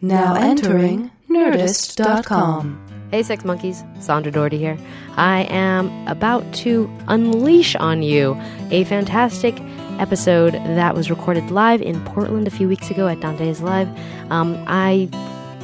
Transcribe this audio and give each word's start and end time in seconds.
Now 0.00 0.34
entering 0.34 1.10
Nerdist.com. 1.28 2.84
Hey, 3.10 3.22
Sex 3.22 3.44
Monkeys, 3.44 3.82
Sandra 4.00 4.30
Daugherty 4.30 4.58
here. 4.58 4.78
I 5.16 5.44
am 5.50 6.06
about 6.06 6.50
to 6.54 6.90
unleash 7.08 7.74
on 7.76 8.02
you 8.02 8.36
a 8.70 8.84
fantastic 8.84 9.58
episode 9.98 10.52
that 10.52 10.94
was 10.94 11.10
recorded 11.10 11.50
live 11.50 11.82
in 11.82 12.04
Portland 12.04 12.46
a 12.46 12.50
few 12.50 12.68
weeks 12.68 12.90
ago 12.90 13.08
at 13.08 13.20
Dante's 13.20 13.60
Live. 13.60 13.88
Um, 14.30 14.62
I 14.68 15.08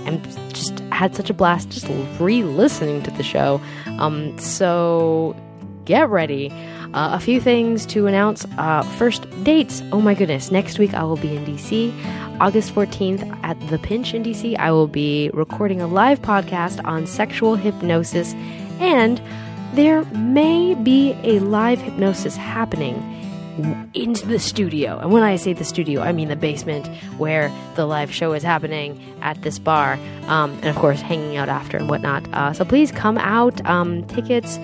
am 0.07 0.21
just 0.53 0.81
had 0.91 1.15
such 1.15 1.31
a 1.31 1.35
blast 1.35 1.71
just 1.71 1.87
re-listening 2.19 3.03
to 3.05 3.11
the 3.13 3.23
show. 3.23 3.61
Um, 3.99 4.37
so 4.39 5.37
get 5.85 6.09
ready. 6.09 6.49
Uh, 6.95 7.11
a 7.13 7.19
few 7.19 7.41
things 7.41 7.85
to 7.87 8.07
announce. 8.07 8.47
Uh, 8.57 8.83
first, 8.99 9.27
dates. 9.43 9.83
Oh 9.91 10.01
my 10.01 10.15
goodness. 10.15 10.53
Next 10.53 10.79
week 10.79 10.95
I 10.95 11.03
will 11.03 11.17
be 11.17 11.35
in 11.35 11.45
DC. 11.45 11.93
August 12.41 12.73
14th 12.73 13.39
at 13.43 13.59
The 13.69 13.79
Pinch 13.79 14.15
in 14.15 14.23
DC, 14.23 14.57
I 14.59 14.71
will 14.71 14.87
be 14.87 15.31
recording 15.35 15.81
a 15.81 15.87
live 15.87 16.21
podcast 16.23 16.85
on 16.85 17.07
sexual 17.07 17.57
hypnosis, 17.57 18.33
and 18.81 19.21
there 19.75 20.05
may 20.07 20.75
be 20.75 21.17
a 21.23 21.39
live 21.41 21.81
hypnosis 21.81 22.37
happening 22.37 23.11
into 23.95 24.27
the 24.27 24.39
studio. 24.39 24.99
And 24.99 25.13
when 25.13 25.23
I 25.23 25.37
say 25.37 25.53
the 25.53 25.65
studio, 25.65 26.01
I 26.01 26.13
mean 26.13 26.29
the 26.29 26.37
basement 26.37 26.89
where 27.19 27.53
the 27.77 27.87
live 27.87 28.13
show 28.13 28.33
is 28.33 28.43
happening 28.43 29.01
at 29.21 29.43
this 29.43 29.59
bar, 29.59 29.95
um, 30.27 30.53
and 30.63 30.67
of 30.67 30.77
course, 30.77 31.01
hanging 31.01 31.37
out 31.37 31.49
after 31.49 31.77
and 31.77 31.89
whatnot. 31.89 32.27
Uh, 32.33 32.53
so 32.53 32.65
please 32.65 32.91
come 32.91 33.19
out. 33.19 33.65
Um, 33.67 34.05
tickets 34.07 34.59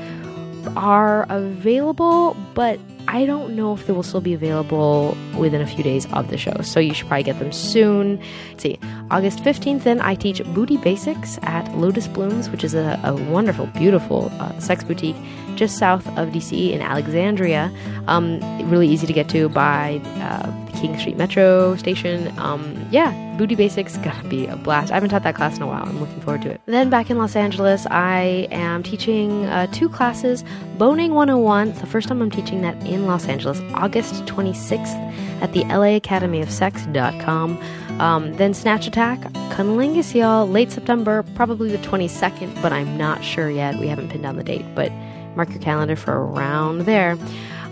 are 0.68 1.26
available, 1.28 2.36
but 2.54 2.78
I 3.08 3.24
don't 3.26 3.56
know 3.56 3.72
if 3.72 3.86
they 3.86 3.92
will 3.92 4.02
still 4.02 4.20
be 4.20 4.34
available 4.34 5.16
within 5.36 5.60
a 5.60 5.66
few 5.66 5.82
days 5.82 6.06
of 6.12 6.28
the 6.28 6.38
show, 6.38 6.54
so 6.62 6.78
you 6.78 6.94
should 6.94 7.08
probably 7.08 7.24
get 7.24 7.38
them 7.38 7.52
soon. 7.52 8.20
Let's 8.50 8.62
see, 8.62 8.78
August 9.10 9.40
15th, 9.40 9.82
then 9.82 10.00
I 10.00 10.14
teach 10.14 10.44
booty 10.54 10.76
basics 10.76 11.38
at 11.42 11.76
Lotus 11.76 12.06
Blooms, 12.06 12.50
which 12.50 12.62
is 12.62 12.74
a, 12.74 13.00
a 13.02 13.14
wonderful, 13.14 13.66
beautiful 13.66 14.30
uh, 14.38 14.58
sex 14.60 14.84
boutique 14.84 15.16
just 15.56 15.78
south 15.78 16.06
of 16.18 16.30
DC 16.30 16.72
in 16.72 16.80
Alexandria. 16.80 17.72
Um, 18.06 18.40
really 18.70 18.88
easy 18.88 19.06
to 19.06 19.12
get 19.12 19.28
to 19.30 19.48
by 19.48 20.00
uh, 20.16 20.66
the 20.66 20.72
King 20.72 20.98
Street 20.98 21.16
Metro 21.16 21.76
station. 21.76 22.32
Um, 22.38 22.86
yeah, 22.90 23.12
Booty 23.38 23.54
Basics 23.54 23.96
gonna 24.04 24.28
be 24.28 24.46
a 24.46 24.56
blast. 24.56 24.90
I 24.90 24.94
haven't 24.94 25.10
taught 25.10 25.22
that 25.22 25.34
class 25.34 25.56
in 25.56 25.62
a 25.62 25.66
while. 25.66 25.82
I'm 25.82 26.00
looking 26.00 26.20
forward 26.20 26.42
to 26.42 26.50
it. 26.50 26.60
Then 26.66 26.90
back 26.90 27.10
in 27.10 27.18
Los 27.18 27.36
Angeles, 27.36 27.86
I 27.90 28.48
am 28.50 28.82
teaching 28.82 29.46
uh, 29.46 29.66
two 29.68 29.88
classes. 29.88 30.44
Boning 30.78 31.14
101. 31.14 31.68
It's 31.68 31.80
the 31.80 31.86
first 31.86 32.08
time 32.08 32.22
I'm 32.22 32.30
teaching 32.30 32.62
that 32.62 32.76
in 32.86 33.06
Los 33.06 33.26
Angeles, 33.26 33.60
August 33.74 34.24
26th 34.26 35.10
at 35.42 35.52
the 35.52 35.64
LA 35.64 35.96
Academy 35.96 36.40
of 36.40 36.50
Sex.com. 36.50 37.58
Um, 38.00 38.32
then 38.34 38.54
Snatch 38.54 38.86
Attack, 38.86 39.20
Cunnilingus, 39.50 40.14
y'all, 40.14 40.48
late 40.48 40.70
September, 40.70 41.22
probably 41.34 41.70
the 41.70 41.86
22nd, 41.86 42.62
but 42.62 42.72
I'm 42.72 42.96
not 42.96 43.22
sure 43.22 43.50
yet. 43.50 43.78
We 43.78 43.88
haven't 43.88 44.08
pinned 44.08 44.22
down 44.22 44.36
the 44.36 44.44
date, 44.44 44.64
but 44.74 44.90
mark 45.36 45.50
your 45.50 45.60
calendar 45.60 45.96
for 45.96 46.12
around 46.26 46.82
there. 46.82 47.16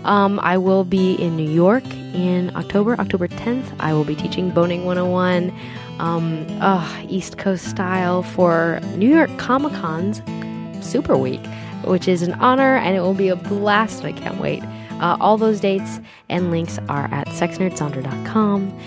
Um, 0.05 0.39
I 0.41 0.57
will 0.57 0.83
be 0.85 1.15
in 1.15 1.35
New 1.35 1.49
York 1.49 1.83
in 2.13 2.55
October, 2.55 2.99
October 2.99 3.27
10th. 3.27 3.73
I 3.79 3.93
will 3.93 4.05
be 4.05 4.15
teaching 4.15 4.49
Boning 4.49 4.85
101, 4.85 5.53
um, 5.99 6.47
oh, 6.61 7.05
East 7.07 7.37
Coast 7.37 7.65
style 7.65 8.23
for 8.23 8.79
New 8.95 9.13
York 9.13 9.29
Comic 9.37 9.73
Con's 9.73 10.21
Super 10.85 11.17
Week, 11.17 11.45
which 11.83 12.07
is 12.07 12.21
an 12.21 12.33
honor 12.35 12.77
and 12.77 12.95
it 12.95 13.01
will 13.01 13.13
be 13.13 13.27
a 13.27 13.35
blast. 13.35 14.05
I 14.05 14.13
can't 14.13 14.39
wait. 14.39 14.63
Uh, 15.01 15.17
all 15.19 15.37
those 15.37 15.59
dates 15.59 15.99
and 16.29 16.51
links 16.51 16.77
are 16.89 17.05
at 17.11 17.27
sexnerdsandra.com. 17.27 18.79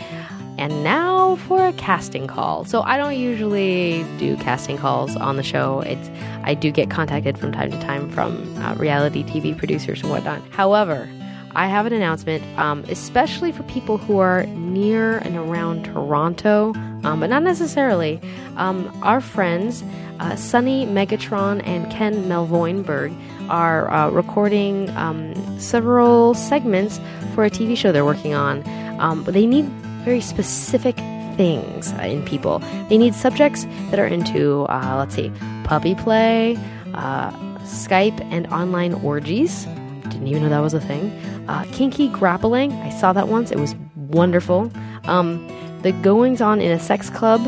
And 0.63 0.85
now 0.85 1.35
for 1.35 1.67
a 1.67 1.73
casting 1.73 2.29
call. 2.29 2.65
So 2.65 2.83
I 2.83 2.97
don't 2.97 3.17
usually 3.17 4.05
do 4.21 4.37
casting 4.37 4.79
calls 4.79 5.17
on 5.17 5.37
the 5.37 5.43
show. 5.43 5.81
It's 5.81 6.09
I 6.45 6.55
do 6.55 6.71
get 6.71 6.89
contacted 6.89 7.37
from 7.37 7.51
time 7.51 7.73
to 7.73 7.81
time 7.81 8.09
from 8.09 8.57
uh, 8.59 8.77
reality 8.77 9.25
TV 9.25 9.59
producers 9.59 10.03
and 10.03 10.11
whatnot. 10.11 10.41
However, 10.51 11.11
I 11.57 11.67
have 11.67 11.85
an 11.87 11.93
announcement, 11.93 12.45
um, 12.61 12.85
especially 12.89 13.51
for 13.51 13.65
people 13.65 13.99
who 13.99 14.19
are 14.19 14.47
near 14.47 15.19
and 15.19 15.37
around 15.37 15.85
Toronto, 15.85 16.75
um, 17.03 17.19
but 17.19 17.29
not 17.29 17.43
necessarily. 17.43 18.21
Um, 18.57 18.89
our 19.03 19.21
friends, 19.21 19.83
uh, 20.21 20.37
Sunny 20.37 20.87
Megatron 20.87 21.61
and 21.67 21.91
Ken 21.91 22.15
Melvoinberg, 22.29 23.13
are 23.51 23.91
uh, 23.91 24.11
recording 24.11 24.91
um, 24.91 25.35
several 25.59 26.35
segments 26.35 27.01
for 27.35 27.45
a 27.45 27.51
TV 27.51 27.77
show 27.77 27.91
they're 27.91 28.05
working 28.05 28.35
on. 28.35 28.63
Um, 29.01 29.25
but 29.25 29.35
they 29.35 29.47
need 29.47 29.69
very 30.05 30.21
specific 30.21 30.97
things 31.37 31.93
uh, 31.95 32.03
in 32.03 32.25
people. 32.25 32.59
They 32.89 32.99
need 32.99 33.15
subjects 33.15 33.65
that 33.91 33.99
are 33.99 34.07
into, 34.07 34.63
uh, 34.65 34.97
let's 34.99 35.15
see, 35.15 35.33
puppy 35.65 35.95
play, 35.95 36.57
uh, 36.95 37.31
Skype, 37.63 38.21
and 38.33 38.47
online 38.49 38.95
orgies. 38.95 39.65
Didn't 40.05 40.27
even 40.27 40.43
know 40.43 40.49
that 40.51 40.61
was 40.61 40.75
a 40.75 40.81
thing. 40.81 41.11
Uh, 41.49 41.65
kinky 41.73 42.09
grappling. 42.09 42.73
I 42.73 42.91
saw 42.91 43.13
that 43.13 43.29
once. 43.29 43.51
It 43.51 43.59
was 43.59 43.75
wonderful. 43.97 44.71
Um, 45.05 45.47
the 45.83 45.93
goings 45.93 46.41
on 46.41 46.61
in 46.61 46.71
a 46.71 46.79
sex 46.79 47.11
club. 47.11 47.41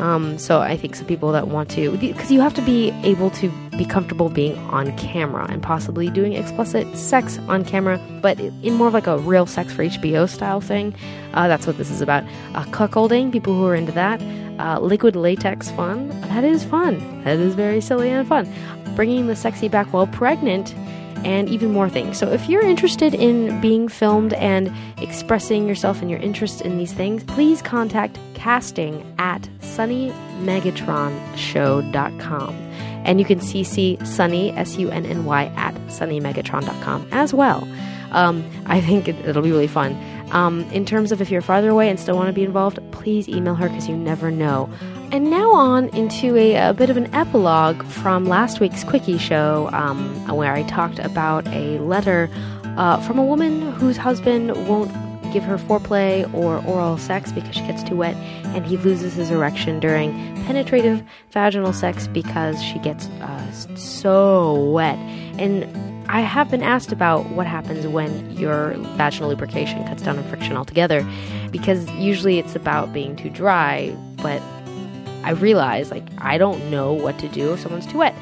Um, 0.00 0.38
so 0.38 0.60
I 0.60 0.76
think 0.76 0.94
some 0.96 1.06
people 1.06 1.32
that 1.32 1.48
want 1.48 1.70
to, 1.70 1.96
because 1.98 2.30
you 2.30 2.40
have 2.40 2.54
to 2.54 2.62
be 2.62 2.90
able 3.02 3.30
to 3.30 3.48
be 3.76 3.84
comfortable 3.84 4.28
being 4.28 4.56
on 4.68 4.96
camera 4.96 5.46
and 5.48 5.62
possibly 5.62 6.10
doing 6.10 6.32
explicit 6.32 6.96
sex 6.96 7.38
on 7.48 7.64
camera, 7.64 8.00
but 8.20 8.38
in 8.40 8.74
more 8.74 8.88
of 8.88 8.94
like 8.94 9.06
a 9.06 9.18
real 9.18 9.46
sex 9.46 9.72
for 9.72 9.84
HBO 9.84 10.28
style 10.28 10.60
thing. 10.60 10.94
Uh, 11.34 11.48
that's 11.48 11.66
what 11.66 11.78
this 11.78 11.90
is 11.90 12.00
about. 12.00 12.24
Uh, 12.54 12.64
cuckolding, 12.64 13.32
people 13.32 13.54
who 13.54 13.66
are 13.66 13.74
into 13.74 13.92
that. 13.92 14.20
Uh, 14.58 14.78
liquid 14.80 15.16
latex 15.16 15.70
fun. 15.70 16.08
That 16.28 16.44
is 16.44 16.64
fun. 16.64 17.22
That 17.24 17.38
is 17.38 17.54
very 17.54 17.80
silly 17.80 18.10
and 18.10 18.28
fun. 18.28 18.52
Bringing 18.94 19.26
the 19.26 19.36
sexy 19.36 19.68
back 19.68 19.92
while 19.92 20.06
pregnant 20.06 20.74
and 21.24 21.48
even 21.48 21.72
more 21.72 21.88
things. 21.88 22.18
So 22.18 22.30
if 22.30 22.48
you're 22.48 22.64
interested 22.64 23.14
in 23.14 23.60
being 23.60 23.86
filmed 23.88 24.32
and 24.34 24.72
expressing 24.98 25.68
yourself 25.68 26.00
and 26.00 26.10
your 26.10 26.18
interest 26.20 26.60
in 26.60 26.78
these 26.78 26.92
things, 26.92 27.24
please 27.24 27.60
contact 27.62 28.18
casting 28.34 29.04
at 29.18 29.42
sunnymegatronshow.com. 29.60 32.54
And 33.04 33.18
you 33.18 33.26
can 33.26 33.40
CC 33.40 34.06
Sunny, 34.06 34.52
S 34.52 34.76
U 34.76 34.88
N 34.90 35.04
N 35.06 35.24
Y, 35.24 35.46
at 35.56 35.74
sunnymegatron.com 35.88 37.08
as 37.10 37.34
well. 37.34 37.66
Um, 38.12 38.48
I 38.66 38.80
think 38.80 39.08
it, 39.08 39.34
will 39.34 39.42
be 39.42 39.50
really 39.50 39.66
fun. 39.66 39.96
Um, 40.32 40.62
in 40.70 40.86
terms 40.86 41.12
of 41.12 41.20
if 41.20 41.30
you're 41.30 41.42
farther 41.42 41.70
away 41.70 41.90
and 41.90 41.98
still 41.98 42.16
want 42.16 42.28
to 42.28 42.32
be 42.32 42.44
involved, 42.44 42.78
please 42.90 43.28
email 43.28 43.54
her 43.54 43.68
because 43.68 43.88
you 43.88 43.96
never 43.96 44.30
know. 44.30 44.70
And 45.12 45.28
now 45.28 45.52
on 45.52 45.90
into 45.90 46.38
a, 46.38 46.54
a, 46.70 46.72
bit 46.72 46.88
of 46.88 46.96
an 46.96 47.14
epilogue 47.14 47.84
from 47.84 48.24
last 48.24 48.60
week's 48.60 48.82
Quickie 48.82 49.18
show, 49.18 49.68
um, 49.70 50.26
where 50.34 50.54
I 50.54 50.62
talked 50.62 50.98
about 50.98 51.46
a 51.48 51.78
letter 51.80 52.30
uh, 52.78 52.98
from 53.02 53.18
a 53.18 53.22
woman 53.22 53.72
whose 53.72 53.98
husband 53.98 54.52
won't 54.66 54.90
give 55.30 55.42
her 55.42 55.58
foreplay 55.58 56.32
or 56.32 56.64
oral 56.64 56.96
sex 56.96 57.30
because 57.30 57.54
she 57.54 57.60
gets 57.66 57.82
too 57.82 57.96
wet, 57.96 58.16
and 58.54 58.64
he 58.64 58.78
loses 58.78 59.12
his 59.12 59.30
erection 59.30 59.80
during 59.80 60.12
penetrative 60.46 61.02
vaginal 61.30 61.74
sex 61.74 62.06
because 62.06 62.62
she 62.62 62.78
gets 62.78 63.06
uh, 63.20 63.52
so 63.76 64.54
wet. 64.70 64.96
And 65.38 65.64
I 66.08 66.20
have 66.20 66.50
been 66.50 66.62
asked 66.62 66.90
about 66.90 67.28
what 67.32 67.46
happens 67.46 67.86
when 67.86 68.30
your 68.30 68.72
vaginal 68.96 69.28
lubrication 69.28 69.86
cuts 69.86 70.02
down 70.02 70.16
on 70.16 70.24
friction 70.24 70.56
altogether, 70.56 71.06
because 71.50 71.86
usually 71.90 72.38
it's 72.38 72.56
about 72.56 72.94
being 72.94 73.14
too 73.14 73.28
dry, 73.28 73.94
but 74.22 74.42
I 75.24 75.30
realized 75.30 75.90
like 75.90 76.06
I 76.18 76.38
don't 76.38 76.70
know 76.70 76.92
what 76.92 77.18
to 77.20 77.28
do 77.28 77.52
if 77.52 77.60
someone's 77.60 77.86
too 77.86 77.98
wet. 77.98 78.14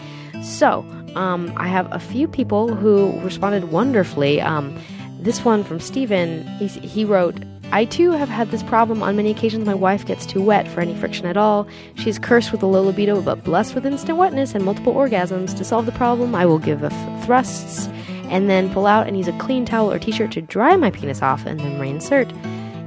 So 0.43 0.81
um, 1.15 1.53
I 1.57 1.69
have 1.69 1.91
a 1.93 1.99
few 1.99 2.29
people 2.29 2.75
who 2.75 3.19
responded 3.21 3.71
wonderfully. 3.71 4.41
Um, 4.41 4.79
this 5.21 5.45
one 5.45 5.65
from 5.65 5.81
Steven, 5.81 6.47
he 6.59 7.05
wrote, 7.05 7.37
I 7.73 7.85
too 7.85 8.11
have 8.13 8.29
had 8.29 8.51
this 8.51 8.63
problem 8.65 9.03
on 9.03 9.17
many 9.17 9.31
occasions. 9.31 9.65
My 9.65 9.75
wife 9.75 10.05
gets 10.05 10.27
too 10.27 10.43
wet 10.43 10.67
for 10.67 10.81
any 10.81 10.95
friction 10.95 11.27
at 11.27 11.37
all. 11.37 11.69
She's 11.95 12.19
cursed 12.19 12.51
with 12.51 12.63
a 12.63 12.67
low 12.67 12.83
libido, 12.83 13.21
but 13.23 13.45
blessed 13.45 13.75
with 13.75 13.87
instant 13.87 14.19
wetness 14.19 14.55
and 14.55 14.65
multiple 14.65 14.95
orgasms. 14.95 15.57
To 15.57 15.65
solve 15.65 15.87
the 15.87 15.93
problem, 15.93 16.35
I 16.35 16.47
will 16.47 16.59
give 16.59 16.83
a 16.83 16.91
thrusts 17.25 17.87
and 18.25 18.51
then 18.51 18.73
pull 18.73 18.87
out 18.87 19.07
and 19.07 19.17
use 19.17 19.29
a 19.29 19.39
clean 19.39 19.65
towel 19.65 19.93
or 19.93 19.99
t 19.99 20.11
shirt 20.11 20.33
to 20.33 20.43
dry 20.43 20.75
my 20.77 20.91
penis 20.91 21.23
off 21.23 21.47
and 21.47 21.61
then 21.61 21.79
reinsert. 21.79 22.33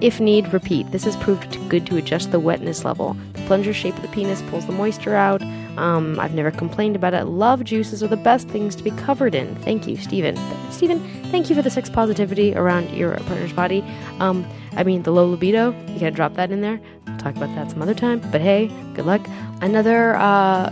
If 0.01 0.19
need, 0.19 0.51
repeat. 0.51 0.91
This 0.91 1.05
has 1.05 1.15
proved 1.15 1.57
good 1.69 1.85
to 1.87 1.95
adjust 1.95 2.31
the 2.31 2.39
wetness 2.39 2.83
level. 2.83 3.15
Plunger 3.45 3.73
shape 3.73 3.95
of 3.95 4.01
the 4.01 4.07
penis 4.09 4.41
pulls 4.43 4.65
the 4.65 4.71
moisture 4.71 5.15
out. 5.15 5.41
Um, 5.77 6.19
I've 6.19 6.33
never 6.33 6.51
complained 6.51 6.95
about 6.95 7.13
it. 7.13 7.25
Love 7.25 7.63
juices 7.63 8.03
are 8.03 8.07
the 8.07 8.17
best 8.17 8.47
things 8.47 8.75
to 8.75 8.83
be 8.83 8.91
covered 8.91 9.33
in. 9.35 9.55
Thank 9.57 9.87
you, 9.87 9.97
Stephen. 9.97 10.37
Stephen, 10.71 10.99
thank 11.31 11.49
you 11.49 11.55
for 11.55 11.61
the 11.61 11.69
sex 11.69 11.89
positivity 11.89 12.55
around 12.55 12.89
your 12.91 13.15
partner's 13.17 13.53
body. 13.53 13.83
Um, 14.19 14.45
I 14.75 14.83
mean, 14.83 15.03
the 15.03 15.11
low 15.11 15.25
libido, 15.25 15.71
you 15.87 15.99
gotta 15.99 16.11
drop 16.11 16.35
that 16.35 16.51
in 16.51 16.61
there. 16.61 16.79
We'll 17.07 17.17
talk 17.17 17.35
about 17.35 17.53
that 17.55 17.71
some 17.71 17.81
other 17.81 17.95
time. 17.95 18.19
But 18.31 18.41
hey, 18.41 18.71
good 18.93 19.05
luck. 19.05 19.27
Another 19.61 20.15
uh, 20.15 20.71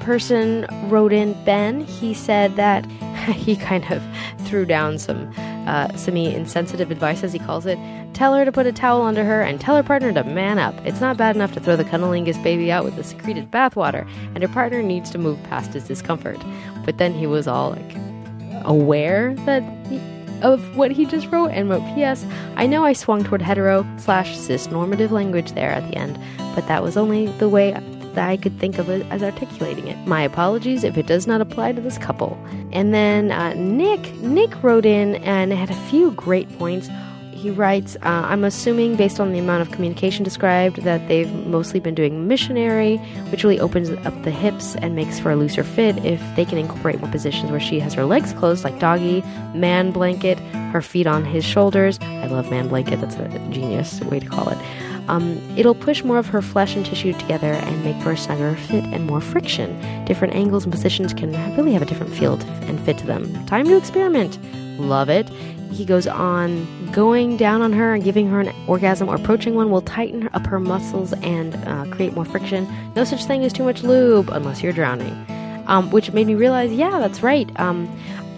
person 0.00 0.66
wrote 0.88 1.12
in, 1.12 1.32
Ben. 1.44 1.80
He 1.80 2.12
said 2.12 2.56
that 2.56 2.84
he 3.26 3.56
kind 3.56 3.90
of 3.90 4.02
threw 4.46 4.66
down 4.66 4.98
some 4.98 5.32
uh, 5.66 5.94
semi 5.96 6.34
insensitive 6.34 6.90
advice, 6.90 7.22
as 7.22 7.32
he 7.32 7.38
calls 7.38 7.66
it. 7.66 7.78
Tell 8.14 8.34
her 8.34 8.44
to 8.44 8.52
put 8.52 8.66
a 8.66 8.72
towel 8.72 9.02
under 9.02 9.24
her 9.24 9.42
and 9.42 9.60
tell 9.60 9.76
her 9.76 9.82
partner 9.82 10.12
to 10.12 10.24
man 10.24 10.58
up. 10.58 10.74
It's 10.86 11.00
not 11.00 11.16
bad 11.16 11.34
enough 11.34 11.52
to 11.54 11.60
throw 11.60 11.76
the 11.76 11.84
cunnilingus 11.84 12.42
baby 12.42 12.70
out 12.70 12.84
with 12.84 12.96
the 12.96 13.04
secreted 13.04 13.50
bathwater, 13.50 14.08
and 14.34 14.42
her 14.42 14.48
partner 14.48 14.82
needs 14.82 15.10
to 15.10 15.18
move 15.18 15.42
past 15.44 15.72
his 15.72 15.84
discomfort. 15.86 16.38
But 16.84 16.98
then 16.98 17.12
he 17.12 17.26
was 17.26 17.46
all 17.46 17.70
like 17.70 17.96
aware 18.64 19.34
that 19.46 19.62
he, 19.86 20.00
of 20.42 20.76
what 20.76 20.90
he 20.90 21.06
just 21.06 21.30
wrote 21.30 21.48
and 21.48 21.68
wrote 21.70 21.82
P.S. 21.94 22.26
I 22.56 22.66
know 22.66 22.84
I 22.84 22.92
swung 22.92 23.24
toward 23.24 23.42
hetero 23.42 23.86
slash 23.98 24.36
cis 24.36 24.70
normative 24.70 25.10
language 25.10 25.52
there 25.52 25.70
at 25.70 25.88
the 25.90 25.96
end, 25.96 26.18
but 26.54 26.66
that 26.68 26.82
was 26.82 26.96
only 26.96 27.26
the 27.38 27.48
way 27.48 27.72
that 28.14 28.28
I 28.28 28.36
could 28.36 28.58
think 28.58 28.78
of 28.78 28.88
as 28.88 29.22
articulating 29.22 29.88
it. 29.88 29.96
My 30.06 30.22
apologies 30.22 30.84
if 30.84 30.96
it 30.96 31.06
does 31.06 31.26
not 31.26 31.40
apply 31.40 31.72
to 31.72 31.80
this 31.80 31.98
couple. 31.98 32.38
And 32.72 32.92
then 32.94 33.30
uh, 33.30 33.54
Nick, 33.54 34.14
Nick 34.16 34.62
wrote 34.62 34.86
in 34.86 35.16
and 35.16 35.52
had 35.52 35.70
a 35.70 35.74
few 35.88 36.10
great 36.12 36.50
points. 36.58 36.88
He 37.32 37.50
writes, 37.50 37.96
uh, 37.96 38.24
I'm 38.24 38.42
assuming 38.42 38.96
based 38.96 39.20
on 39.20 39.32
the 39.32 39.38
amount 39.38 39.60
of 39.60 39.70
communication 39.70 40.24
described 40.24 40.82
that 40.82 41.06
they've 41.08 41.30
mostly 41.46 41.78
been 41.78 41.94
doing 41.94 42.26
missionary, 42.26 42.96
which 43.30 43.44
really 43.44 43.60
opens 43.60 43.90
up 43.90 44.22
the 44.22 44.30
hips 44.30 44.76
and 44.76 44.96
makes 44.96 45.20
for 45.20 45.30
a 45.30 45.36
looser 45.36 45.62
fit 45.62 46.02
if 46.06 46.22
they 46.36 46.46
can 46.46 46.56
incorporate 46.56 47.00
more 47.00 47.10
positions 47.10 47.50
where 47.50 47.60
she 47.60 47.80
has 47.80 47.92
her 47.92 48.06
legs 48.06 48.32
closed, 48.32 48.64
like 48.64 48.78
doggy, 48.78 49.20
man 49.54 49.90
blanket, 49.90 50.38
her 50.72 50.80
feet 50.80 51.06
on 51.06 51.22
his 51.22 51.44
shoulders. 51.44 51.98
I 52.00 52.28
love 52.28 52.50
man 52.50 52.68
blanket, 52.68 53.02
that's 53.02 53.16
a 53.16 53.28
genius 53.50 54.00
way 54.00 54.20
to 54.20 54.26
call 54.26 54.48
it. 54.48 54.58
Um, 55.08 55.38
it'll 55.56 55.74
push 55.74 56.02
more 56.02 56.18
of 56.18 56.26
her 56.28 56.40
flesh 56.40 56.76
and 56.76 56.84
tissue 56.84 57.12
together 57.12 57.52
and 57.52 57.84
make 57.84 58.00
for 58.02 58.12
a 58.12 58.16
snugger 58.16 58.56
fit 58.56 58.84
and 58.84 59.06
more 59.06 59.20
friction. 59.20 60.04
Different 60.04 60.34
angles 60.34 60.64
and 60.64 60.72
positions 60.72 61.12
can 61.12 61.32
really 61.56 61.72
have 61.72 61.82
a 61.82 61.86
different 61.86 62.12
feel 62.14 62.34
and 62.62 62.80
fit 62.80 62.98
to 62.98 63.06
them. 63.06 63.46
Time 63.46 63.66
to 63.66 63.76
experiment. 63.76 64.38
Love 64.78 65.08
it. 65.08 65.28
He 65.70 65.84
goes 65.84 66.06
on, 66.06 66.92
going 66.92 67.36
down 67.36 67.60
on 67.60 67.72
her 67.72 67.94
and 67.94 68.04
giving 68.04 68.28
her 68.28 68.40
an 68.40 68.54
orgasm 68.68 69.08
or 69.08 69.16
approaching 69.16 69.54
one 69.54 69.70
will 69.70 69.82
tighten 69.82 70.28
up 70.32 70.46
her 70.46 70.60
muscles 70.60 71.12
and 71.14 71.56
uh, 71.66 71.84
create 71.90 72.14
more 72.14 72.24
friction. 72.24 72.68
No 72.94 73.04
such 73.04 73.24
thing 73.24 73.44
as 73.44 73.52
too 73.52 73.64
much 73.64 73.82
lube 73.82 74.30
unless 74.30 74.62
you're 74.62 74.72
drowning. 74.72 75.12
Um, 75.66 75.90
which 75.90 76.12
made 76.12 76.26
me 76.26 76.34
realize, 76.34 76.72
yeah, 76.72 76.98
that's 77.00 77.22
right. 77.22 77.48
Um, 77.58 77.88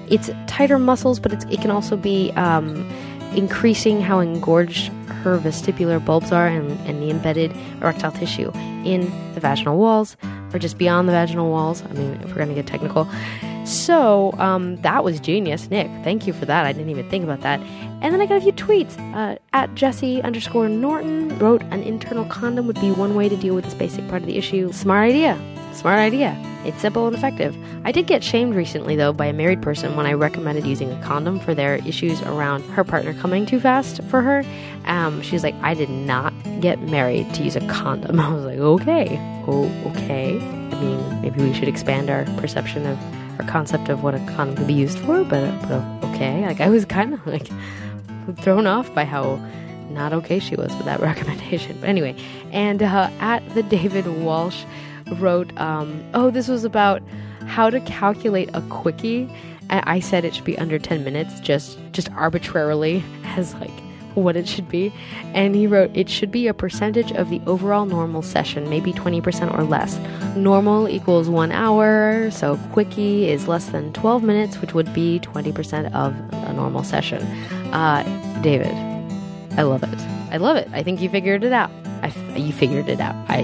it's 0.09 0.31
tighter 0.47 0.79
muscles, 0.79 1.21
but 1.21 1.33
it 1.53 1.61
can 1.61 1.71
also 1.71 1.97
be 1.97 2.31
um, 2.33 2.89
increasing 3.35 4.01
how 4.01 4.21
engorged 4.21 4.91
her 5.26 5.38
vestibular 5.38 6.02
bulbs 6.02 6.31
are 6.31 6.46
and, 6.46 6.70
and 6.88 7.02
the 7.02 7.11
embedded 7.11 7.50
erectile 7.82 8.12
tissue 8.12 8.50
in 8.84 9.00
the 9.34 9.40
vaginal 9.40 9.76
walls 9.76 10.17
or 10.52 10.58
just 10.61 10.78
beyond 10.78 11.08
the 11.08 11.12
vaginal 11.12 11.50
walls. 11.50 11.82
I 11.82 11.93
mean, 11.94 12.14
if 12.23 12.28
we're 12.28 12.37
going 12.37 12.49
to 12.49 12.55
get 12.55 12.69
technical. 12.69 13.08
So 13.64 14.32
um, 14.34 14.76
that 14.82 15.02
was 15.02 15.19
genius, 15.19 15.69
Nick. 15.69 15.88
Thank 16.05 16.28
you 16.28 16.32
for 16.32 16.44
that. 16.44 16.64
I 16.64 16.73
didn't 16.73 16.90
even 16.90 17.11
think 17.11 17.25
about 17.25 17.40
that. 17.40 17.58
And 18.00 18.14
then 18.14 18.20
I 18.20 18.26
got 18.26 18.37
a 18.37 18.40
few 18.40 18.52
tweets. 18.52 18.96
Uh, 19.17 19.37
at 19.52 19.75
Jesse 19.75 20.23
underscore 20.23 20.69
Norton 20.69 21.37
wrote 21.40 21.62
an 21.64 21.82
internal 21.82 22.25
condom 22.26 22.69
would 22.69 22.81
be 22.81 22.93
one 22.93 23.17
way 23.17 23.28
to 23.28 23.37
deal 23.37 23.56
with 23.56 23.64
this 23.64 23.75
basic 23.75 24.06
part 24.08 24.23
of 24.23 24.28
the 24.28 24.38
issue. 24.38 24.70
Smart 24.70 25.08
idea. 25.08 25.56
Smart 25.76 25.99
idea. 25.99 26.34
It's 26.64 26.81
simple 26.81 27.06
and 27.06 27.14
effective. 27.14 27.55
I 27.84 27.93
did 27.93 28.06
get 28.06 28.25
shamed 28.25 28.55
recently, 28.55 28.96
though, 28.96 29.12
by 29.12 29.26
a 29.26 29.32
married 29.34 29.61
person 29.61 29.94
when 29.94 30.06
I 30.06 30.14
recommended 30.14 30.64
using 30.64 30.90
a 30.90 31.02
condom 31.02 31.38
for 31.38 31.55
their 31.55 31.76
issues 31.87 32.23
around 32.23 32.62
her 32.70 32.82
partner 32.82 33.12
coming 33.12 33.44
too 33.44 33.61
fast 33.61 34.02
for 34.05 34.23
her. 34.23 34.43
Um, 34.87 35.20
she 35.20 35.34
was 35.34 35.43
like, 35.43 35.55
I 35.56 35.75
did 35.75 35.90
not 35.90 36.32
get 36.61 36.81
married 36.81 37.32
to 37.34 37.43
use 37.43 37.56
a 37.56 37.69
condom. 37.69 38.19
I 38.20 38.32
was 38.32 38.46
like, 38.46 38.58
okay. 38.58 39.19
Oh, 39.46 39.70
okay. 39.90 40.38
I 40.38 40.81
mean, 40.81 41.20
maybe 41.20 41.43
we 41.43 41.52
should 41.52 41.69
expand 41.69 42.08
our 42.08 42.25
perception 42.38 42.87
of 42.87 42.99
our 43.38 43.46
concept 43.46 43.90
of 43.90 44.02
what 44.02 44.14
a 44.14 44.19
condom 44.34 44.56
could 44.56 44.67
be 44.67 44.73
used 44.73 44.99
for, 45.00 45.25
but, 45.25 45.61
but 45.69 45.84
okay. 46.08 46.46
Like, 46.46 46.62
I 46.62 46.70
was 46.70 46.87
kind 46.87 47.12
of 47.12 47.25
like 47.26 47.49
thrown 48.38 48.67
off 48.67 48.93
by 48.94 49.05
how 49.05 49.37
not 49.90 50.14
okay 50.14 50.38
she 50.38 50.56
was 50.56 50.75
with 50.75 50.87
that 50.87 51.00
recommendation. 51.11 51.76
But 51.81 51.90
anyway, 51.90 52.17
and 52.50 52.82
uh, 52.82 53.11
at 53.20 53.46
the 53.55 53.62
David 53.62 54.06
Walsh 54.06 54.64
wrote, 55.12 55.56
um, 55.58 56.03
"Oh, 56.14 56.31
this 56.31 56.49
was 56.49 56.64
about 56.64 57.03
how 57.47 57.70
to 57.70 57.81
calculate 57.81 58.50
a 58.55 58.61
quickie." 58.62 59.29
And 59.69 59.82
I 59.87 60.00
said 60.00 60.25
it 60.25 60.35
should 60.35 60.44
be 60.44 60.58
under 60.58 60.79
ten 60.79 61.05
minutes, 61.05 61.41
just 61.41 61.79
just 61.93 62.11
arbitrarily 62.12 63.03
as 63.25 63.55
like 63.55 63.70
what 64.17 64.37
it 64.37 64.49
should 64.49 64.69
be. 64.69 64.93
And 65.35 65.55
he 65.55 65.67
wrote, 65.67 65.91
it 65.94 66.08
should 66.08 66.31
be 66.31 66.47
a 66.47 66.55
percentage 66.55 67.12
of 67.12 67.31
the 67.31 67.41
overall 67.47 67.85
normal 67.85 68.23
session, 68.23 68.69
maybe 68.69 68.93
20% 68.93 69.56
or 69.56 69.62
less. 69.62 69.99
Normal 70.37 70.88
equals 70.88 71.29
one 71.29 71.52
hour, 71.52 72.31
so 72.31 72.59
quickie 72.73 73.29
is 73.29 73.47
less 73.47 73.67
than 73.67 73.93
12 73.93 74.23
minutes, 74.23 74.61
which 74.61 74.75
would 74.75 74.93
be 74.93 75.20
20% 75.20 75.93
of 75.94 76.14
a 76.32 76.52
normal 76.52 76.82
session. 76.82 77.23
Uh, 77.73 78.02
David, 78.43 78.75
I 79.59 79.62
love 79.62 79.82
it. 79.82 80.00
I 80.32 80.38
love 80.38 80.56
it. 80.56 80.69
I 80.73 80.82
think 80.82 81.00
you 81.00 81.09
figured 81.09 81.44
it 81.44 81.52
out. 81.52 81.70
I, 82.03 82.37
you 82.37 82.53
figured 82.53 82.89
it 82.89 83.01
out. 83.01 83.15
I, 83.29 83.41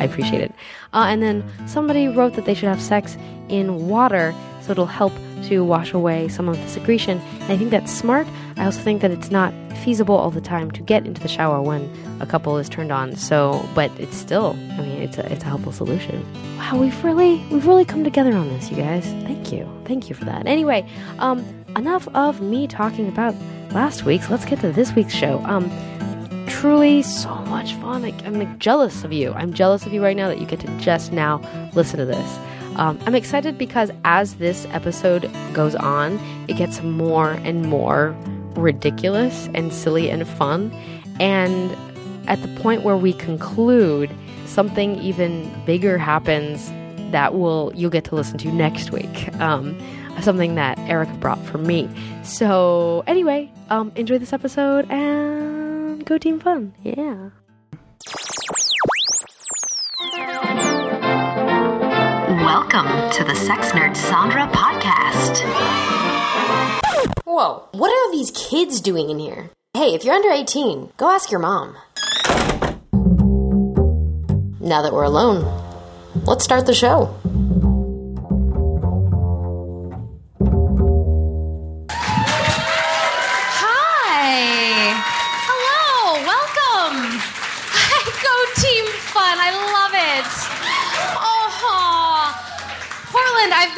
I 0.00 0.04
appreciate 0.04 0.40
it. 0.40 0.52
Uh, 0.92 1.06
and 1.08 1.22
then 1.22 1.44
somebody 1.66 2.08
wrote 2.08 2.34
that 2.34 2.44
they 2.44 2.54
should 2.54 2.68
have 2.68 2.80
sex 2.80 3.16
in 3.48 3.88
water 3.88 4.34
so 4.68 4.72
it'll 4.72 4.86
help 4.86 5.12
to 5.44 5.64
wash 5.64 5.92
away 5.94 6.28
some 6.28 6.48
of 6.48 6.60
the 6.60 6.68
secretion. 6.68 7.18
And 7.40 7.52
I 7.52 7.56
think 7.56 7.70
that's 7.70 7.92
smart. 7.92 8.26
I 8.56 8.64
also 8.64 8.80
think 8.80 9.00
that 9.02 9.10
it's 9.10 9.30
not 9.30 9.54
feasible 9.78 10.14
all 10.16 10.30
the 10.30 10.40
time 10.40 10.70
to 10.72 10.82
get 10.82 11.06
into 11.06 11.22
the 11.22 11.28
shower 11.28 11.62
when 11.62 11.90
a 12.20 12.26
couple 12.26 12.58
is 12.58 12.68
turned 12.68 12.92
on. 12.92 13.16
So, 13.16 13.66
but 13.74 13.90
it's 13.98 14.16
still, 14.16 14.56
I 14.72 14.82
mean, 14.82 15.00
it's 15.00 15.16
a 15.16 15.32
it's 15.32 15.42
a 15.42 15.46
helpful 15.46 15.72
solution. 15.72 16.22
Wow, 16.58 16.78
we've 16.78 17.04
really 17.04 17.36
we've 17.50 17.66
really 17.66 17.84
come 17.84 18.04
together 18.04 18.34
on 18.34 18.48
this, 18.48 18.70
you 18.70 18.76
guys. 18.76 19.04
Thank 19.06 19.52
you, 19.52 19.66
thank 19.84 20.08
you 20.08 20.14
for 20.14 20.24
that. 20.26 20.46
Anyway, 20.46 20.86
um, 21.18 21.44
enough 21.76 22.06
of 22.14 22.40
me 22.40 22.66
talking 22.66 23.08
about 23.08 23.34
last 23.70 24.04
week's. 24.04 24.28
Let's 24.28 24.44
get 24.44 24.60
to 24.60 24.72
this 24.72 24.92
week's 24.92 25.14
show. 25.14 25.42
Um, 25.44 25.70
truly 26.48 27.02
so 27.02 27.34
much 27.46 27.74
fun. 27.74 28.04
I, 28.04 28.14
I'm 28.24 28.38
like, 28.38 28.58
jealous 28.58 29.04
of 29.04 29.12
you. 29.12 29.32
I'm 29.32 29.52
jealous 29.52 29.86
of 29.86 29.92
you 29.92 30.02
right 30.02 30.16
now 30.16 30.28
that 30.28 30.40
you 30.40 30.46
get 30.46 30.60
to 30.60 30.78
just 30.78 31.12
now 31.12 31.40
listen 31.74 31.98
to 31.98 32.04
this. 32.04 32.38
Um, 32.76 32.98
I'm 33.06 33.14
excited 33.14 33.58
because 33.58 33.90
as 34.04 34.36
this 34.36 34.66
episode 34.70 35.30
goes 35.52 35.74
on, 35.74 36.18
it 36.48 36.56
gets 36.56 36.82
more 36.82 37.32
and 37.32 37.66
more 37.66 38.16
ridiculous 38.54 39.48
and 39.54 39.72
silly 39.72 40.10
and 40.10 40.26
fun. 40.26 40.70
And 41.18 41.76
at 42.28 42.40
the 42.42 42.48
point 42.60 42.82
where 42.82 42.96
we 42.96 43.12
conclude, 43.12 44.10
something 44.46 44.96
even 45.00 45.50
bigger 45.64 45.98
happens 45.98 46.70
that 47.10 47.34
will 47.34 47.72
you'll 47.74 47.90
get 47.90 48.04
to 48.04 48.14
listen 48.14 48.38
to 48.38 48.52
next 48.52 48.92
week. 48.92 49.28
Um, 49.38 49.78
something 50.20 50.56
that 50.56 50.76
Eric 50.80 51.08
brought 51.20 51.38
for 51.46 51.58
me. 51.58 51.88
So 52.24 53.04
anyway, 53.06 53.48
um, 53.70 53.92
enjoy 53.94 54.18
this 54.18 54.32
episode 54.32 54.90
and 54.90 55.57
go 56.04 56.18
team 56.18 56.40
fun. 56.40 56.74
Yeah. 56.82 57.30
Welcome 62.44 63.10
to 63.12 63.24
the 63.24 63.34
Sex 63.34 63.72
Nerd 63.72 63.96
Sandra 63.96 64.46
podcast. 64.48 65.42
Whoa, 67.24 67.68
what 67.72 67.90
are 67.90 68.12
these 68.12 68.30
kids 68.30 68.80
doing 68.80 69.10
in 69.10 69.18
here? 69.18 69.50
Hey, 69.74 69.94
if 69.94 70.04
you're 70.04 70.14
under 70.14 70.30
18, 70.30 70.92
go 70.96 71.10
ask 71.10 71.30
your 71.30 71.40
mom. 71.40 71.76
Now 74.60 74.82
that 74.82 74.92
we're 74.92 75.04
alone, 75.04 75.44
let's 76.24 76.44
start 76.44 76.66
the 76.66 76.74
show. 76.74 77.14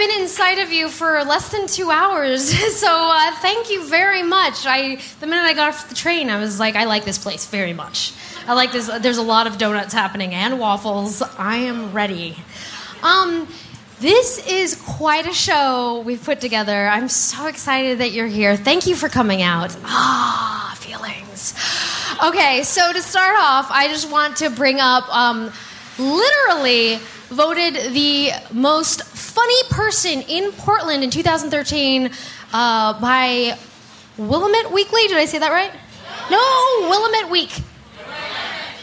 Been 0.00 0.22
inside 0.22 0.58
of 0.60 0.72
you 0.72 0.88
for 0.88 1.22
less 1.24 1.50
than 1.50 1.66
two 1.66 1.90
hours, 1.90 2.48
so 2.78 2.88
uh, 2.88 3.34
thank 3.36 3.68
you 3.68 3.86
very 3.86 4.22
much. 4.22 4.64
I 4.64 4.98
the 5.20 5.26
minute 5.26 5.42
I 5.42 5.52
got 5.52 5.68
off 5.68 5.90
the 5.90 5.94
train, 5.94 6.30
I 6.30 6.40
was 6.40 6.58
like, 6.58 6.74
I 6.74 6.84
like 6.84 7.04
this 7.04 7.18
place 7.18 7.46
very 7.46 7.74
much. 7.74 8.14
I 8.46 8.54
like 8.54 8.72
this. 8.72 8.90
There's 9.00 9.18
a 9.18 9.22
lot 9.22 9.46
of 9.46 9.58
donuts 9.58 9.92
happening 9.92 10.32
and 10.32 10.58
waffles. 10.58 11.20
I 11.36 11.56
am 11.56 11.92
ready. 11.92 12.34
Um, 13.02 13.46
this 14.00 14.38
is 14.46 14.74
quite 14.74 15.26
a 15.26 15.34
show 15.34 16.00
we've 16.00 16.24
put 16.24 16.40
together. 16.40 16.88
I'm 16.88 17.10
so 17.10 17.46
excited 17.46 17.98
that 17.98 18.12
you're 18.12 18.26
here. 18.26 18.56
Thank 18.56 18.86
you 18.86 18.96
for 18.96 19.10
coming 19.10 19.42
out. 19.42 19.76
Ah, 19.84 20.74
feelings. 20.78 21.52
Okay, 22.24 22.62
so 22.62 22.90
to 22.90 23.02
start 23.02 23.36
off, 23.38 23.70
I 23.70 23.88
just 23.88 24.10
want 24.10 24.38
to 24.38 24.48
bring 24.48 24.80
up 24.80 25.06
um, 25.14 25.52
literally 25.98 27.00
voted 27.30 27.94
the 27.94 28.32
most 28.52 29.04
funny 29.04 29.62
person 29.70 30.22
in 30.22 30.52
Portland 30.52 31.04
in 31.04 31.10
2013 31.10 32.10
uh, 32.52 33.00
by 33.00 33.56
Willamette 34.18 34.72
Weekly. 34.72 35.06
Did 35.06 35.16
I 35.16 35.24
say 35.24 35.38
that 35.38 35.50
right? 35.50 35.72
No, 36.30 36.88
Willamette 36.88 37.30
Week. 37.30 37.50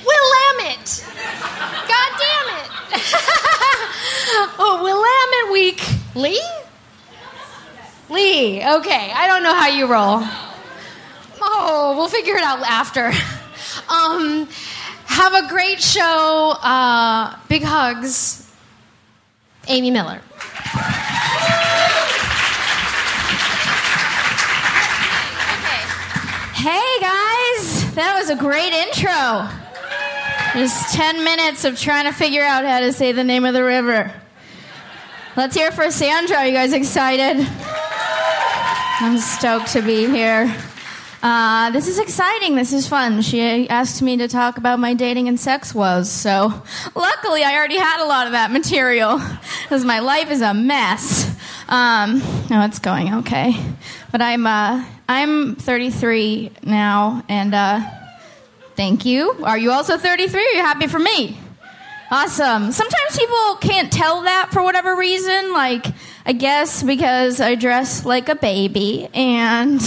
Willamette. 0.06 1.06
God 1.88 2.12
damn 2.24 2.48
it. 2.58 2.72
oh, 4.60 4.80
Willamette 4.84 5.52
Week. 5.52 5.82
Lee? 6.16 6.42
Lee. 8.10 8.66
Okay, 8.66 9.12
I 9.14 9.28
don't 9.28 9.44
know 9.44 9.54
how 9.54 9.68
you 9.68 9.86
roll. 9.86 10.24
Oh, 11.42 11.94
we'll 11.98 12.08
figure 12.08 12.36
it 12.36 12.44
out 12.44 12.60
after. 12.62 13.12
Um, 13.90 14.50
have 15.08 15.34
a 15.34 15.48
great 15.48 15.82
show. 15.82 16.54
Uh, 16.62 17.36
big 17.50 17.64
hugs. 17.64 18.50
Amy 19.68 19.92
Miller. 19.92 20.22
Hey 26.56 27.00
guys, 27.00 27.94
that 27.96 28.16
was 28.18 28.30
a 28.30 28.36
great 28.36 28.74
intro. 28.74 29.48
Just 30.54 30.94
10 30.96 31.24
minutes 31.24 31.66
of 31.66 31.80
trying 31.80 32.06
to 32.06 32.12
figure 32.12 32.44
out 32.44 32.66
how 32.66 32.80
to 32.80 32.92
say 32.92 33.12
the 33.12 33.24
name 33.24 33.46
of 33.46 33.54
the 33.54 33.64
river. 33.64 34.12
Let's 35.36 35.56
hear 35.56 35.68
it 35.68 35.74
for 35.74 35.92
Sandra. 35.92 36.38
Are 36.38 36.48
you 36.48 36.54
guys 36.54 36.74
excited? 36.74 37.48
I'm 39.00 39.20
stoked 39.20 39.68
to 39.74 39.82
be 39.82 40.08
here. 40.08 40.54
Uh, 41.24 41.72
this 41.72 41.88
is 41.88 41.98
exciting. 41.98 42.56
This 42.56 42.74
is 42.74 42.88
fun. 42.88 43.22
She 43.22 43.68
asked 43.70 44.02
me 44.02 44.18
to 44.18 44.28
talk 44.28 44.58
about 44.58 44.80
my 44.80 44.94
dating 44.94 45.28
and 45.28 45.40
sex 45.40 45.74
woes, 45.74 46.12
so 46.12 46.54
luckily 46.96 47.44
I 47.44 47.56
already 47.56 47.78
had 47.78 48.04
a 48.04 48.08
lot 48.08 48.28
of 48.28 48.34
that 48.34 48.52
material 48.52 49.20
because 49.64 49.84
my 49.84 50.00
life 50.00 50.30
is 50.30 50.42
a 50.42 50.54
mess. 50.54 51.36
Um, 51.68 52.20
no, 52.50 52.64
it's 52.66 52.80
going 52.80 53.16
okay, 53.16 53.56
but 54.12 54.22
I'm 54.22 54.46
uh, 54.46 54.86
I'm 55.10 55.56
33 55.56 56.52
now, 56.64 57.24
and 57.28 57.54
uh, 57.54 57.82
thank 58.76 59.04
you. 59.06 59.44
Are 59.44 59.58
you 59.58 59.72
also 59.72 59.98
33? 59.98 60.40
Are 60.40 60.54
you 60.54 60.60
happy 60.60 60.88
for 60.88 61.00
me? 61.00 61.40
Awesome. 62.10 62.72
Sometimes 62.72 63.18
people 63.18 63.56
can't 63.60 63.92
tell 63.92 64.22
that 64.22 64.52
for 64.54 64.64
whatever 64.64 64.96
reason. 64.96 65.52
Like, 65.52 65.86
I 66.26 66.32
guess 66.32 66.82
because 66.84 67.42
I 67.42 67.56
dress 67.56 68.06
like 68.06 68.30
a 68.30 68.36
baby 68.36 69.10
and 69.14 69.82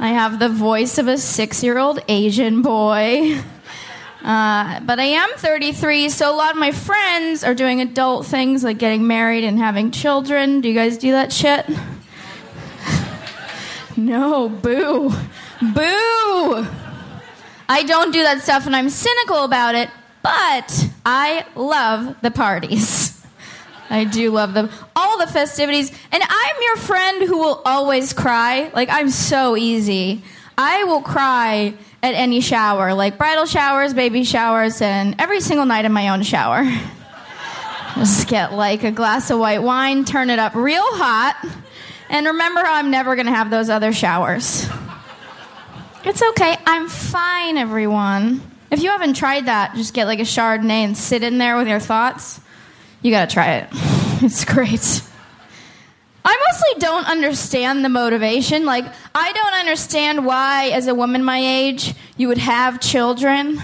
I 0.00 0.08
have 0.08 0.38
the 0.38 0.48
voice 0.48 0.98
of 0.98 1.08
a 1.08 1.18
six 1.18 1.62
year 1.62 1.78
old 1.78 2.00
Asian 2.08 2.62
boy. 2.62 3.38
Uh, 4.22 4.80
but 4.80 4.98
I 4.98 5.04
am 5.04 5.30
33, 5.36 6.08
so 6.08 6.32
a 6.32 6.36
lot 6.36 6.52
of 6.52 6.56
my 6.56 6.72
friends 6.72 7.44
are 7.44 7.54
doing 7.54 7.80
adult 7.80 8.26
things 8.26 8.64
like 8.64 8.78
getting 8.78 9.06
married 9.06 9.44
and 9.44 9.58
having 9.58 9.90
children. 9.90 10.60
Do 10.60 10.68
you 10.68 10.74
guys 10.74 10.98
do 10.98 11.12
that 11.12 11.32
shit? 11.32 11.66
no, 13.96 14.48
boo. 14.48 15.10
Boo! 15.60 16.66
I 17.68 17.82
don't 17.86 18.12
do 18.12 18.22
that 18.22 18.40
stuff 18.42 18.66
and 18.66 18.74
I'm 18.74 18.90
cynical 18.90 19.44
about 19.44 19.74
it, 19.74 19.88
but 20.22 20.88
I 21.04 21.44
love 21.54 22.16
the 22.22 22.30
parties. 22.30 23.14
I 23.90 24.04
do 24.04 24.30
love 24.30 24.54
them. 24.54 24.70
All 24.94 25.18
the 25.18 25.26
festivities. 25.26 25.90
And 26.12 26.22
I'm 26.22 26.56
your 26.62 26.76
friend 26.76 27.22
who 27.22 27.38
will 27.38 27.62
always 27.64 28.12
cry. 28.12 28.70
Like, 28.74 28.88
I'm 28.90 29.10
so 29.10 29.56
easy. 29.56 30.22
I 30.56 30.84
will 30.84 31.02
cry 31.02 31.74
at 32.02 32.14
any 32.14 32.40
shower, 32.40 32.94
like 32.94 33.18
bridal 33.18 33.46
showers, 33.46 33.94
baby 33.94 34.24
showers, 34.24 34.80
and 34.80 35.16
every 35.18 35.40
single 35.40 35.66
night 35.66 35.84
in 35.84 35.92
my 35.92 36.08
own 36.08 36.22
shower. 36.22 36.64
Just 37.94 38.28
get 38.28 38.52
like 38.52 38.84
a 38.84 38.90
glass 38.90 39.30
of 39.30 39.38
white 39.38 39.62
wine, 39.62 40.04
turn 40.04 40.30
it 40.30 40.38
up 40.38 40.54
real 40.54 40.84
hot, 40.84 41.36
and 42.08 42.26
remember 42.26 42.60
I'm 42.60 42.90
never 42.90 43.16
gonna 43.16 43.34
have 43.34 43.50
those 43.50 43.68
other 43.68 43.92
showers. 43.92 44.68
It's 46.04 46.22
okay. 46.22 46.56
I'm 46.64 46.88
fine, 46.88 47.56
everyone. 47.56 48.40
If 48.70 48.82
you 48.82 48.90
haven't 48.90 49.14
tried 49.14 49.46
that, 49.46 49.74
just 49.74 49.94
get 49.94 50.06
like 50.06 50.20
a 50.20 50.22
Chardonnay 50.22 50.84
and 50.84 50.96
sit 50.96 51.22
in 51.22 51.38
there 51.38 51.56
with 51.56 51.66
your 51.66 51.80
thoughts. 51.80 52.40
You 53.02 53.10
gotta 53.10 53.32
try 53.32 53.56
it. 53.56 53.68
It's 54.20 54.44
great. 54.44 55.02
I 56.24 56.50
mostly 56.50 56.80
don't 56.80 57.06
understand 57.06 57.84
the 57.84 57.88
motivation. 57.88 58.66
Like, 58.66 58.84
I 59.14 59.32
don't 59.32 59.54
understand 59.54 60.26
why, 60.26 60.70
as 60.70 60.88
a 60.88 60.94
woman 60.94 61.22
my 61.22 61.38
age, 61.38 61.94
you 62.16 62.26
would 62.26 62.38
have 62.38 62.80
children 62.80 63.60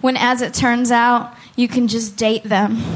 when, 0.00 0.16
as 0.16 0.42
it 0.42 0.52
turns 0.52 0.90
out, 0.90 1.32
you 1.54 1.68
can 1.68 1.86
just 1.86 2.16
date 2.16 2.44
them. 2.44 2.82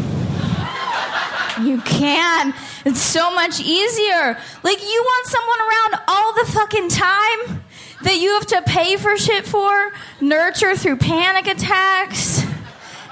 You 1.63 1.81
can. 1.81 2.55
It's 2.85 3.01
so 3.01 3.35
much 3.35 3.61
easier. 3.61 4.39
Like, 4.63 4.81
you 4.81 5.03
want 5.05 5.27
someone 5.27 5.59
around 5.61 6.03
all 6.07 6.33
the 6.35 6.53
fucking 6.53 6.89
time 6.89 7.65
that 8.03 8.17
you 8.21 8.31
have 8.35 8.47
to 8.47 8.63
pay 8.63 8.97
for 8.97 9.17
shit 9.17 9.45
for, 9.45 9.93
nurture 10.21 10.77
through 10.77 10.99
panic 10.99 11.49
attacks, 11.49 12.45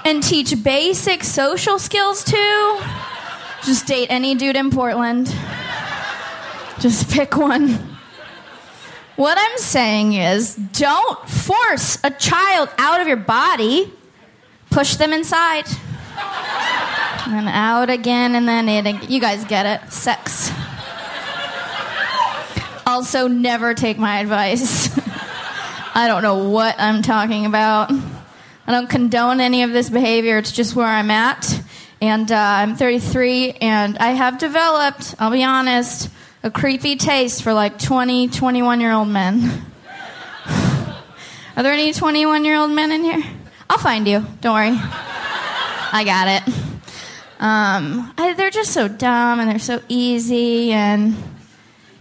and 0.07 0.23
teach 0.23 0.63
basic 0.63 1.21
social 1.21 1.77
skills 1.77 2.23
to. 2.23 2.81
Just 3.65 3.85
date 3.87 4.07
any 4.09 4.35
dude 4.35 4.55
in 4.55 4.71
Portland. 4.71 5.27
Just 6.79 7.11
pick 7.11 7.35
one. 7.35 7.71
What 9.17 9.37
I'm 9.37 9.57
saying 9.57 10.13
is 10.13 10.55
don't 10.55 11.27
force 11.27 11.97
a 12.05 12.11
child 12.11 12.69
out 12.77 13.01
of 13.01 13.07
your 13.09 13.17
body. 13.17 13.91
Push 14.69 14.95
them 14.95 15.11
inside. 15.11 15.65
And 17.25 17.33
then 17.33 17.47
out 17.49 17.89
again, 17.89 18.35
and 18.35 18.47
then 18.47 18.69
it. 18.69 19.09
You 19.09 19.19
guys 19.19 19.43
get 19.43 19.65
it. 19.65 19.91
Sex. 19.91 20.51
Also, 22.85 23.27
never 23.27 23.73
take 23.73 23.97
my 23.97 24.19
advice. 24.19 24.89
I 25.93 26.05
don't 26.07 26.23
know 26.23 26.49
what 26.49 26.75
I'm 26.77 27.01
talking 27.01 27.45
about. 27.45 27.91
I 28.67 28.73
don't 28.73 28.89
condone 28.89 29.39
any 29.39 29.63
of 29.63 29.71
this 29.71 29.89
behavior. 29.89 30.37
It's 30.37 30.51
just 30.51 30.75
where 30.75 30.85
I'm 30.85 31.09
at. 31.09 31.63
And 32.01 32.29
uh, 32.29 32.35
I'm 32.35 32.75
33, 32.75 33.51
and 33.61 33.97
I 33.97 34.09
have 34.09 34.37
developed, 34.37 35.15
I'll 35.17 35.31
be 35.31 35.43
honest, 35.43 36.09
a 36.43 36.51
creepy 36.51 36.97
taste 36.97 37.41
for 37.41 37.53
like 37.53 37.79
20, 37.79 38.27
21 38.27 38.81
year 38.81 38.91
old 38.91 39.07
men. 39.07 39.65
Are 41.55 41.63
there 41.63 41.71
any 41.71 41.93
21 41.93 42.45
year 42.45 42.57
old 42.57 42.71
men 42.71 42.91
in 42.91 43.03
here? 43.03 43.23
I'll 43.69 43.77
find 43.77 44.07
you. 44.07 44.25
Don't 44.41 44.53
worry. 44.53 44.77
I 44.77 46.03
got 46.05 46.27
it. 46.27 46.53
Um, 47.39 48.13
I, 48.17 48.33
they're 48.33 48.49
just 48.49 48.73
so 48.73 48.87
dumb 48.87 49.39
and 49.39 49.49
they're 49.49 49.59
so 49.59 49.81
easy. 49.87 50.71
And 50.71 51.15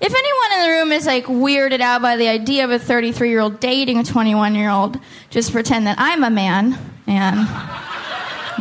if 0.00 0.14
anyone 0.14 0.52
in 0.52 0.60
the 0.62 0.76
room 0.76 0.92
is 0.92 1.06
like 1.06 1.24
weirded 1.26 1.80
out 1.80 2.02
by 2.02 2.16
the 2.16 2.28
idea 2.28 2.64
of 2.64 2.70
a 2.70 2.78
33 2.78 3.30
year 3.30 3.40
old 3.40 3.60
dating 3.60 3.98
a 3.98 4.04
21 4.04 4.54
year 4.54 4.70
old, 4.70 5.00
just 5.30 5.52
pretend 5.52 5.86
that 5.86 5.96
I'm 5.98 6.22
a 6.22 6.30
man 6.30 6.78
and 7.06 7.48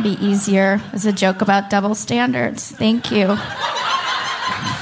be 0.02 0.10
easier 0.24 0.80
as 0.92 1.06
a 1.06 1.12
joke 1.12 1.40
about 1.42 1.70
double 1.70 1.94
standards. 1.94 2.70
Thank 2.70 3.10
you. 3.10 3.36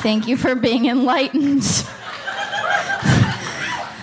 Thank 0.02 0.28
you 0.28 0.37
for 0.37 0.54
being 0.54 0.87
enlightened. 0.87 1.62
the 1.62 1.84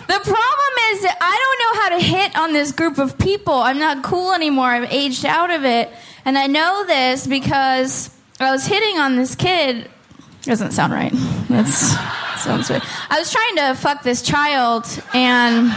problem 0.08 0.74
is 0.92 1.02
that 1.04 1.18
I 1.22 1.38
don't 1.40 1.60
know 1.62 1.82
how 1.82 1.90
to 1.90 2.00
hit 2.04 2.36
on 2.38 2.54
this 2.54 2.72
group 2.72 2.98
of 2.98 3.18
people. 3.18 3.54
I'm 3.54 3.80
not 3.80 4.04
cool 4.04 4.34
anymore. 4.34 4.66
I've 4.66 4.92
aged 4.92 5.26
out 5.26 5.52
of 5.52 5.64
it. 5.64 5.90
And 6.26 6.38
I 6.38 6.48
know 6.48 6.86
this 6.86 7.28
because 7.28 8.10
I 8.40 8.52
was 8.52 8.66
hitting 8.66 8.98
on 8.98 9.16
this 9.16 9.36
kid. 9.36 9.90
Doesn't 10.44 10.72
sound 10.72 10.92
right. 10.92 11.12
That's 11.50 11.96
sounds 12.42 12.70
weird. 12.70 12.82
I 13.10 13.20
was 13.20 13.32
trying 13.32 13.56
to 13.58 13.76
fuck 13.80 14.02
this 14.02 14.24
child 14.24 14.86
and 15.14 15.72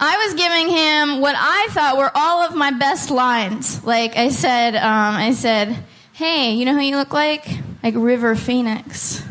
I 0.00 0.26
was 0.26 0.34
giving 0.34 0.68
him 0.68 1.20
what 1.20 1.36
I 1.38 1.68
thought 1.70 1.96
were 1.98 2.10
all 2.14 2.42
of 2.42 2.54
my 2.54 2.70
best 2.70 3.10
lines. 3.10 3.84
Like 3.84 4.16
I 4.16 4.30
said, 4.30 4.76
um, 4.76 5.14
I 5.14 5.32
said, 5.32 5.76
"Hey, 6.12 6.52
you 6.52 6.64
know 6.64 6.74
who 6.74 6.80
you 6.80 6.96
look 6.96 7.12
like? 7.12 7.46
Like 7.82 7.94
River 7.96 8.34
Phoenix." 8.34 9.22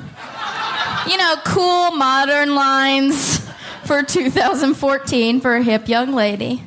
You 1.08 1.18
know, 1.18 1.36
cool 1.44 1.92
modern 1.92 2.56
lines 2.56 3.40
for 3.84 4.04
2014 4.04 5.42
for 5.42 5.56
a 5.56 5.64
hip 5.64 5.90
young 5.90 6.14
lady. 6.14 6.64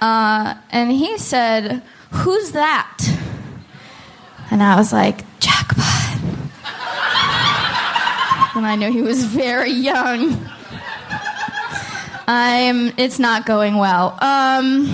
Uh, 0.00 0.54
and 0.70 0.90
he 0.90 1.18
said, 1.18 1.82
"Who's 2.10 2.52
that?" 2.52 2.98
And 4.50 4.62
I 4.62 4.76
was 4.76 4.92
like, 4.92 5.24
"Jackpot." 5.52 6.02
and 8.56 8.66
I 8.66 8.76
knew 8.76 8.90
he 8.90 9.02
was 9.02 9.24
very 9.24 9.72
young. 9.72 10.48
I'm. 12.28 12.92
It's 12.96 13.18
not 13.18 13.46
going 13.46 13.76
well. 13.76 14.16
Um, 14.22 14.86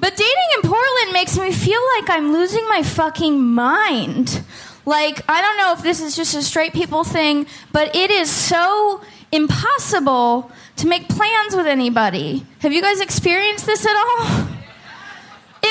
but 0.00 0.16
dating 0.16 0.50
in 0.56 0.62
Portland 0.62 1.12
makes 1.12 1.38
me 1.38 1.52
feel 1.52 1.80
like 1.96 2.10
I'm 2.10 2.32
losing 2.32 2.66
my 2.68 2.82
fucking 2.82 3.40
mind. 3.42 4.42
Like 4.84 5.24
I 5.28 5.40
don't 5.40 5.56
know 5.58 5.72
if 5.72 5.82
this 5.82 6.00
is 6.00 6.16
just 6.16 6.34
a 6.34 6.42
straight 6.42 6.72
people 6.72 7.04
thing, 7.04 7.46
but 7.72 7.94
it 7.94 8.10
is 8.10 8.30
so 8.30 9.00
impossible 9.30 10.50
to 10.76 10.86
make 10.86 11.08
plans 11.08 11.54
with 11.54 11.66
anybody. 11.66 12.44
Have 12.60 12.72
you 12.72 12.82
guys 12.82 13.00
experienced 13.00 13.66
this 13.66 13.86
at 13.86 13.94
all? 13.96 14.46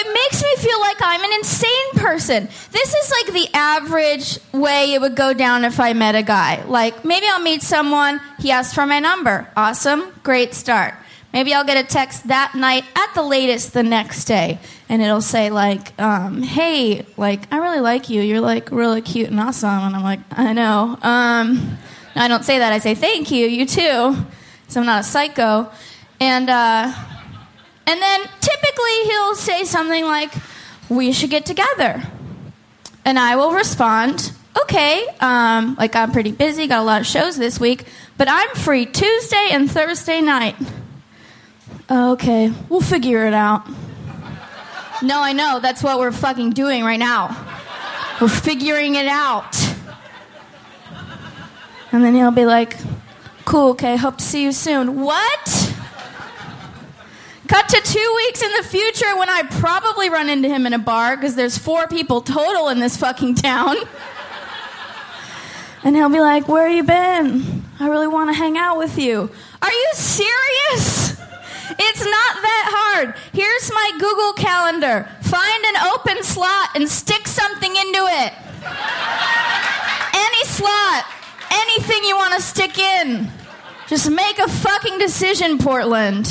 It 0.04 0.14
makes 0.14 0.42
me 0.42 0.56
feel 0.56 0.80
like 0.80 0.98
I'm 1.00 1.24
an 1.24 1.34
insane 1.34 1.92
person. 1.94 2.50
This 2.72 2.94
is 2.96 3.12
like 3.12 3.34
the 3.34 3.48
average 3.54 4.40
way 4.52 4.94
it 4.94 5.02
would 5.02 5.16
go 5.16 5.32
down 5.32 5.64
if 5.64 5.80
I 5.80 5.94
met 5.94 6.16
a 6.16 6.24
guy. 6.24 6.64
Like, 6.64 7.06
maybe 7.06 7.28
I'll 7.30 7.40
meet 7.40 7.62
someone, 7.62 8.20
he 8.40 8.50
asks 8.50 8.74
for 8.74 8.88
my 8.88 9.00
number. 9.00 9.48
Awesome, 9.56 10.12
great 10.24 10.56
start. 10.56 10.96
Maybe 11.34 11.54
I'll 11.54 11.66
get 11.66 11.78
a 11.78 11.88
text 11.88 12.30
that 12.30 12.56
night, 12.56 12.84
at 12.96 13.14
the 13.14 13.22
latest 13.22 13.74
the 13.74 13.84
next 13.84 14.26
day, 14.26 14.58
and 14.90 15.04
it'll 15.04 15.22
say, 15.22 15.52
like, 15.52 16.00
um, 16.02 16.42
hey, 16.42 17.06
like, 17.16 17.42
I 17.54 17.58
really 17.58 17.80
like 17.80 18.10
you. 18.10 18.24
You're, 18.24 18.42
like, 18.42 18.72
really 18.72 19.04
cute 19.04 19.30
and 19.30 19.40
awesome. 19.40 19.70
And 19.70 19.96
I'm 19.96 20.04
like, 20.04 20.22
I 20.32 20.54
know. 20.54 20.98
Um, 21.00 21.78
I 22.16 22.28
don't 22.28 22.44
say 22.44 22.58
that. 22.58 22.74
I 22.74 22.80
say, 22.80 22.96
thank 22.96 23.30
you, 23.30 23.46
you 23.46 23.68
too. 23.68 24.18
so 24.68 24.80
I'm 24.80 24.86
not 24.88 25.02
a 25.02 25.04
psycho. 25.04 25.72
And 26.20 26.50
uh, 26.50 26.92
and 27.92 28.02
then 28.02 28.22
typically 28.40 29.04
he'll 29.04 29.36
say 29.36 29.66
something 29.66 30.06
like, 30.06 30.34
"We 30.88 31.12
should 31.12 31.30
get 31.30 31.46
together," 31.46 32.02
and 33.04 33.20
I 33.20 33.36
will 33.36 33.52
respond, 33.52 34.32
"Okay, 34.62 35.06
um, 35.20 35.76
like 35.78 35.94
I'm 35.96 36.12
pretty 36.12 36.32
busy, 36.32 36.68
got 36.68 36.80
a 36.80 36.84
lot 36.84 37.02
of 37.02 37.08
shows 37.08 37.36
this 37.36 37.60
week, 37.60 37.86
but 38.18 38.30
I'm 38.30 38.50
free 38.56 38.86
Tuesday 38.86 39.50
and 39.52 39.70
Thursday 39.70 40.22
night." 40.22 40.56
Okay, 41.90 42.54
we'll 42.70 42.80
figure 42.80 43.26
it 43.26 43.34
out. 43.34 43.68
No, 45.02 45.20
I 45.20 45.34
know. 45.34 45.60
That's 45.60 45.84
what 45.84 46.00
we're 46.00 46.14
fucking 46.14 46.52
doing 46.52 46.86
right 46.86 47.00
now. 47.00 47.36
We're 48.22 48.30
figuring 48.30 48.96
it 48.96 49.08
out. 49.08 49.58
And 51.92 52.04
then 52.04 52.16
he'll 52.16 52.32
be 52.32 52.46
like, 52.46 52.78
cool, 53.44 53.72
okay, 53.72 53.98
hope 53.98 54.20
to 54.20 54.24
see 54.24 54.44
you 54.44 54.54
soon. 54.54 55.02
What? 55.02 55.71
Cut 57.52 57.68
to 57.68 57.82
two 57.82 58.14
weeks 58.16 58.42
in 58.42 58.50
the 58.56 58.64
future 58.64 59.14
when 59.18 59.28
I 59.28 59.44
probably 59.60 60.10
run 60.10 60.30
into 60.30 60.48
him 60.48 60.66
in 60.66 60.72
a 60.72 60.80
bar 60.80 61.18
because 61.18 61.36
there's 61.36 61.58
four 61.58 61.86
people 61.86 62.22
total 62.22 62.70
in 62.70 62.80
this 62.80 62.96
fucking 62.96 63.36
town. 63.36 63.76
And 65.84 65.94
he'll 65.94 66.08
be 66.08 66.22
like, 66.22 66.48
Where 66.48 66.70
you 66.70 66.84
been? 66.84 67.66
I 67.78 67.90
really 67.90 68.08
want 68.08 68.30
to 68.30 68.34
hang 68.34 68.58
out 68.58 68.78
with 68.78 68.98
you. 68.98 69.30
Are 69.62 69.70
you 69.70 69.90
serious? 69.92 71.20
It's 71.78 72.06
not 72.06 72.42
that 72.42 72.66
hard. 72.72 73.16
Here's 73.34 73.70
my 73.74 73.92
Google 74.00 74.32
Calendar. 74.32 75.10
Find 75.22 75.66
an 75.76 75.92
open 75.94 76.24
slot 76.24 76.70
and 76.76 76.88
stick 76.88 77.28
something 77.28 77.70
into 77.70 78.06
it. 78.24 78.34
Any 80.16 80.46
slot, 80.46 81.06
anything 81.52 82.06
you 82.06 82.16
want 82.16 82.34
to 82.36 82.42
stick 82.42 82.80
in. 82.80 83.30
Just 83.90 84.10
make 84.10 84.40
a 84.40 84.48
fucking 84.48 85.00
decision, 85.00 85.58
Portland. 85.58 86.30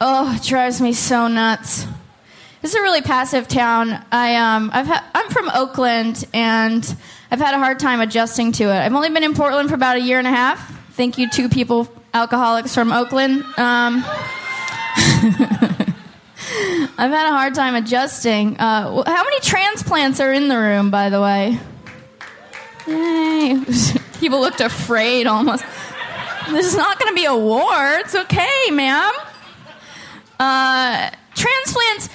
Oh, 0.00 0.34
it 0.36 0.42
drives 0.44 0.80
me 0.80 0.92
so 0.92 1.26
nuts. 1.26 1.84
This 2.62 2.72
is 2.72 2.76
a 2.76 2.82
really 2.82 3.02
passive 3.02 3.48
town. 3.48 4.04
I 4.12 4.36
um, 4.36 4.70
I've 4.72 4.86
ha- 4.86 5.10
I'm 5.14 5.28
from 5.30 5.50
Oakland, 5.52 6.24
and 6.32 6.84
I've 7.30 7.40
had 7.40 7.54
a 7.54 7.58
hard 7.58 7.80
time 7.80 8.00
adjusting 8.00 8.52
to 8.52 8.64
it. 8.64 8.78
I've 8.78 8.94
only 8.94 9.10
been 9.10 9.24
in 9.24 9.34
Portland 9.34 9.68
for 9.68 9.74
about 9.74 9.96
a 9.96 10.00
year 10.00 10.18
and 10.18 10.26
a 10.26 10.30
half. 10.30 10.76
Thank 10.94 11.18
you, 11.18 11.28
two 11.28 11.48
people, 11.48 11.88
alcoholics 12.14 12.74
from 12.74 12.92
Oakland. 12.92 13.42
Um, 13.56 14.04
I've 17.00 17.10
had 17.10 17.28
a 17.28 17.32
hard 17.32 17.54
time 17.54 17.74
adjusting. 17.74 18.56
Uh, 18.56 19.02
how 19.04 19.24
many 19.24 19.40
transplants 19.40 20.20
are 20.20 20.32
in 20.32 20.48
the 20.48 20.58
room, 20.58 20.90
by 20.90 21.10
the 21.10 21.20
way? 21.20 21.58
Yay. 22.86 23.64
People 24.20 24.40
looked 24.40 24.60
afraid 24.60 25.26
almost. 25.26 25.64
This 26.50 26.66
is 26.66 26.76
not 26.76 26.98
going 26.98 27.10
to 27.12 27.14
be 27.14 27.26
a 27.26 27.36
war. 27.36 27.98
It's 27.98 28.14
okay, 28.14 28.70
ma'am. 28.70 29.12
Uh, 30.38 31.10
transplants. 31.34 32.08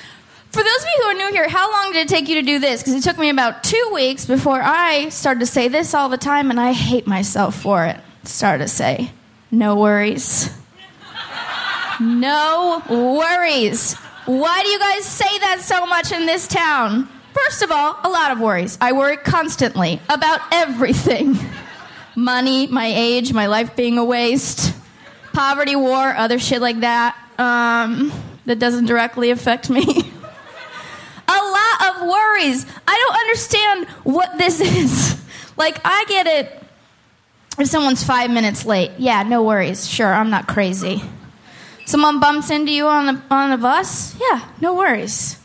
For 0.52 0.62
those 0.62 0.82
of 0.82 0.88
you 0.96 1.04
who 1.04 1.10
are 1.10 1.14
new 1.16 1.32
here, 1.32 1.50
how 1.50 1.72
long 1.72 1.94
did 1.94 2.06
it 2.06 2.10
take 2.10 2.30
you 2.30 2.36
to 2.36 2.44
do 2.44 2.60
this? 2.60 2.84
Because 2.84 2.94
it 2.94 3.10
took 3.10 3.18
me 3.18 3.30
about 3.30 3.64
two 3.64 3.92
weeks 3.92 4.26
before 4.26 4.62
I 4.62 5.10
started 5.10 5.40
to 5.40 5.46
say 5.48 5.68
this 5.68 5.94
all 5.96 6.10
the 6.10 6.18
time, 6.18 6.52
and 6.52 6.60
I 6.60 6.74
hate 6.74 7.08
myself 7.08 7.60
for 7.60 7.86
it. 7.86 8.00
Started 8.24 8.66
to 8.66 8.68
say, 8.70 9.12
no 9.50 9.76
worries. 9.76 10.56
No 12.00 12.84
worries. 12.90 13.96
Why 14.26 14.62
do 14.62 14.70
you 14.70 14.80
guys 14.80 15.06
say 15.06 15.40
that 15.40 15.62
so 15.62 15.86
much 15.86 16.12
in 16.12 16.26
this 16.26 16.48
town? 16.48 17.10
First 17.34 17.64
of 17.64 17.72
all, 17.72 17.98
a 18.04 18.10
lot 18.10 18.32
of 18.32 18.40
worries. 18.40 18.78
I 18.80 18.92
worry 18.94 19.18
constantly 19.18 20.00
about 20.08 20.40
everything 20.52 21.36
money, 22.16 22.68
my 22.68 22.86
age, 22.86 23.34
my 23.34 23.48
life 23.48 23.76
being 23.76 23.98
a 23.98 24.06
waste, 24.06 24.76
poverty, 25.34 25.76
war, 25.76 26.16
other 26.16 26.38
shit 26.38 26.62
like 26.62 26.82
that 26.82 27.18
um, 27.40 28.12
that 28.46 28.60
doesn't 28.60 28.86
directly 28.86 29.32
affect 29.32 29.70
me. 29.70 29.82
a 29.82 31.32
lot 31.32 31.96
of 31.96 32.08
worries. 32.08 32.66
I 32.88 33.08
don't 33.08 33.20
understand 33.22 33.88
what 34.04 34.38
this 34.38 34.60
is. 34.60 35.22
Like, 35.56 35.80
I 35.86 36.06
get 36.08 36.28
it 36.28 36.64
if 37.60 37.68
someone's 37.68 38.04
five 38.04 38.32
minutes 38.32 38.66
late. 38.66 38.92
Yeah, 38.98 39.24
no 39.24 39.44
worries. 39.44 39.88
Sure, 39.88 40.12
I'm 40.12 40.30
not 40.30 40.48
crazy. 40.48 41.04
Someone 41.86 42.20
bumps 42.20 42.50
into 42.50 42.72
you 42.72 42.88
on 42.88 43.06
the, 43.06 43.22
on 43.30 43.52
the 43.52 43.58
bus? 43.58 44.16
Yeah, 44.20 44.48
no 44.62 44.74
worries. 44.74 45.40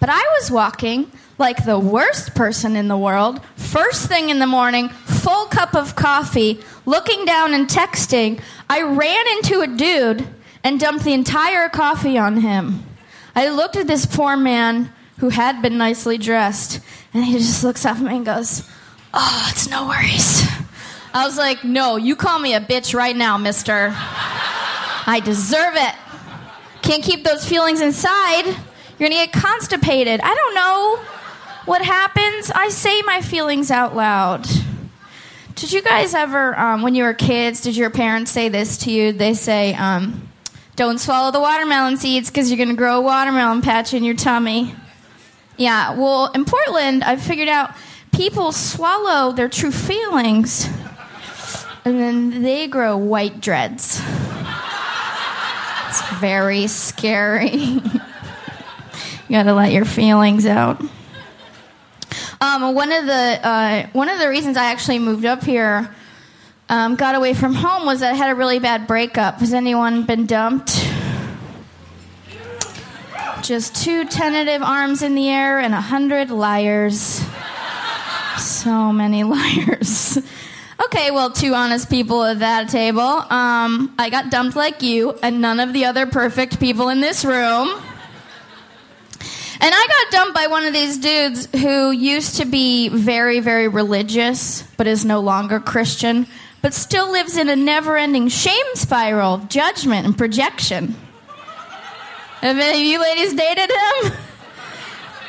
But 0.00 0.10
I 0.10 0.22
was 0.38 0.50
walking 0.50 1.10
like 1.38 1.64
the 1.64 1.78
worst 1.78 2.34
person 2.34 2.76
in 2.76 2.88
the 2.88 2.96
world, 2.96 3.40
first 3.56 4.08
thing 4.08 4.30
in 4.30 4.38
the 4.38 4.46
morning, 4.46 4.88
full 4.88 5.46
cup 5.46 5.74
of 5.74 5.94
coffee, 5.94 6.60
looking 6.84 7.24
down 7.24 7.54
and 7.54 7.68
texting. 7.68 8.40
I 8.68 8.82
ran 8.82 9.26
into 9.36 9.60
a 9.60 9.66
dude 9.66 10.26
and 10.68 10.78
dumped 10.78 11.02
the 11.02 11.14
entire 11.14 11.70
coffee 11.70 12.18
on 12.18 12.42
him. 12.42 12.84
I 13.34 13.48
looked 13.48 13.76
at 13.76 13.86
this 13.86 14.04
poor 14.04 14.36
man 14.36 14.92
who 15.16 15.30
had 15.30 15.62
been 15.62 15.78
nicely 15.78 16.18
dressed, 16.18 16.80
and 17.14 17.24
he 17.24 17.38
just 17.38 17.64
looks 17.64 17.86
up 17.86 17.96
at 17.96 18.02
me 18.02 18.16
and 18.16 18.26
goes, 18.26 18.68
Oh, 19.14 19.48
it's 19.50 19.66
no 19.70 19.88
worries. 19.88 20.46
I 21.14 21.24
was 21.24 21.38
like, 21.38 21.64
No, 21.64 21.96
you 21.96 22.14
call 22.14 22.38
me 22.38 22.52
a 22.52 22.60
bitch 22.60 22.94
right 22.94 23.16
now, 23.16 23.38
mister. 23.38 23.94
I 23.96 25.22
deserve 25.24 25.74
it. 25.74 25.94
Can't 26.82 27.02
keep 27.02 27.24
those 27.24 27.48
feelings 27.48 27.80
inside. 27.80 28.44
You're 28.44 29.08
gonna 29.08 29.24
get 29.24 29.32
constipated. 29.32 30.20
I 30.22 30.34
don't 30.34 30.54
know 30.54 30.96
what 31.64 31.80
happens. 31.80 32.50
I 32.50 32.68
say 32.68 33.00
my 33.06 33.22
feelings 33.22 33.70
out 33.70 33.96
loud. 33.96 34.46
Did 35.54 35.72
you 35.72 35.80
guys 35.80 36.12
ever, 36.12 36.58
um, 36.58 36.82
when 36.82 36.94
you 36.94 37.04
were 37.04 37.14
kids, 37.14 37.62
did 37.62 37.74
your 37.74 37.88
parents 37.88 38.30
say 38.30 38.50
this 38.50 38.76
to 38.78 38.90
you? 38.90 39.12
They 39.12 39.32
say, 39.32 39.74
um, 39.74 40.27
don't 40.78 40.98
swallow 40.98 41.32
the 41.32 41.40
watermelon 41.40 41.96
seeds 41.96 42.30
because 42.30 42.48
you're 42.48 42.56
going 42.56 42.68
to 42.68 42.76
grow 42.76 42.98
a 42.98 43.00
watermelon 43.00 43.62
patch 43.62 43.94
in 43.94 44.04
your 44.04 44.14
tummy. 44.14 44.72
Yeah, 45.56 45.96
well, 45.96 46.30
in 46.30 46.44
Portland, 46.44 47.02
I've 47.02 47.20
figured 47.20 47.48
out 47.48 47.74
people 48.12 48.52
swallow 48.52 49.32
their 49.32 49.48
true 49.48 49.72
feelings 49.72 50.68
and 51.84 51.98
then 51.98 52.42
they 52.44 52.68
grow 52.68 52.96
white 52.96 53.40
dreads. 53.40 54.00
It's 55.88 56.10
very 56.20 56.68
scary. 56.68 57.50
you 57.56 57.80
gotta 59.28 59.54
let 59.54 59.72
your 59.72 59.84
feelings 59.84 60.46
out. 60.46 60.80
Um, 62.40 62.72
one 62.72 62.92
of 62.92 63.04
the 63.04 63.40
uh, 63.42 63.86
one 63.94 64.08
of 64.08 64.20
the 64.20 64.28
reasons 64.28 64.56
I 64.56 64.66
actually 64.66 65.00
moved 65.00 65.24
up 65.24 65.42
here, 65.42 65.92
um, 66.68 66.96
got 66.96 67.14
away 67.14 67.34
from 67.34 67.54
home, 67.54 67.86
was 67.86 68.00
that 68.00 68.12
I 68.12 68.16
had 68.16 68.30
a 68.30 68.34
really 68.34 68.58
bad 68.58 68.86
breakup. 68.86 69.40
Has 69.40 69.54
anyone 69.54 70.04
been 70.04 70.26
dumped? 70.26 70.86
Just 73.42 73.76
two 73.76 74.04
tentative 74.04 74.62
arms 74.62 75.02
in 75.02 75.14
the 75.14 75.28
air 75.28 75.58
and 75.58 75.72
a 75.72 75.80
hundred 75.80 76.30
liars. 76.30 77.24
So 78.38 78.92
many 78.92 79.24
liars. 79.24 80.18
Okay, 80.84 81.10
well, 81.10 81.30
two 81.30 81.54
honest 81.54 81.90
people 81.90 82.22
at 82.22 82.40
that 82.40 82.68
table. 82.68 83.00
Um, 83.00 83.94
I 83.98 84.10
got 84.10 84.30
dumped 84.30 84.56
like 84.56 84.82
you, 84.82 85.12
and 85.22 85.40
none 85.40 85.60
of 85.60 85.72
the 85.72 85.86
other 85.86 86.06
perfect 86.06 86.60
people 86.60 86.88
in 86.88 87.00
this 87.00 87.24
room. 87.24 87.68
And 89.60 89.74
I 89.74 89.86
got 89.88 90.12
dumped 90.12 90.34
by 90.34 90.46
one 90.46 90.66
of 90.66 90.72
these 90.72 90.98
dudes 90.98 91.48
who 91.50 91.90
used 91.90 92.36
to 92.36 92.44
be 92.44 92.88
very, 92.90 93.40
very 93.40 93.66
religious, 93.66 94.62
but 94.76 94.86
is 94.86 95.04
no 95.04 95.18
longer 95.18 95.58
Christian, 95.58 96.28
but 96.62 96.74
still 96.74 97.10
lives 97.10 97.36
in 97.36 97.48
a 97.48 97.56
never 97.56 97.96
ending 97.96 98.28
shame 98.28 98.66
spiral 98.74 99.34
of 99.34 99.48
judgment 99.48 100.06
and 100.06 100.16
projection. 100.16 100.94
Have 102.40 102.58
any 102.58 102.80
of 102.80 102.86
you 102.86 103.00
ladies 103.00 103.34
dated 103.34 103.70
him? 103.70 104.12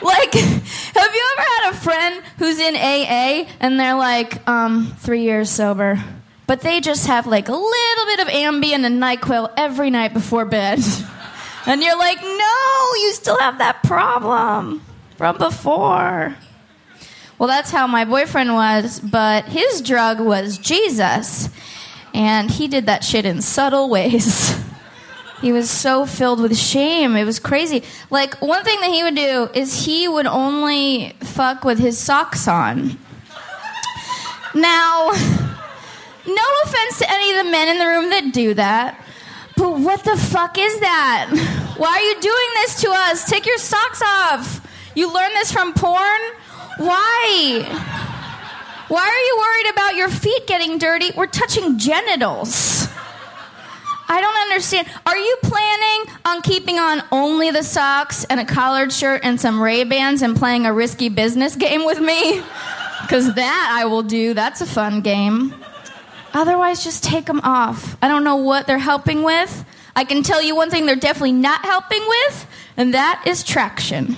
Like, 0.01 0.33
have 0.33 1.13
you 1.13 1.29
ever 1.33 1.41
had 1.41 1.73
a 1.73 1.75
friend 1.75 2.23
who's 2.37 2.57
in 2.57 2.73
AA 2.73 3.51
and 3.59 3.77
they're 3.77 3.95
like, 3.97 4.47
um, 4.47 4.95
three 4.99 5.23
years 5.23 5.49
sober, 5.49 6.01
but 6.47 6.61
they 6.61 6.79
just 6.79 7.07
have 7.07 7.27
like 7.27 7.49
a 7.49 7.51
little 7.51 8.05
bit 8.05 8.19
of 8.21 8.27
Ambien 8.29 8.85
and 8.85 9.01
NyQuil 9.03 9.51
every 9.57 9.89
night 9.89 10.13
before 10.13 10.45
bed? 10.45 10.79
And 11.65 11.83
you're 11.83 11.97
like, 11.97 12.19
no, 12.21 12.93
you 13.01 13.11
still 13.13 13.37
have 13.37 13.57
that 13.59 13.83
problem 13.83 14.81
from 15.17 15.37
before. 15.37 16.35
Well, 17.39 17.47
that's 17.47 17.71
how 17.71 17.87
my 17.87 18.03
boyfriend 18.03 18.53
was, 18.53 18.99
but 18.99 19.45
his 19.45 19.81
drug 19.81 20.19
was 20.19 20.57
Jesus. 20.57 21.49
And 22.13 22.51
he 22.51 22.67
did 22.67 22.85
that 22.87 23.03
shit 23.03 23.25
in 23.25 23.41
subtle 23.41 23.89
ways. 23.89 24.55
He 25.41 25.53
was 25.53 25.69
so 25.69 26.05
filled 26.05 26.41
with 26.41 26.57
shame. 26.57 27.15
It 27.15 27.23
was 27.23 27.39
crazy. 27.39 27.83
Like, 28.09 28.41
one 28.41 28.63
thing 28.65 28.77
that 28.81 28.89
he 28.89 29.03
would 29.03 29.15
do 29.15 29.49
is 29.53 29.85
he 29.85 30.05
would 30.05 30.25
only 30.25 31.15
fuck 31.21 31.63
with 31.63 31.79
his 31.79 31.97
socks 31.97 32.45
on. 32.45 32.99
Now, 34.53 35.11
no 36.27 36.45
offense 36.65 36.99
to 36.99 37.09
any 37.09 37.37
of 37.37 37.45
the 37.45 37.51
men 37.51 37.69
in 37.69 37.79
the 37.79 37.85
room 37.85 38.09
that 38.09 38.33
do 38.33 38.53
that, 38.55 38.99
but 39.55 39.79
what 39.79 40.03
the 40.03 40.17
fuck 40.17 40.57
is 40.57 40.79
that? 40.81 41.29
Why 41.77 41.87
are 41.87 42.01
you 42.01 42.19
doing 42.19 42.47
this 42.55 42.81
to 42.81 42.89
us? 42.91 43.29
Take 43.29 43.45
your 43.45 43.59
socks 43.59 44.01
off. 44.01 44.67
You 44.93 45.13
learn 45.13 45.31
this 45.35 45.53
from 45.53 45.73
porn? 45.73 46.19
Why? 46.79 47.65
Why 48.87 49.01
are 49.01 49.25
you 49.27 49.37
worried 49.37 49.73
about 49.73 49.95
your 49.95 50.07
feet 50.07 50.47
getting 50.47 50.77
dirty? 50.77 51.11
We're 51.15 51.27
touching 51.27 51.77
genitals. 51.77 52.87
I 54.07 54.21
don't 54.21 54.37
understand. 54.37 54.87
Are 55.05 55.17
you 55.17 55.37
planning 55.43 56.15
on 56.23 56.41
keeping 56.41 56.79
on 56.79 57.03
only 57.11 57.51
the 57.51 57.63
socks 57.63 58.23
and 58.23 58.39
a 58.39 58.45
collared 58.45 58.93
shirt 58.93 59.21
and 59.25 59.39
some 59.39 59.61
Ray 59.61 59.83
Bans 59.83 60.21
and 60.21 60.37
playing 60.37 60.65
a 60.65 60.73
risky 60.73 61.09
business 61.09 61.57
game 61.57 61.85
with 61.85 61.99
me? 61.99 62.41
Because 63.01 63.35
that 63.35 63.75
I 63.77 63.85
will 63.85 64.03
do. 64.03 64.33
That's 64.33 64.61
a 64.61 64.65
fun 64.65 65.01
game. 65.01 65.53
Otherwise, 66.33 66.83
just 66.83 67.03
take 67.03 67.25
them 67.25 67.41
off. 67.43 67.97
I 68.01 68.07
don't 68.07 68.23
know 68.23 68.37
what 68.37 68.67
they're 68.67 68.77
helping 68.77 69.23
with. 69.23 69.65
I 69.97 70.05
can 70.05 70.23
tell 70.23 70.41
you 70.41 70.55
one 70.55 70.69
thing 70.69 70.85
they're 70.85 70.95
definitely 70.95 71.33
not 71.33 71.65
helping 71.65 72.01
with, 72.07 72.47
and 72.77 72.93
that 72.93 73.23
is 73.27 73.43
traction. 73.43 74.15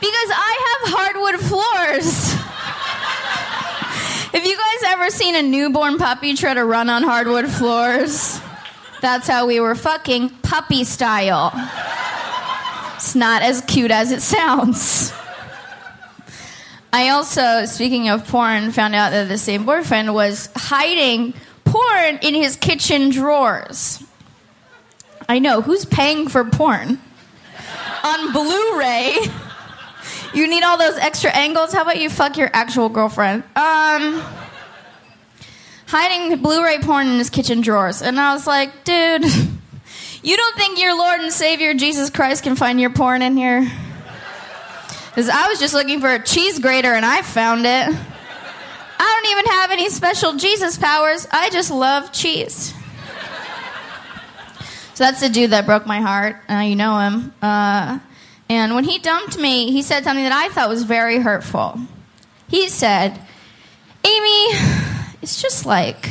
Because 0.00 0.30
I 0.34 0.80
have 0.82 0.92
hardwood 0.94 1.40
floors. 1.40 2.34
If 4.34 4.44
you 4.44 4.56
guys 4.56 4.92
ever 4.92 5.10
seen 5.10 5.34
a 5.34 5.42
newborn 5.42 5.96
puppy 5.98 6.34
try 6.34 6.52
to 6.52 6.64
run 6.64 6.90
on 6.90 7.02
hardwood 7.02 7.48
floors, 7.48 8.38
that's 9.00 9.26
how 9.26 9.46
we 9.46 9.60
were 9.60 9.74
fucking 9.74 10.28
puppy 10.42 10.84
style. 10.84 11.52
It's 12.96 13.14
not 13.14 13.42
as 13.42 13.62
cute 13.62 13.90
as 13.90 14.12
it 14.12 14.20
sounds. 14.20 15.12
I 16.92 17.10
also, 17.10 17.64
speaking 17.66 18.08
of 18.08 18.26
porn, 18.26 18.72
found 18.72 18.94
out 18.94 19.10
that 19.10 19.28
the 19.28 19.38
same 19.38 19.64
boyfriend 19.64 20.12
was 20.14 20.50
hiding 20.54 21.34
porn 21.64 22.18
in 22.22 22.34
his 22.34 22.56
kitchen 22.56 23.10
drawers. 23.10 24.02
I 25.28 25.38
know, 25.38 25.60
who's 25.60 25.84
paying 25.84 26.28
for 26.28 26.44
porn? 26.44 27.00
On 28.02 28.32
Blu 28.32 28.78
ray. 28.78 29.16
You 30.36 30.46
need 30.46 30.62
all 30.64 30.76
those 30.76 30.98
extra 30.98 31.30
angles. 31.30 31.72
How 31.72 31.80
about 31.80 31.98
you 31.98 32.10
fuck 32.10 32.36
your 32.36 32.50
actual 32.52 32.90
girlfriend? 32.90 33.42
Um, 33.56 34.22
hiding 35.86 36.42
Blu-ray 36.42 36.80
porn 36.80 37.06
in 37.06 37.16
his 37.16 37.30
kitchen 37.30 37.62
drawers, 37.62 38.02
and 38.02 38.20
I 38.20 38.34
was 38.34 38.46
like, 38.46 38.84
dude, 38.84 39.24
you 40.22 40.36
don't 40.36 40.56
think 40.58 40.78
your 40.78 40.94
Lord 40.94 41.20
and 41.20 41.32
Savior 41.32 41.72
Jesus 41.72 42.10
Christ 42.10 42.42
can 42.42 42.54
find 42.54 42.78
your 42.78 42.90
porn 42.90 43.22
in 43.22 43.34
here? 43.34 43.62
Because 45.08 45.30
I 45.30 45.48
was 45.48 45.58
just 45.58 45.72
looking 45.72 46.02
for 46.02 46.12
a 46.12 46.22
cheese 46.22 46.58
grater 46.58 46.92
and 46.92 47.06
I 47.06 47.22
found 47.22 47.64
it. 47.64 47.88
I 48.98 49.20
don't 49.22 49.32
even 49.32 49.52
have 49.52 49.70
any 49.70 49.88
special 49.88 50.36
Jesus 50.36 50.76
powers. 50.76 51.26
I 51.30 51.48
just 51.48 51.70
love 51.70 52.12
cheese. 52.12 52.74
So 54.92 55.04
that's 55.04 55.20
the 55.20 55.30
dude 55.30 55.52
that 55.52 55.64
broke 55.64 55.86
my 55.86 56.02
heart. 56.02 56.36
Uh, 56.50 56.58
you 56.58 56.76
know 56.76 56.98
him. 56.98 57.32
Uh, 57.40 58.00
and 58.48 58.74
when 58.74 58.84
he 58.84 58.98
dumped 58.98 59.38
me, 59.38 59.72
he 59.72 59.82
said 59.82 60.04
something 60.04 60.24
that 60.24 60.32
I 60.32 60.48
thought 60.48 60.68
was 60.68 60.84
very 60.84 61.18
hurtful. 61.18 61.80
He 62.48 62.68
said, 62.68 63.20
Amy, 64.04 64.46
it's 65.22 65.42
just 65.42 65.66
like 65.66 66.10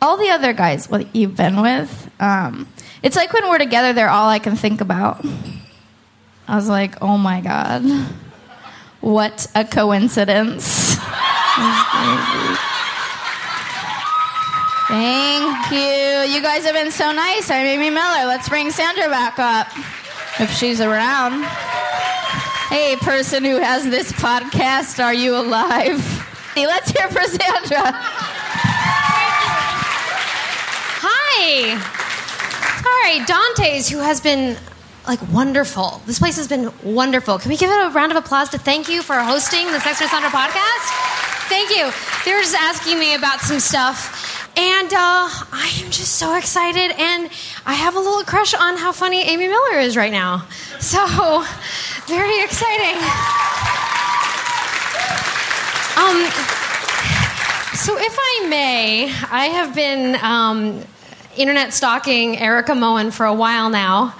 all 0.00 0.16
the 0.16 0.30
other 0.30 0.52
guys 0.52 0.88
what 0.88 1.14
you've 1.14 1.36
been 1.36 1.60
with. 1.60 2.10
Um, 2.20 2.68
it's 3.02 3.16
like 3.16 3.32
when 3.32 3.48
we're 3.48 3.58
together, 3.58 3.92
they're 3.92 4.10
all 4.10 4.28
I 4.28 4.38
can 4.38 4.54
think 4.54 4.80
about. 4.80 5.24
I 6.46 6.54
was 6.54 6.68
like, 6.68 7.02
oh 7.02 7.18
my 7.18 7.40
God. 7.40 7.82
What 9.00 9.48
a 9.56 9.64
coincidence. 9.64 10.94
Thank 14.86 15.70
you. 15.72 16.34
You 16.34 16.42
guys 16.42 16.64
have 16.64 16.74
been 16.74 16.92
so 16.92 17.10
nice. 17.10 17.50
I'm 17.50 17.66
Amy 17.66 17.90
Miller. 17.90 18.26
Let's 18.26 18.48
bring 18.48 18.70
Sandra 18.70 19.08
back 19.08 19.40
up 19.40 19.66
if 20.40 20.50
she's 20.52 20.80
around. 20.80 21.44
Hey, 22.68 22.96
person 22.96 23.44
who 23.44 23.58
has 23.58 23.84
this 23.84 24.12
podcast, 24.12 25.02
are 25.02 25.12
you 25.12 25.36
alive? 25.36 26.00
Let's 26.56 26.90
hear 26.90 27.08
for 27.08 27.22
Sandra. 27.22 27.92
Hi. 31.04 31.78
Sorry, 32.82 33.24
Dante's, 33.26 33.88
who 33.88 33.98
has 33.98 34.20
been 34.20 34.56
like 35.06 35.20
wonderful. 35.32 36.00
This 36.06 36.18
place 36.18 36.36
has 36.36 36.48
been 36.48 36.72
wonderful. 36.82 37.38
Can 37.38 37.50
we 37.50 37.56
give 37.56 37.70
it 37.70 37.86
a 37.86 37.90
round 37.90 38.12
of 38.12 38.18
applause 38.18 38.48
to 38.50 38.58
thank 38.58 38.88
you 38.88 39.02
for 39.02 39.16
hosting 39.16 39.66
the 39.66 39.80
Sex 39.80 39.98
Sandra 39.98 40.30
podcast? 40.30 40.86
Thank 41.48 41.70
you. 41.70 41.90
They 42.24 42.32
were 42.34 42.42
just 42.42 42.56
asking 42.56 42.98
me 42.98 43.14
about 43.14 43.40
some 43.40 43.60
stuff. 43.60 44.21
And 44.54 44.92
uh, 44.92 45.28
I 45.52 45.80
am 45.82 45.90
just 45.90 46.16
so 46.16 46.36
excited, 46.36 46.94
and 46.98 47.30
I 47.64 47.72
have 47.72 47.96
a 47.96 47.98
little 47.98 48.22
crush 48.22 48.52
on 48.52 48.76
how 48.76 48.92
funny 48.92 49.22
Amy 49.22 49.48
Miller 49.48 49.78
is 49.78 49.96
right 49.96 50.12
now. 50.12 50.46
So, 50.78 51.06
very 52.06 52.42
exciting. 52.42 52.96
Um, 55.96 56.30
so, 57.74 57.96
if 57.98 58.16
I 58.18 58.46
may, 58.48 59.04
I 59.30 59.46
have 59.52 59.74
been 59.74 60.16
um, 60.22 60.84
internet 61.36 61.72
stalking 61.72 62.36
Erika 62.36 62.74
Moen 62.74 63.10
for 63.10 63.24
a 63.24 63.34
while 63.34 63.70
now. 63.70 64.14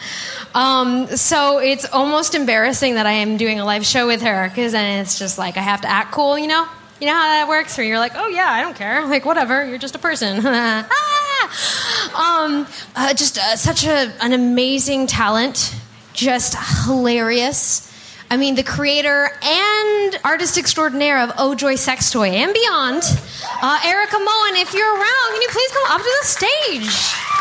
Um, 0.54 1.06
so 1.08 1.58
it's 1.58 1.86
almost 1.86 2.34
embarrassing 2.34 2.94
that 2.96 3.06
I 3.06 3.12
am 3.12 3.38
doing 3.38 3.58
a 3.58 3.64
live 3.64 3.86
show 3.86 4.06
with 4.06 4.20
her 4.22 4.48
because 4.48 4.72
then 4.72 5.00
it's 5.00 5.18
just 5.18 5.38
like 5.38 5.56
I 5.56 5.62
have 5.62 5.80
to 5.82 5.88
act 5.88 6.12
cool, 6.12 6.38
you 6.38 6.46
know? 6.46 6.68
You 7.02 7.08
know 7.08 7.14
how 7.14 7.30
that 7.30 7.48
works? 7.48 7.76
Where 7.76 7.84
you're 7.84 7.98
like, 7.98 8.12
oh 8.14 8.28
yeah, 8.28 8.48
I 8.48 8.60
don't 8.60 8.76
care. 8.76 9.04
Like, 9.04 9.24
whatever, 9.24 9.66
you're 9.66 9.76
just 9.76 9.96
a 9.96 9.98
person. 9.98 10.38
ah! 10.46 12.44
um, 12.46 12.64
uh, 12.94 13.12
just 13.12 13.38
uh, 13.38 13.56
such 13.56 13.84
a, 13.84 14.12
an 14.22 14.32
amazing 14.32 15.08
talent, 15.08 15.74
just 16.12 16.56
hilarious. 16.86 17.92
I 18.30 18.36
mean, 18.36 18.54
the 18.54 18.62
creator 18.62 19.32
and 19.42 20.20
artist 20.22 20.56
extraordinaire 20.56 21.18
of 21.18 21.32
Oh 21.38 21.56
Joy 21.56 21.74
Sex 21.74 22.12
Toy 22.12 22.28
and 22.28 22.54
beyond, 22.54 23.02
uh, 23.60 23.80
Erika 23.84 24.18
Moen. 24.18 24.62
If 24.62 24.72
you're 24.72 24.86
around, 24.86 25.32
can 25.32 25.42
you 25.42 25.48
please 25.50 25.72
come 25.72 25.90
up 25.90 26.02
to 26.02 26.18
the 26.20 26.26
stage? 26.28 27.31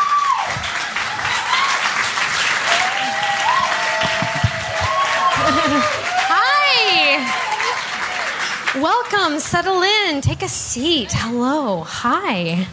Welcome. 8.74 9.38
Settle 9.38 9.82
in. 9.82 10.22
Take 10.22 10.42
a 10.42 10.48
seat. 10.48 11.12
Hello. 11.12 11.82
Hi. 11.82 12.66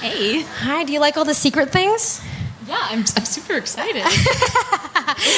Hey. 0.00 0.42
Hi. 0.42 0.84
Do 0.84 0.92
you 0.94 0.98
like 1.00 1.18
all 1.18 1.26
the 1.26 1.34
secret 1.34 1.70
things? 1.70 2.22
Yeah, 2.66 2.78
I'm, 2.80 3.00
I'm 3.00 3.24
super 3.26 3.54
excited. 3.58 3.96
when 4.02 4.06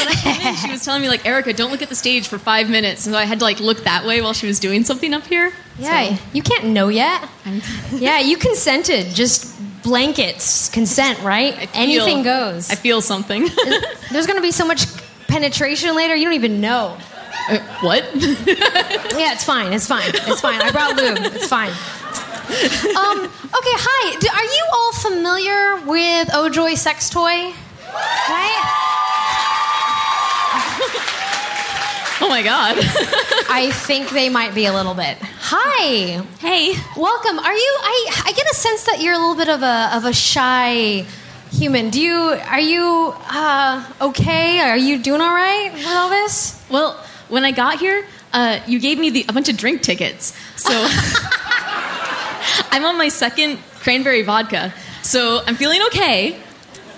I 0.08 0.14
came 0.16 0.40
in, 0.46 0.54
she 0.54 0.70
was 0.70 0.84
telling 0.84 1.02
me 1.02 1.08
like, 1.08 1.26
Erika, 1.26 1.52
don't 1.52 1.72
look 1.72 1.82
at 1.82 1.88
the 1.88 1.96
stage 1.96 2.28
for 2.28 2.38
five 2.38 2.70
minutes. 2.70 3.06
and 3.06 3.14
So 3.14 3.18
I 3.18 3.24
had 3.24 3.40
to 3.40 3.44
like 3.44 3.58
look 3.58 3.84
that 3.84 4.04
way 4.04 4.20
while 4.20 4.34
she 4.34 4.46
was 4.46 4.60
doing 4.60 4.84
something 4.84 5.12
up 5.12 5.24
here. 5.24 5.52
Yeah. 5.80 6.16
You 6.32 6.42
can't 6.42 6.66
know 6.66 6.88
yet. 6.88 7.28
yeah, 7.92 8.20
you 8.20 8.36
consented. 8.36 9.06
Just 9.08 9.52
blankets 9.82 10.68
consent, 10.68 11.20
right? 11.22 11.54
Feel- 11.54 11.68
Anything 11.74 12.22
goes. 12.22 12.70
I 12.70 12.76
feel 12.76 13.00
something. 13.00 13.42
There's 14.12 14.26
going 14.26 14.38
to 14.38 14.42
be 14.42 14.52
so 14.52 14.64
much 14.64 14.86
penetration 15.26 15.96
later, 15.96 16.14
you 16.14 16.24
don't 16.24 16.34
even 16.34 16.60
know. 16.60 16.96
Uh, 17.48 17.58
what? 17.80 18.04
Yeah, 19.14 19.32
it's 19.32 19.44
fine. 19.44 19.72
It's 19.72 19.86
fine. 19.86 20.10
It's 20.12 20.40
fine. 20.40 20.60
I 20.60 20.72
brought 20.72 20.96
lube. 20.96 21.18
It's 21.34 21.46
fine. 21.46 21.70
Um, 21.70 23.24
okay, 23.24 23.76
hi. 23.78 24.18
Do, 24.18 24.28
are 24.28 24.44
you 24.44 24.64
all 24.72 24.92
familiar 24.92 25.76
with 25.86 26.28
Ojoy 26.28 26.76
Sex 26.76 27.08
Toy? 27.10 27.54
Right? 28.28 28.60
oh 32.20 32.28
my 32.28 32.42
god. 32.42 32.76
I 33.48 33.70
think 33.72 34.10
they 34.10 34.28
might 34.28 34.54
be 34.54 34.66
a 34.66 34.72
little 34.72 34.94
bit. 34.94 35.16
Hi. 35.22 36.22
hey. 36.40 36.74
Welcome. 36.96 37.38
Are 37.38 37.54
you? 37.54 37.76
I 37.82 38.22
I 38.26 38.32
get 38.32 38.50
a 38.50 38.54
sense 38.54 38.84
that 38.84 39.00
you're 39.00 39.14
a 39.14 39.18
little 39.18 39.36
bit 39.36 39.48
of 39.48 39.62
a 39.62 39.96
of 39.96 40.04
a 40.04 40.12
shy 40.12 41.06
human. 41.52 41.90
Do 41.90 42.00
you? 42.00 42.16
Are 42.48 42.60
you 42.60 43.14
uh, 43.30 43.84
okay? 44.00 44.60
Are 44.60 44.76
you 44.76 44.98
doing 44.98 45.20
all 45.20 45.34
right 45.34 45.72
with 45.72 45.86
all 45.86 46.10
this? 46.10 46.60
Well, 46.68 46.98
when 47.34 47.44
I 47.44 47.50
got 47.50 47.80
here, 47.80 48.06
uh, 48.32 48.60
you 48.64 48.78
gave 48.78 48.96
me 48.96 49.10
the, 49.10 49.26
a 49.28 49.32
bunch 49.32 49.48
of 49.48 49.56
drink 49.56 49.82
tickets. 49.82 50.38
So 50.54 50.70
I'm 52.70 52.84
on 52.84 52.96
my 52.96 53.08
second 53.08 53.58
cranberry 53.80 54.22
vodka. 54.22 54.72
So 55.02 55.42
I'm 55.44 55.56
feeling 55.56 55.82
okay. 55.88 56.40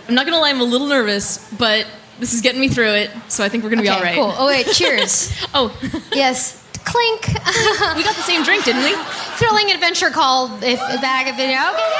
I'm 0.07 0.15
not 0.15 0.27
gonna 0.27 0.39
lie, 0.39 0.51
I'm 0.51 0.61
a 0.61 0.65
little 0.65 0.89
nervous, 0.89 1.51
but 1.55 1.87
this 2.21 2.35
is 2.35 2.43
getting 2.43 2.61
me 2.61 2.69
through 2.69 2.93
it. 2.93 3.11
So 3.29 3.45
I 3.45 3.49
think 3.49 3.65
we're 3.65 3.71
gonna 3.71 3.81
be 3.83 3.89
all 3.89 4.03
right. 4.03 4.15
Cool. 4.15 4.33
Oh 4.37 4.47
wait. 4.47 4.67
Cheers. 4.67 5.33
Oh, 5.55 5.75
yes. 6.13 6.63
Clink. 6.85 7.29
we 7.29 8.05
got 8.05 8.15
the 8.15 8.23
same 8.23 8.45
drink, 8.45 8.65
didn't 8.65 8.85
we? 8.85 8.93
Thrilling 9.39 9.71
adventure 9.73 10.11
call. 10.11 10.55
If 10.63 10.79
back 11.01 11.27
at 11.27 11.37
video. 11.37 11.59
Okay. 11.73 11.97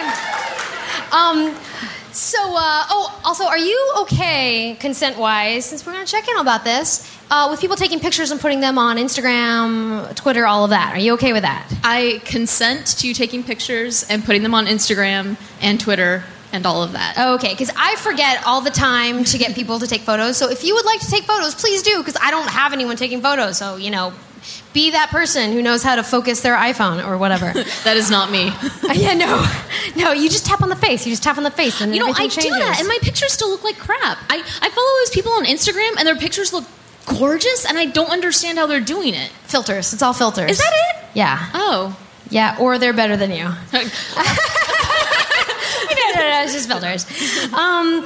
Yay. 0.00 1.52
Um. 1.52 1.54
So, 2.12 2.38
uh, 2.40 2.84
oh, 2.90 3.20
also, 3.24 3.44
are 3.44 3.58
you 3.58 3.94
okay, 3.98 4.76
consent 4.80 5.18
wise, 5.18 5.66
since 5.66 5.86
we're 5.86 5.92
going 5.92 6.04
to 6.04 6.10
check 6.10 6.26
in 6.26 6.36
about 6.38 6.64
this, 6.64 7.08
uh, 7.30 7.48
with 7.50 7.60
people 7.60 7.76
taking 7.76 8.00
pictures 8.00 8.30
and 8.30 8.40
putting 8.40 8.60
them 8.60 8.78
on 8.78 8.96
Instagram, 8.96 10.14
Twitter, 10.14 10.46
all 10.46 10.64
of 10.64 10.70
that? 10.70 10.94
Are 10.94 10.98
you 10.98 11.14
okay 11.14 11.32
with 11.32 11.42
that? 11.42 11.72
I 11.84 12.20
consent 12.24 12.86
to 12.98 13.08
you 13.08 13.14
taking 13.14 13.42
pictures 13.42 14.04
and 14.04 14.24
putting 14.24 14.42
them 14.42 14.54
on 14.54 14.66
Instagram 14.66 15.36
and 15.60 15.78
Twitter 15.80 16.24
and 16.52 16.64
all 16.64 16.82
of 16.82 16.92
that. 16.92 17.34
Okay, 17.34 17.52
because 17.52 17.70
I 17.76 17.96
forget 17.96 18.42
all 18.46 18.60
the 18.60 18.70
time 18.70 19.24
to 19.24 19.38
get 19.38 19.54
people 19.54 19.78
to 19.78 19.86
take 19.86 20.02
photos. 20.02 20.36
So 20.36 20.50
if 20.50 20.64
you 20.64 20.74
would 20.74 20.86
like 20.86 21.00
to 21.00 21.10
take 21.10 21.24
photos, 21.24 21.54
please 21.54 21.82
do, 21.82 21.98
because 21.98 22.16
I 22.20 22.30
don't 22.30 22.48
have 22.48 22.72
anyone 22.72 22.96
taking 22.96 23.20
photos. 23.20 23.58
So, 23.58 23.76
you 23.76 23.90
know, 23.90 24.12
be 24.72 24.92
that 24.92 25.10
person 25.10 25.52
who 25.52 25.62
knows 25.62 25.82
how 25.82 25.96
to 25.96 26.02
focus 26.02 26.40
their 26.40 26.56
iPhone 26.56 27.06
or 27.06 27.18
whatever. 27.18 27.52
That 27.84 27.96
is 27.96 28.10
not 28.10 28.30
me. 28.30 28.48
Uh, 28.48 28.92
yeah, 28.94 29.14
no, 29.14 29.44
no. 29.96 30.12
You 30.12 30.28
just 30.28 30.44
tap 30.44 30.60
on 30.62 30.68
the 30.68 30.76
face. 30.76 31.06
You 31.06 31.12
just 31.12 31.22
tap 31.22 31.38
on 31.38 31.42
the 31.42 31.50
face, 31.50 31.80
and 31.80 31.94
You 31.94 32.00
know, 32.00 32.06
I 32.06 32.10
everything 32.10 32.50
do 32.52 32.58
that, 32.58 32.78
and 32.78 32.88
my 32.88 32.98
pictures 33.00 33.32
still 33.32 33.48
look 33.48 33.64
like 33.64 33.78
crap. 33.78 34.18
I, 34.28 34.36
I 34.36 34.68
follow 34.70 34.92
those 35.00 35.10
people 35.10 35.32
on 35.32 35.44
Instagram, 35.44 35.96
and 35.96 36.06
their 36.06 36.16
pictures 36.16 36.52
look 36.52 36.64
gorgeous, 37.08 37.64
and 37.66 37.78
I 37.78 37.86
don't 37.86 38.10
understand 38.10 38.58
how 38.58 38.66
they're 38.66 38.80
doing 38.80 39.14
it. 39.14 39.30
filters. 39.46 39.92
It's 39.92 40.02
all 40.02 40.12
filters. 40.12 40.50
Is 40.50 40.58
that 40.58 40.72
it? 40.72 41.04
Yeah, 41.14 41.50
Oh. 41.54 41.96
yeah. 42.30 42.56
Or 42.60 42.78
they're 42.78 42.92
better 42.92 43.16
than 43.16 43.30
you. 43.30 43.44
no, 43.72 43.80
no, 46.14 46.20
no. 46.20 46.42
It's 46.44 46.52
just 46.52 46.68
filters. 46.68 47.04
Um, 47.52 48.04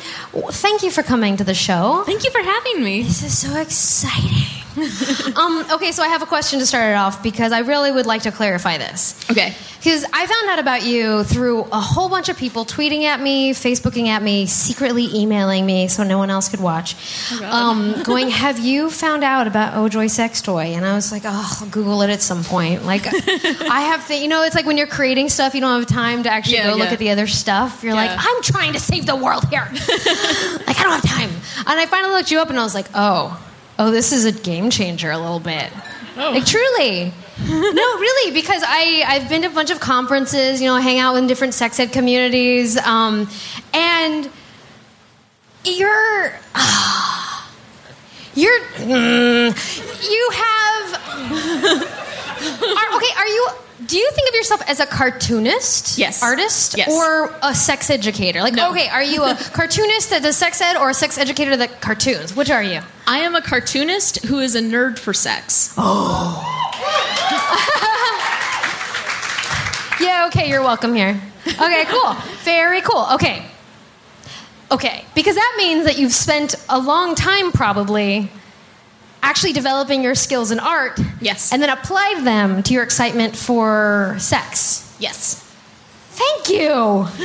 thank 0.53 0.83
you 0.83 0.91
for 0.91 1.03
coming 1.03 1.37
to 1.39 1.45
the 1.45 1.55
show. 1.55 2.03
Thank 2.07 2.25
you 2.25 2.31
for 2.31 2.41
having 2.43 2.83
me. 2.85 3.03
This 3.03 3.23
is 3.23 3.37
so 3.37 3.55
exciting. 3.61 4.62
um, 5.37 5.65
okay, 5.73 5.93
so 5.93 6.03
I 6.03 6.09
have 6.09 6.23
a 6.23 6.27
question 6.27 6.59
to 6.61 6.67
start 6.67 6.91
it 6.91 6.95
off 6.97 7.23
because 7.23 7.53
I 7.53 7.61
really 7.61 7.93
would 7.93 8.07
like 8.07 8.23
to 8.23 8.33
clarify 8.33 8.79
this. 8.79 9.19
Okay. 9.31 9.55
Because 9.79 10.05
I 10.13 10.27
found 10.27 10.49
out 10.51 10.59
about 10.61 10.85
you 10.85 11.25
through 11.25 11.63
a 11.73 11.81
whole 11.81 12.09
bunch 12.09 12.29
of 12.29 12.37
people 12.39 12.65
tweeting 12.65 13.03
at 13.03 13.21
me, 13.21 13.53
Facebooking 13.53 14.07
at 14.07 14.23
me, 14.23 14.47
secretly 14.47 15.09
emailing 15.13 15.67
me 15.67 15.89
so 15.89 16.05
no 16.05 16.19
one 16.19 16.31
else 16.31 16.49
could 16.49 16.61
watch. 16.61 16.95
um, 17.43 18.01
going, 18.05 18.29
have 18.31 18.61
you 18.61 18.91
found 18.91 19.25
out 19.25 19.49
about 19.49 19.75
Ojoy 19.75 20.09
sex 20.09 20.41
toy? 20.41 20.67
And 20.75 20.87
I 20.87 20.95
was 20.95 21.11
like, 21.11 21.23
oh, 21.25 21.59
I'll 21.61 21.69
Google 21.69 22.01
it 22.03 22.11
at 22.11 22.23
some 22.23 22.45
point. 22.45 22.85
Like, 22.85 23.07
I 23.09 23.81
have, 23.91 24.07
th- 24.07 24.23
you 24.23 24.29
know, 24.29 24.45
it's 24.45 24.55
like 24.55 24.67
when 24.67 24.77
you're 24.79 24.87
creating 24.87 25.29
stuff, 25.31 25.53
you 25.55 25.61
don't 25.61 25.81
have 25.81 25.89
time 25.89 26.23
to 26.23 26.31
actually 26.33 26.57
Yeah, 26.59 26.71
go 26.71 26.77
look 26.77 26.91
at 26.93 27.01
the 27.01 27.11
other 27.11 27.27
stuff. 27.27 27.83
You're 27.83 27.95
like, 27.95 28.11
I'm 28.17 28.43
trying 28.43 28.75
to 28.75 28.81
save 28.81 29.05
the 29.07 29.17
world 29.17 29.49
here. 29.49 29.67
like, 29.73 30.79
I 30.79 30.83
don't 30.85 30.93
have 30.93 31.03
time. 31.03 31.31
And 31.67 31.81
I 31.81 31.87
finally 31.87 32.15
looked 32.15 32.31
you 32.31 32.39
up 32.39 32.51
and 32.51 32.59
I 32.59 32.63
was 32.63 32.75
like, 32.75 32.87
oh, 32.95 33.37
oh, 33.79 33.91
this 33.91 34.13
is 34.13 34.25
a 34.25 34.33
game 34.33 34.71
changer 34.71 35.11
a 35.11 35.19
little 35.19 35.41
bit. 35.41 35.71
Like, 36.17 36.45
truly. 36.45 37.13
no, 37.49 37.49
really, 37.49 38.33
because 38.33 38.63
I, 38.65 39.05
I've 39.07 39.29
been 39.29 39.43
to 39.43 39.49
a 39.49 39.51
bunch 39.51 39.71
of 39.71 39.81
conferences, 39.81 40.61
you 40.61 40.69
know, 40.69 40.77
hang 40.77 40.99
out 40.99 41.17
in 41.17 41.27
different 41.27 41.55
sex 41.55 41.81
ed 41.81 41.93
communities, 41.93 42.77
um, 42.79 43.29
and 43.73 44.31
you're. 45.65 46.33
you're. 48.35 48.61
mm, 48.77 50.11
you 50.11 50.31
have. 50.35 50.95
are, 52.63 52.97
okay, 52.97 53.13
are 53.17 53.27
you. 53.27 53.49
Do 53.87 53.97
you 53.97 54.11
think 54.13 54.29
of 54.29 54.35
yourself 54.35 54.63
as 54.69 54.81
a 54.81 54.87
cartoonist? 54.87 55.99
Yes. 55.99 56.23
Artist? 56.23 56.77
Yes. 56.77 56.89
Or 56.91 57.35
a 57.43 57.55
sex 57.55 57.91
educator? 57.91 58.41
Like, 58.41 58.55
No. 58.55 58.71
okay, 58.71 58.89
are 58.89 59.03
you 59.03 59.23
a 59.25 59.35
cartoonist 59.53 60.11
that 60.11 60.23
does 60.23 60.37
sex 60.37 60.61
ed 60.61 60.77
or 60.77 60.91
a 60.91 60.95
sex 60.95 61.19
educator 61.19 61.57
that 61.57 61.81
cartoons? 61.81 62.37
Which 62.37 62.51
are 62.51 62.63
you? 62.63 62.81
I 63.07 63.19
am 63.21 63.35
a 63.35 63.41
cartoonist 63.43 64.25
who 64.27 64.39
is 64.41 64.55
a 64.55 64.61
nerd 64.61 64.99
for 64.99 65.13
sex. 65.15 65.75
Oh. 65.77 66.49
Yeah, 70.01 70.27
okay, 70.27 70.49
you're 70.49 70.63
welcome 70.63 70.95
here. 70.95 71.21
Okay, 71.47 71.85
cool. 71.87 72.15
Very 72.43 72.81
cool. 72.81 73.07
Okay. 73.13 73.45
Okay, 74.73 75.05
because 75.15 75.37
that 75.37 75.55
means 75.57 75.85
that 75.85 75.97
you've 75.97 76.13
spent 76.13 76.57
a 76.69 76.81
long 76.81 77.15
time 77.15 77.53
probably 77.53 78.29
actually 79.23 79.53
developing 79.53 80.03
your 80.03 80.15
skills 80.15 80.51
in 80.51 80.61
art. 80.61 80.99
Yes. 81.21 81.53
And 81.53 81.63
then 81.63 81.71
applied 81.71 82.25
them 82.25 82.63
to 82.65 82.75
your 82.75 82.83
excitement 82.83 83.37
for 83.37 84.17
sex. 84.19 84.95
Yes. 84.99 85.39
Thank 86.11 86.51
you. 86.51 87.07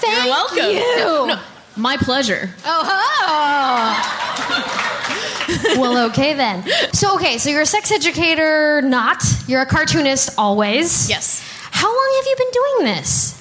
Thank 0.00 0.24
You're 0.24 0.34
welcome. 0.34 0.58
you. 0.58 0.96
No, 1.36 1.40
my 1.76 1.96
pleasure. 1.96 2.50
Oh, 2.64 2.84
well, 5.78 6.06
okay 6.10 6.34
then. 6.34 6.64
So, 6.92 7.14
okay, 7.14 7.38
so 7.38 7.50
you're 7.50 7.62
a 7.62 7.66
sex 7.66 7.92
educator, 7.92 8.82
not. 8.82 9.22
You're 9.46 9.62
a 9.62 9.66
cartoonist, 9.66 10.30
always. 10.38 11.08
Yes. 11.08 11.42
How 11.70 11.86
long 11.86 12.12
have 12.16 12.26
you 12.26 12.36
been 12.36 12.50
doing 12.52 12.94
this? 12.94 13.34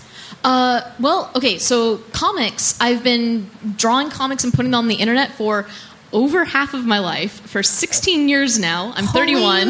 Uh, 0.44 0.82
well, 1.00 1.32
okay, 1.36 1.58
so 1.58 1.98
comics. 2.14 2.80
I've 2.80 3.04
been 3.04 3.50
drawing 3.76 4.10
comics 4.10 4.44
and 4.44 4.54
putting 4.54 4.72
them 4.72 4.80
on 4.80 4.88
the 4.88 4.96
internet 4.96 5.32
for 5.32 5.68
over 6.14 6.46
half 6.46 6.74
of 6.74 6.86
my 6.86 7.00
life. 7.00 7.42
For 7.50 7.64
16 7.64 8.30
years 8.30 8.60
now. 8.60 8.94
I'm 8.96 9.06
31. 9.06 9.68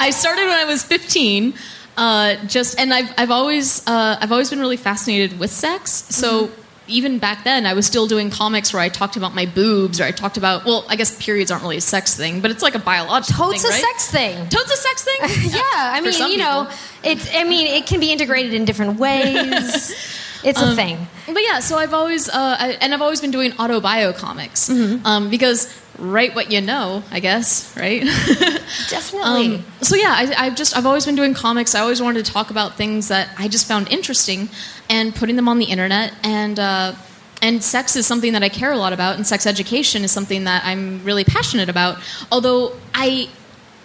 I 0.00 0.10
started 0.12 0.42
when 0.42 0.58
I 0.58 0.64
was 0.64 0.82
15. 0.82 1.54
Uh, 1.96 2.36
just 2.46 2.78
and 2.78 2.94
I've 2.94 3.12
I've 3.18 3.32
always 3.32 3.86
uh, 3.86 4.18
I've 4.20 4.30
always 4.30 4.50
been 4.50 4.60
really 4.60 4.76
fascinated 4.76 5.38
with 5.38 5.50
sex. 5.50 5.90
So. 5.92 6.50
Even 6.90 7.18
back 7.18 7.44
then, 7.44 7.66
I 7.66 7.74
was 7.74 7.84
still 7.84 8.06
doing 8.06 8.30
comics 8.30 8.72
where 8.72 8.80
I 8.80 8.88
talked 8.88 9.16
about 9.16 9.34
my 9.34 9.44
boobs, 9.44 10.00
or 10.00 10.04
I 10.04 10.10
talked 10.10 10.38
about 10.38 10.64
well, 10.64 10.86
I 10.88 10.96
guess 10.96 11.22
periods 11.22 11.50
aren't 11.50 11.62
really 11.62 11.76
a 11.76 11.82
sex 11.82 12.16
thing, 12.16 12.40
but 12.40 12.50
it's 12.50 12.62
like 12.62 12.74
a 12.74 12.78
biological 12.78 13.48
Totes 13.48 13.60
thing, 13.60 13.70
a 13.70 13.74
right? 13.74 13.82
sex 13.82 14.10
thing. 14.10 14.48
Totes 14.48 14.72
a 14.72 14.76
sex 14.76 15.04
thing? 15.04 15.16
yeah, 15.52 15.60
I 15.66 16.00
mean, 16.00 16.14
you 16.30 16.38
know, 16.38 16.66
people. 17.02 17.10
it. 17.10 17.36
I 17.36 17.44
mean, 17.44 17.66
it 17.66 17.86
can 17.86 18.00
be 18.00 18.10
integrated 18.10 18.54
in 18.54 18.64
different 18.64 18.98
ways. 18.98 20.17
it's 20.44 20.60
a 20.60 20.74
thing. 20.74 21.06
But 21.26 21.42
yeah, 21.42 21.60
so 21.60 21.76
I've 21.78 21.94
always 21.94 22.28
uh, 22.28 22.56
I, 22.58 22.78
and 22.80 22.94
I've 22.94 23.02
always 23.02 23.20
been 23.20 23.30
doing 23.30 23.52
autobio 23.52 24.14
comics 24.16 24.68
Mm-hmm. 24.68 25.04
um, 25.06 25.30
because 25.30 25.68
write 25.98 26.34
what 26.34 26.50
you 26.52 26.60
know, 26.60 27.02
I 27.10 27.20
guess, 27.20 27.76
right? 27.76 28.02
Definitely. 28.88 29.56
Um, 29.56 29.64
so 29.82 29.96
yeah, 29.96 30.14
I, 30.16 30.46
I've 30.46 30.54
just 30.56 30.76
I've 30.76 30.86
always 30.86 31.04
been 31.06 31.16
doing 31.16 31.34
comics. 31.34 31.74
I 31.74 31.80
always 31.80 32.00
wanted 32.00 32.24
to 32.24 32.32
talk 32.32 32.50
about 32.50 32.76
things 32.76 33.08
that 33.08 33.28
I 33.38 33.48
just 33.48 33.66
found 33.66 33.90
interesting, 33.90 34.48
and 34.88 35.14
putting 35.14 35.36
them 35.36 35.48
on 35.48 35.58
the 35.58 35.66
internet. 35.66 36.12
And 36.22 36.58
uh, 36.58 36.94
and 37.42 37.62
sex 37.62 37.96
is 37.96 38.06
something 38.06 38.32
that 38.32 38.42
I 38.42 38.48
care 38.48 38.72
a 38.72 38.76
lot 38.76 38.92
about, 38.92 39.16
and 39.16 39.26
sex 39.26 39.46
education 39.46 40.04
is 40.04 40.12
something 40.12 40.44
that 40.44 40.64
I'm 40.64 41.04
really 41.04 41.24
passionate 41.24 41.68
about. 41.68 41.98
Although 42.30 42.74
I. 42.94 43.28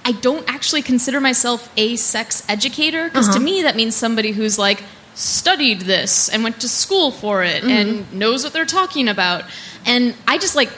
I 0.06 0.12
don't 0.12 0.44
actually 0.54 0.82
consider 0.82 1.22
myself 1.22 1.72
a 1.78 1.96
sex 1.96 2.44
educator 2.50 3.06
because 3.06 3.30
Uh-huh. 3.30 3.38
to 3.38 3.44
me 3.44 3.62
that 3.62 3.78
means 3.78 3.96
somebody 3.96 4.34
who's 4.34 4.60
like 4.60 4.84
studied 5.16 5.82
this 5.82 6.30
and 6.30 6.44
went 6.44 6.60
to 6.62 6.68
school 6.70 7.12
for 7.12 7.44
it 7.44 7.64
Mm-hmm. 7.64 7.70
and 7.70 8.14
knows 8.14 8.44
what 8.44 8.54
they're 8.54 8.66
talking 8.66 9.08
about. 9.08 9.44
And 9.86 10.16
I 10.28 10.38
just 10.38 10.56
like 10.56 10.70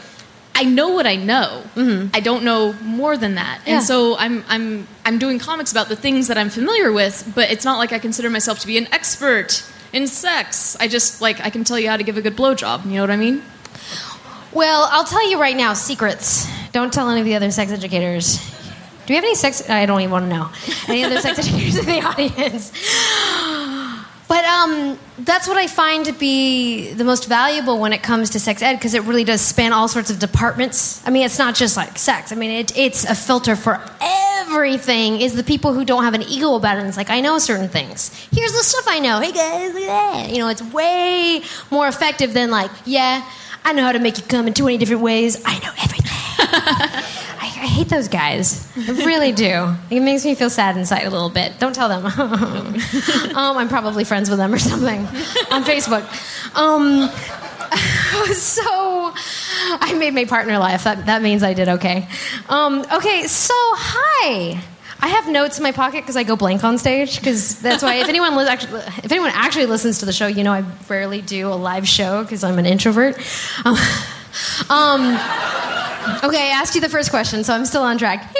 I 0.58 0.63
know 0.63 0.88
what 0.89 1.06
I 1.06 1.15
know. 1.17 1.63
I 2.13 2.21
don't 2.21 2.45
know 2.45 2.71
more 2.82 3.17
than 3.17 3.36
that. 3.36 3.60
Mm-hmm. 3.60 3.69
Yeah. 3.69 3.76
And 3.78 3.84
so 3.86 4.17
I'm 4.17 4.43
I'm 4.48 4.88
I'm 5.06 5.19
doing 5.19 5.38
comics 5.39 5.71
about 5.71 5.89
the 5.89 5.95
things 5.98 6.28
that 6.30 6.38
I'm 6.38 6.50
familiar 6.50 6.91
with, 6.93 7.30
but 7.36 7.52
it's 7.52 7.65
not 7.65 7.78
like 7.78 7.91
I 7.91 8.00
consider 8.00 8.30
myself 8.30 8.60
to 8.60 8.67
be 8.67 8.78
an 8.78 8.88
expert 8.93 9.63
in 9.91 10.08
sex. 10.08 10.78
I 10.80 10.88
just 10.88 11.19
like 11.21 11.41
I 11.41 11.50
can 11.50 11.63
tell 11.65 11.78
you 11.78 11.89
how 11.89 11.98
to 11.98 12.04
give 12.04 12.17
a 12.17 12.21
good 12.21 12.36
blowjob. 12.38 12.86
You 12.86 12.93
know 12.93 13.02
what 13.02 13.12
I 13.12 13.17
mean? 13.17 13.41
Well, 14.54 14.88
I'll 14.89 15.04
tell 15.04 15.30
you 15.30 15.39
right 15.41 15.56
now 15.58 15.74
secrets. 15.74 16.48
Don't 16.71 16.93
tell 16.93 17.10
any 17.10 17.19
of 17.19 17.26
the 17.26 17.36
other 17.36 17.52
sex 17.52 17.71
educators. 17.74 18.38
Do 19.06 19.12
we 19.13 19.15
have 19.15 19.24
any 19.26 19.36
sex? 19.36 19.69
I 19.69 19.86
don't 19.86 20.00
even 20.00 20.12
want 20.12 20.26
to 20.26 20.30
know. 20.30 20.50
Any 20.88 21.04
other 21.04 21.19
sex 21.19 21.38
educators 21.45 21.78
in 21.78 21.86
the 21.86 22.02
audience? 22.02 22.71
But 24.28 24.44
um, 24.44 24.98
that's 25.20 25.48
what 25.48 25.58
I 25.58 25.68
find 25.68 26.06
to 26.06 26.12
be 26.12 26.94
the 26.94 27.04
most 27.04 27.28
valuable 27.28 27.80
when 27.80 27.94
it 27.94 28.02
comes 28.02 28.32
to 28.32 28.40
sex 28.40 28.62
ed 28.62 28.74
because 28.74 28.96
it 28.96 29.04
really 29.04 29.24
does 29.24 29.42
span 29.42 29.72
all 29.72 29.88
sorts 29.88 30.10
of 30.10 30.18
departments. 30.18 31.06
I 31.06 31.12
mean, 31.12 31.24
it's 31.24 31.38
not 31.38 31.54
just 31.54 31.78
like 31.78 31.98
sex. 31.98 32.32
I 32.32 32.36
mean, 32.36 32.50
it, 32.50 32.76
it's 32.78 33.06
a 33.06 33.14
filter 33.14 33.56
for 33.56 33.80
everything. 34.02 35.22
Is 35.22 35.36
the 35.36 35.44
people 35.44 35.74
who 35.74 35.86
don't 35.86 36.04
have 36.04 36.16
an 36.16 36.24
ego 36.24 36.56
about 36.56 36.80
it. 36.80 36.86
It's 36.86 36.98
like 36.98 37.12
I 37.12 37.22
know 37.22 37.38
certain 37.38 37.70
things. 37.70 38.10
Here's 38.32 38.52
the 38.52 38.64
stuff 38.64 38.86
I 38.88 39.00
know. 39.00 39.20
Hey 39.20 39.32
guys, 39.32 39.74
look 39.74 39.84
at 39.84 40.14
that. 40.14 40.30
You 40.32 40.40
know, 40.40 40.48
it's 40.48 40.62
way 40.62 41.44
more 41.70 41.88
effective 41.88 42.34
than 42.34 42.50
like, 42.50 42.72
yeah, 42.86 43.30
I 43.64 43.74
know 43.74 43.84
how 43.84 43.92
to 43.92 44.00
make 44.00 44.18
you 44.18 44.24
come 44.24 44.48
in 44.48 44.54
20 44.54 44.78
different 44.78 45.04
ways. 45.04 45.42
I 45.46 45.60
know 45.60 45.72
everything. 45.78 47.22
I, 47.65 47.67
hate 47.67 47.89
those 47.89 48.08
guys. 48.08 48.67
I 48.78 48.91
really 49.06 49.32
do. 49.32 49.75
It 49.89 50.01
makes 50.01 50.23
me 50.23 50.36
feel 50.36 50.51
sad 50.51 50.78
inside 50.78 51.04
a 51.06 51.10
little 51.10 51.32
bit. 51.32 51.60
Don't 51.60 51.73
tell 51.73 51.89
them. 51.89 52.06
um, 53.36 53.58
I'm 53.58 53.69
probably 53.69 54.04
friends 54.04 54.30
with 54.30 54.38
them 54.38 54.54
or 54.54 54.60
something 54.60 54.99
on 54.99 55.63
Facebook. 55.63 56.04
Um, 56.56 57.10
so 58.36 58.62
I 59.82 59.95
made 59.97 60.13
my 60.13 60.25
partner 60.25 60.60
laugh. 60.60 60.84
That, 60.84 61.08
that 61.08 61.23
means 61.23 61.41
I 61.41 61.54
did 61.54 61.67
okay. 61.69 62.08
Um, 62.49 62.86
okay, 62.93 63.23
so 63.23 63.54
hi. 63.58 64.62
I 64.99 65.08
have 65.08 65.28
notes 65.28 65.58
in 65.58 65.63
my 65.63 65.71
pocket 65.71 66.01
because 66.01 66.15
I 66.15 66.23
go 66.23 66.36
blank 66.36 66.63
on 66.63 66.78
stage. 66.78 67.17
Because 67.17 67.60
that's 67.60 67.82
why 67.82 67.95
if 67.95 68.10
anyone 68.10 68.36
li- 68.36 68.45
actually, 68.47 68.82
if 69.04 69.12
anyone 69.12 69.32
actually 69.34 69.65
listens 69.65 69.99
to 69.99 70.06
the 70.06 70.13
show, 70.13 70.28
you 70.28 70.43
know 70.43 70.54
I 70.54 70.63
rarely 70.88 71.21
do 71.21 71.47
a 71.47 71.56
live 71.56 71.88
show 71.88 72.23
because 72.23 72.43
I'm 72.43 72.60
an 72.60 72.65
introvert. 72.67 73.17
Um, 73.65 73.75
um, 74.69 75.17
Okay, 76.24 76.52
I 76.52 76.52
asked 76.54 76.76
you 76.76 76.82
the 76.82 76.89
first 76.89 77.10
question, 77.10 77.43
so 77.43 77.54
I'm 77.54 77.65
still 77.65 77.82
on 77.82 77.98
track. 77.98 78.34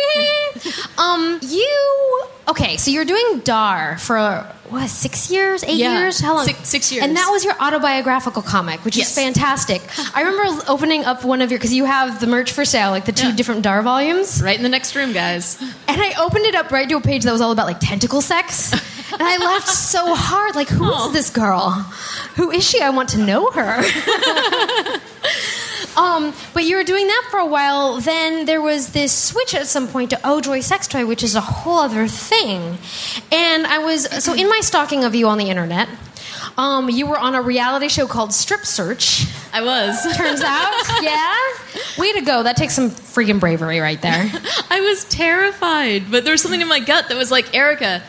um, 0.98 1.40
you 1.42 2.24
okay? 2.48 2.78
So 2.78 2.92
you're 2.92 3.06
doing 3.06 3.40
Dar 3.44 3.98
for 3.98 4.46
what? 4.70 4.88
Six 4.90 5.30
years? 5.32 5.64
Eight 5.64 5.78
Yeah, 5.78 6.00
years? 6.00 6.20
How 6.20 6.36
long? 6.36 6.46
six- 6.46 6.68
six 6.70 6.92
years. 6.92 7.04
And 7.04 7.16
that 7.18 7.28
was 7.32 7.44
your 7.44 7.54
autobiographical 7.60 8.42
comic, 8.44 8.84
which 8.86 8.98
Yes. 8.98 9.10
is 9.10 9.16
fantastic. 9.24 9.82
I 10.16 10.22
remember 10.22 10.64
opening 10.68 11.06
up 11.06 11.24
one 11.24 11.42
of 11.42 11.52
your 11.52 11.60
because 11.60 11.74
you 11.74 11.86
have 11.86 12.20
the 12.20 12.28
merch 12.28 12.52
for 12.52 12.66
sale, 12.66 12.92
like 12.92 13.06
the 13.06 13.12
two 13.12 13.28
Yeah. 13.30 13.36
different 13.36 13.62
Dar 13.64 13.82
volumes, 13.82 14.42
Right 14.44 14.58
in 14.58 14.64
the 14.64 14.70
next 14.70 14.96
room, 14.96 15.12
guys. 15.14 15.58
and 15.88 16.02
I 16.02 16.14
opened 16.20 16.46
it 16.46 16.56
up 16.56 16.72
right 16.72 16.88
to 16.90 16.96
a 16.98 17.02
page 17.02 17.24
that 17.24 17.32
was 17.32 17.42
all 17.42 17.52
about 17.52 17.66
like 17.68 17.80
tentacle 17.80 18.22
sex. 18.22 18.74
And 18.74 19.22
I 19.22 19.38
laughed 19.38 19.68
so 19.94 20.14
hard. 20.16 20.56
Like, 20.56 20.70
who 20.70 20.86
is 20.88 20.92
Aw. 21.02 21.10
this 21.10 21.30
girl? 21.30 21.72
Who 22.36 22.52
is 22.52 22.68
she? 22.68 22.82
I 22.82 22.90
want 22.92 23.10
to 23.10 23.18
know 23.20 23.50
her. 23.52 23.84
Um, 25.98 26.34
but 26.54 26.64
you 26.64 26.76
were 26.76 26.84
doing 26.84 27.08
that 27.08 27.28
for 27.32 27.40
a 27.40 27.46
while. 27.46 28.00
Then 28.00 28.46
there 28.46 28.62
was 28.62 28.92
this 28.92 29.14
switch 29.14 29.54
at 29.54 29.68
some 29.68 29.88
point 29.88 30.10
to 30.12 30.20
Oh 30.24 30.42
Joy 30.42 30.62
Sex 30.62 30.88
Toy, 30.88 31.06
which 31.06 31.24
is 31.24 31.36
a 31.36 31.42
whole 31.42 31.80
other 31.80 32.08
thing. 32.08 32.78
And 33.32 33.66
I 33.66 33.80
was 33.80 34.24
so 34.24 34.34
in 34.34 34.50
my 34.50 34.60
stalking 34.62 35.04
of 35.04 35.16
you 35.16 35.28
on 35.28 35.38
the 35.38 35.50
internet. 35.50 35.88
Um, 36.58 36.90
you 36.90 37.08
were 37.08 37.18
on 37.18 37.36
a 37.36 37.42
reality 37.42 37.90
show 37.90 38.08
called 38.08 38.34
Strip 38.34 38.66
Search. 38.66 39.26
I 39.52 39.62
was. 39.62 40.02
Turns 40.16 40.42
out, 40.42 40.74
yeah. 41.02 41.36
Way 41.98 42.14
to 42.14 42.22
go! 42.22 42.44
That 42.44 42.56
takes 42.56 42.74
some 42.74 42.90
freaking 42.90 43.40
bravery 43.40 43.80
right 43.80 44.02
there. 44.02 44.32
I 44.70 44.82
was 44.82 45.04
terrified, 45.06 46.10
but 46.10 46.24
there 46.24 46.32
was 46.32 46.42
something 46.42 46.62
in 46.62 46.68
my 46.68 46.80
gut 46.80 47.10
that 47.10 47.18
was 47.18 47.32
like, 47.32 47.54
Erika, 47.56 48.02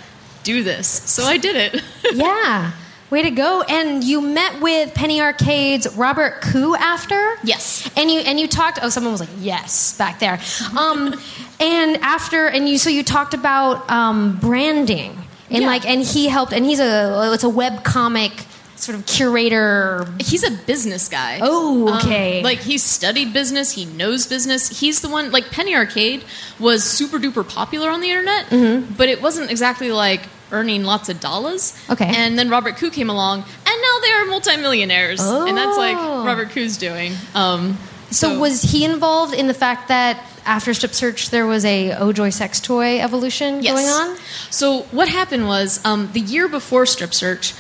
do 0.45 0.63
this. 0.63 0.87
So 0.87 1.25
I 1.25 1.39
did 1.39 1.57
it. 1.57 1.83
yeah. 2.15 2.73
Way 3.09 3.23
to 3.23 3.31
go! 3.31 3.63
And 3.63 4.03
you 4.03 4.21
met 4.21 4.61
with 4.61 4.93
Penny 4.93 5.21
Arcade's 5.21 5.87
Robert 5.97 6.41
Khoo 6.43 6.77
after. 6.77 7.37
Yes. 7.45 7.89
And 7.97 8.11
you 8.11 8.19
and 8.21 8.41
you 8.41 8.49
talked. 8.49 8.81
Oh, 8.83 8.89
someone 8.89 9.13
was 9.13 9.21
like, 9.21 9.29
"Yes," 9.39 9.97
back 9.97 10.19
there. 10.19 10.41
Um, 10.77 11.15
and 11.61 11.99
after, 11.99 12.47
and 12.49 12.69
you 12.69 12.79
so 12.79 12.91
you 12.91 13.05
talked 13.05 13.33
about 13.33 13.89
um, 13.89 14.39
branding 14.39 15.17
and 15.51 15.63
Yeah. 15.63 15.69
like, 15.69 15.87
and 15.87 16.03
he 16.03 16.27
helped. 16.27 16.53
And 16.53 16.65
he's 16.67 16.81
a 16.81 17.31
it's 17.33 17.45
a 17.45 17.49
web 17.49 17.85
comic 17.85 18.33
sort 18.75 18.99
of 18.99 19.07
curator. 19.07 20.07
He's 20.19 20.43
a 20.43 20.51
business 20.51 21.09
guy. 21.09 21.39
Oh, 21.43 21.89
Um, 21.89 21.97
okay. 21.99 22.43
like 22.43 22.59
he 22.59 22.77
studied 22.77 23.33
business, 23.33 23.71
he 23.73 23.85
knows 23.85 24.27
business. 24.27 24.81
He's 24.81 25.01
the 25.01 25.09
one. 25.09 25.31
Like 25.31 25.51
Penny 25.53 25.75
Arcade 25.77 26.25
was 26.59 26.83
super 26.83 27.19
duper 27.21 27.49
popular 27.49 27.89
on 27.89 28.01
the 28.01 28.11
internet, 28.11 28.47
Mm-hmm. 28.51 28.95
but 28.95 29.09
it 29.09 29.23
wasn't 29.23 29.51
exactly 29.51 29.93
like 29.93 30.23
earning 30.53 30.85
lots 30.85 31.09
of 31.09 31.19
dollars. 31.21 31.75
Okay. 31.91 32.07
And 32.07 32.39
then 32.39 32.49
Robert 32.51 32.77
Khoo 32.77 32.93
came 32.93 33.11
along, 33.11 33.41
and 33.41 33.83
now 33.83 33.99
they 34.03 34.11
are 34.13 34.27
multimillionaires, 34.27 35.21
and 35.21 35.57
that's 35.57 35.77
like 35.77 35.97
Oh. 35.99 36.25
Robert 36.25 36.51
Khoo's 36.51 36.77
doing. 36.77 37.15
Um, 37.35 37.79
So, 38.11 38.39
was 38.39 38.63
he 38.63 38.85
involved 38.85 39.35
in 39.35 39.49
the 39.49 39.55
fact 39.55 39.89
that 39.89 40.23
after 40.47 40.73
Strip 40.73 40.95
Search 40.95 41.31
there 41.31 41.45
was 41.45 41.65
a 41.65 41.91
Oh 41.99 42.13
Joy 42.13 42.31
sex 42.31 42.61
toy 42.61 43.01
evolution 43.01 43.63
Yes. 43.65 43.73
going 43.75 43.89
on? 43.89 44.17
So 44.51 44.83
what 44.93 45.09
happened 45.09 45.49
was 45.49 45.81
um, 45.85 46.09
the 46.13 46.21
year 46.21 46.47
before 46.47 46.87
Strip 46.87 47.13
Search, 47.13 47.53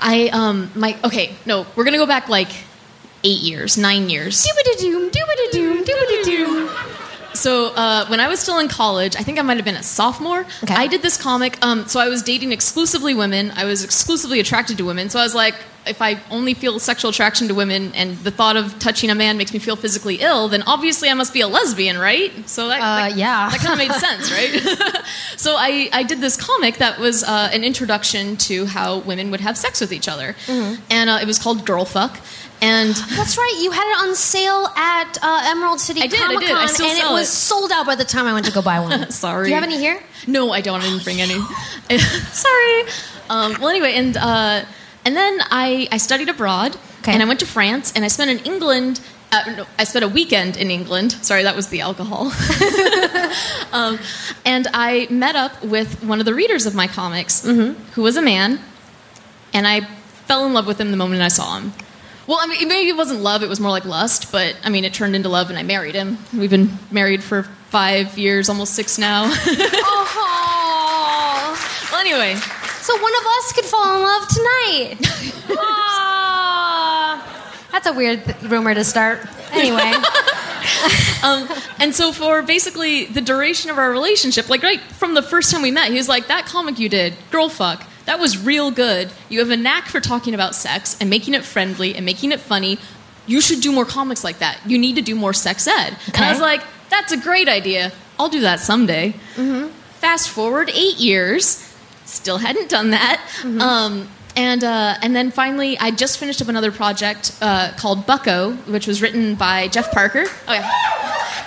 I 0.00 0.28
um 0.32 0.70
my 0.74 0.96
okay 1.04 1.36
no 1.46 1.64
we're 1.76 1.84
gonna 1.84 1.98
go 1.98 2.06
back 2.06 2.28
like 2.28 2.48
eight 3.22 3.40
years 3.42 3.78
nine 3.78 4.10
years. 4.10 4.42
Doom, 4.44 5.10
doom, 5.10 5.10
doom, 5.52 5.84
doom, 5.84 6.24
doom. 6.24 6.68
So 7.36 7.68
uh, 7.74 8.06
when 8.08 8.18
I 8.20 8.28
was 8.28 8.40
still 8.40 8.58
in 8.58 8.68
college, 8.68 9.14
I 9.16 9.20
think 9.22 9.38
I 9.38 9.42
might 9.42 9.56
have 9.56 9.64
been 9.64 9.76
a 9.76 9.82
sophomore. 9.82 10.40
Okay. 10.64 10.74
I 10.74 10.86
did 10.86 11.02
this 11.02 11.16
comic. 11.16 11.58
Um, 11.64 11.86
so 11.86 12.00
I 12.00 12.08
was 12.08 12.22
dating 12.22 12.52
exclusively 12.52 13.14
women. 13.14 13.52
I 13.54 13.64
was 13.64 13.84
exclusively 13.84 14.40
attracted 14.40 14.78
to 14.78 14.84
women. 14.84 15.10
So 15.10 15.18
I 15.20 15.22
was 15.22 15.34
like, 15.34 15.54
if 15.86 16.02
I 16.02 16.20
only 16.32 16.52
feel 16.54 16.80
sexual 16.80 17.10
attraction 17.10 17.46
to 17.46 17.54
women, 17.54 17.92
and 17.94 18.16
the 18.18 18.32
thought 18.32 18.56
of 18.56 18.76
touching 18.80 19.08
a 19.08 19.14
man 19.14 19.36
makes 19.38 19.52
me 19.52 19.60
feel 19.60 19.76
physically 19.76 20.16
ill, 20.16 20.48
then 20.48 20.64
obviously 20.66 21.08
I 21.08 21.14
must 21.14 21.32
be 21.32 21.42
a 21.42 21.46
lesbian, 21.46 21.96
right? 21.96 22.32
So 22.48 22.66
that, 22.66 22.80
Uh, 22.80 23.08
that- 23.08 23.16
yeah. 23.16 23.48
that 23.50 23.60
kind 23.60 23.72
of 23.72 23.78
made 23.78 23.92
sense, 24.06 24.32
right? 24.32 25.04
so 25.36 25.54
I, 25.56 25.88
I 25.92 26.02
did 26.02 26.20
this 26.20 26.36
comic 26.36 26.78
that 26.78 26.98
was 26.98 27.22
uh, 27.22 27.50
an 27.52 27.62
introduction 27.62 28.36
to 28.48 28.66
how 28.66 28.98
women 28.98 29.30
would 29.30 29.40
have 29.42 29.56
sex 29.56 29.80
with 29.80 29.92
each 29.92 30.08
other, 30.08 30.34
Mm-hmm. 30.46 30.82
and 30.90 31.08
uh, 31.08 31.18
it 31.22 31.26
was 31.26 31.38
called 31.38 31.64
Girl 31.64 31.84
Fuck. 31.84 32.18
And 32.62 32.94
That's 32.94 33.36
right. 33.36 33.58
You 33.60 33.70
had 33.70 33.84
it 33.92 34.08
on 34.08 34.14
sale 34.14 34.66
at 34.76 35.18
uh, 35.22 35.42
Emerald 35.44 35.78
City 35.78 36.00
I 36.00 36.06
did, 36.06 36.20
I 36.20 36.28
did. 36.38 36.48
Comic 36.48 36.48
Con, 36.76 36.86
and 36.90 36.98
it 36.98 37.10
was 37.12 37.28
it. 37.28 37.32
sold 37.32 37.70
out 37.70 37.84
by 37.86 37.94
the 37.94 38.04
time 38.04 38.26
I 38.26 38.32
went 38.32 38.46
to 38.46 38.52
go 38.52 38.62
buy 38.62 38.80
one. 38.80 39.10
Sorry. 39.24 39.44
Do 39.44 39.48
you 39.50 39.54
have 39.56 39.64
any 39.64 39.76
here? 39.78 40.02
No, 40.26 40.52
I 40.52 40.62
don't. 40.62 40.80
I 40.80 40.84
didn't 40.88 41.04
bring 41.04 41.20
any. 41.20 41.34
Sorry. 42.32 42.82
Um, 43.28 43.56
well, 43.60 43.68
anyway, 43.68 43.92
and 43.94 44.16
uh, 44.16 44.64
and 45.04 45.14
then 45.16 45.38
I 45.50 45.86
I 45.92 45.98
studied 45.98 46.28
abroad, 46.30 46.76
Okay. 47.00 47.12
and 47.12 47.22
I 47.22 47.26
went 47.26 47.40
to 47.40 47.46
France, 47.46 47.92
and 47.94 48.04
I 48.04 48.08
spent 48.08 48.30
in 48.30 48.38
England. 48.46 49.00
Uh, 49.32 49.42
no, 49.56 49.66
I 49.78 49.84
spent 49.84 50.04
a 50.04 50.08
weekend 50.08 50.56
in 50.56 50.70
England. 50.70 51.12
Sorry, 51.12 51.42
that 51.42 51.56
was 51.56 51.68
the 51.68 51.80
alcohol. 51.82 52.32
um, 53.72 53.98
and 54.44 54.66
I 54.72 55.08
met 55.10 55.36
up 55.36 55.62
with 55.62 56.02
one 56.04 56.20
of 56.20 56.24
the 56.26 56.32
readers 56.34 56.64
of 56.64 56.74
my 56.74 56.86
comics, 56.86 57.42
who 57.44 58.02
was 58.02 58.16
a 58.16 58.22
man, 58.22 58.60
and 59.52 59.66
I 59.66 59.80
fell 60.26 60.46
in 60.46 60.52
love 60.54 60.66
with 60.66 60.80
him 60.80 60.90
the 60.90 60.96
moment 60.96 61.22
I 61.22 61.28
saw 61.28 61.58
him. 61.58 61.72
Well, 62.26 62.38
I 62.40 62.46
mean, 62.46 62.66
maybe 62.68 62.88
it 62.88 62.96
wasn't 62.96 63.20
love; 63.20 63.42
it 63.42 63.48
was 63.48 63.60
more 63.60 63.70
like 63.70 63.84
lust. 63.84 64.32
But 64.32 64.56
I 64.64 64.70
mean, 64.70 64.84
it 64.84 64.94
turned 64.94 65.14
into 65.14 65.28
love, 65.28 65.50
and 65.50 65.58
I 65.58 65.62
married 65.62 65.94
him. 65.94 66.18
We've 66.36 66.50
been 66.50 66.70
married 66.90 67.22
for 67.22 67.44
five 67.70 68.18
years, 68.18 68.48
almost 68.48 68.74
six 68.74 68.98
now. 68.98 69.32
Oh, 70.28 71.88
well, 71.92 72.00
anyway, 72.00 72.34
so 72.80 73.00
one 73.00 73.12
of 73.20 73.26
us 73.26 73.52
could 73.52 73.64
fall 73.64 73.96
in 73.96 74.02
love 74.02 74.28
tonight. 74.28 74.96
That's 77.72 77.86
a 77.86 77.92
weird 77.92 78.24
th- 78.24 78.42
rumor 78.42 78.74
to 78.74 78.84
start. 78.84 79.20
Anyway, 79.52 79.78
um, 81.22 81.48
and 81.78 81.94
so 81.94 82.12
for 82.12 82.42
basically 82.42 83.06
the 83.06 83.20
duration 83.20 83.70
of 83.70 83.78
our 83.78 83.90
relationship, 83.90 84.48
like 84.48 84.62
right 84.62 84.80
from 84.80 85.14
the 85.14 85.22
first 85.22 85.50
time 85.52 85.62
we 85.62 85.70
met, 85.70 85.90
he 85.90 85.96
was 85.96 86.08
like, 86.08 86.26
"That 86.28 86.46
comic 86.46 86.78
you 86.78 86.88
did, 86.88 87.14
girl 87.30 87.48
fuck, 87.48 87.86
that 88.06 88.18
was 88.18 88.38
real 88.38 88.70
good. 88.70 89.10
You 89.28 89.40
have 89.40 89.50
a 89.50 89.56
knack 89.56 89.86
for 89.88 90.00
talking 90.00 90.34
about 90.34 90.54
sex 90.54 90.96
and 91.00 91.10
making 91.10 91.34
it 91.34 91.44
friendly 91.44 91.94
and 91.94 92.04
making 92.06 92.32
it 92.32 92.40
funny. 92.40 92.78
You 93.26 93.40
should 93.40 93.60
do 93.60 93.72
more 93.72 93.84
comics 93.84 94.22
like 94.24 94.38
that. 94.38 94.58
You 94.66 94.78
need 94.78 94.94
to 94.96 95.02
do 95.02 95.14
more 95.14 95.32
sex 95.34 95.66
ed." 95.66 95.96
And 96.14 96.16
I 96.24 96.30
was 96.30 96.40
like, 96.40 96.62
"That's 96.90 97.12
a 97.12 97.16
great 97.16 97.48
idea. 97.48 97.92
I'll 98.18 98.28
do 98.28 98.40
that 98.40 98.60
someday." 98.60 99.14
Fast 100.00 100.28
forward 100.30 100.70
eight 100.72 100.98
years, 100.98 101.62
still 102.04 102.38
hadn't 102.38 102.68
done 102.68 102.90
that. 102.90 103.20
Um, 103.60 104.08
and 104.36 104.62
uh, 104.62 104.94
and 105.02 105.16
then 105.16 105.30
finally, 105.32 105.76
I 105.78 105.90
just 105.90 106.18
finished 106.18 106.40
up 106.42 106.48
another 106.48 106.70
project 106.70 107.36
uh, 107.40 107.72
called 107.76 108.06
Bucko, 108.06 108.52
which 108.70 108.86
was 108.86 109.02
written 109.02 109.34
by 109.34 109.66
Jeff 109.68 109.90
Parker. 109.90 110.24
Oh 110.46 110.52
yeah, 110.52 110.70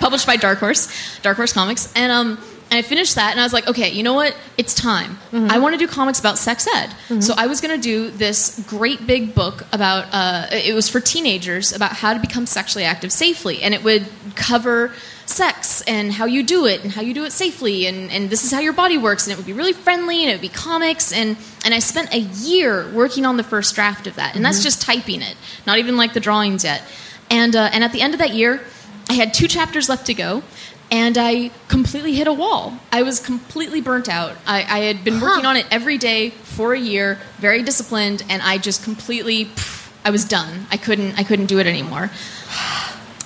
published 0.00 0.26
by 0.26 0.36
Dark 0.36 0.58
Horse, 0.58 0.88
Dark 1.22 1.36
Horse 1.36 1.52
Comics, 1.54 1.90
and 1.94 2.12
um. 2.12 2.38
And 2.70 2.78
I 2.78 2.82
finished 2.82 3.16
that, 3.16 3.32
and 3.32 3.40
I 3.40 3.42
was 3.42 3.52
like, 3.52 3.66
okay, 3.66 3.90
you 3.90 4.04
know 4.04 4.14
what? 4.14 4.36
It's 4.56 4.74
time. 4.74 5.18
I 5.50 5.58
want 5.58 5.74
to 5.74 5.78
do 5.78 5.88
comics 5.88 6.20
about 6.20 6.38
sex 6.38 6.68
ed. 6.72 6.94
So 7.20 7.34
I 7.36 7.46
was 7.48 7.60
going 7.60 7.74
to 7.74 7.82
do 7.82 8.10
this 8.10 8.64
great 8.68 9.06
big 9.06 9.34
book 9.34 9.64
about. 9.72 10.06
Uh, 10.12 10.46
it 10.52 10.74
was 10.74 10.88
for 10.88 11.00
teenagers 11.00 11.72
about 11.72 11.92
how 11.92 12.14
to 12.14 12.20
become 12.20 12.46
sexually 12.46 12.84
active 12.84 13.10
safely, 13.10 13.62
and 13.62 13.74
it 13.74 13.82
would 13.82 14.06
cover 14.36 14.92
sex 15.26 15.80
and 15.82 16.12
how 16.12 16.26
you 16.26 16.42
do 16.42 16.66
it 16.66 16.82
and 16.82 16.92
how 16.92 17.00
you 17.00 17.14
do 17.14 17.24
it 17.24 17.30
safely 17.30 17.86
and, 17.86 18.10
and 18.10 18.30
this 18.30 18.42
is 18.42 18.50
how 18.50 18.58
your 18.58 18.72
body 18.72 18.98
works 18.98 19.26
and 19.26 19.32
it 19.32 19.36
would 19.36 19.46
be 19.46 19.52
really 19.52 19.72
friendly 19.72 20.22
and 20.22 20.30
it 20.30 20.34
would 20.34 20.40
be 20.40 20.48
comics 20.48 21.12
and, 21.12 21.36
and 21.64 21.72
I 21.72 21.78
spent 21.78 22.12
a 22.12 22.18
year 22.18 22.90
working 22.92 23.24
on 23.24 23.36
the 23.36 23.44
first 23.44 23.76
draft 23.76 24.08
of 24.08 24.16
that 24.16 24.34
and 24.34 24.44
that's 24.44 24.60
just 24.62 24.82
typing 24.82 25.22
it 25.22 25.36
not 25.68 25.78
even 25.78 25.96
like 25.96 26.14
the 26.14 26.20
drawings 26.20 26.64
yet 26.64 26.82
and, 27.30 27.54
uh, 27.54 27.70
and 27.72 27.84
at 27.84 27.92
the 27.92 28.00
end 28.00 28.12
of 28.12 28.18
that 28.18 28.34
year 28.34 28.60
I 29.08 29.12
had 29.14 29.32
two 29.32 29.46
chapters 29.46 29.88
left 29.88 30.06
to 30.06 30.14
go 30.14 30.42
and 30.90 31.16
I 31.16 31.50
completely 31.68 32.14
hit 32.14 32.26
a 32.26 32.32
wall. 32.32 32.78
I 32.90 33.02
was 33.02 33.20
completely 33.20 33.80
burnt 33.80 34.08
out. 34.08 34.36
I, 34.46 34.62
I 34.62 34.78
had 34.80 35.04
been 35.04 35.20
working 35.20 35.46
on 35.46 35.56
it 35.56 35.66
every 35.70 35.98
day 35.98 36.30
for 36.30 36.74
a 36.74 36.78
year, 36.78 37.18
very 37.38 37.62
disciplined, 37.62 38.24
and 38.28 38.42
I 38.42 38.58
just 38.58 38.82
completely, 38.82 39.46
pff, 39.46 39.92
I 40.04 40.10
was 40.10 40.24
done. 40.24 40.66
I 40.70 40.76
couldn't, 40.76 41.18
I 41.18 41.24
couldn't 41.24 41.46
do 41.46 41.58
it 41.58 41.66
anymore 41.66 42.10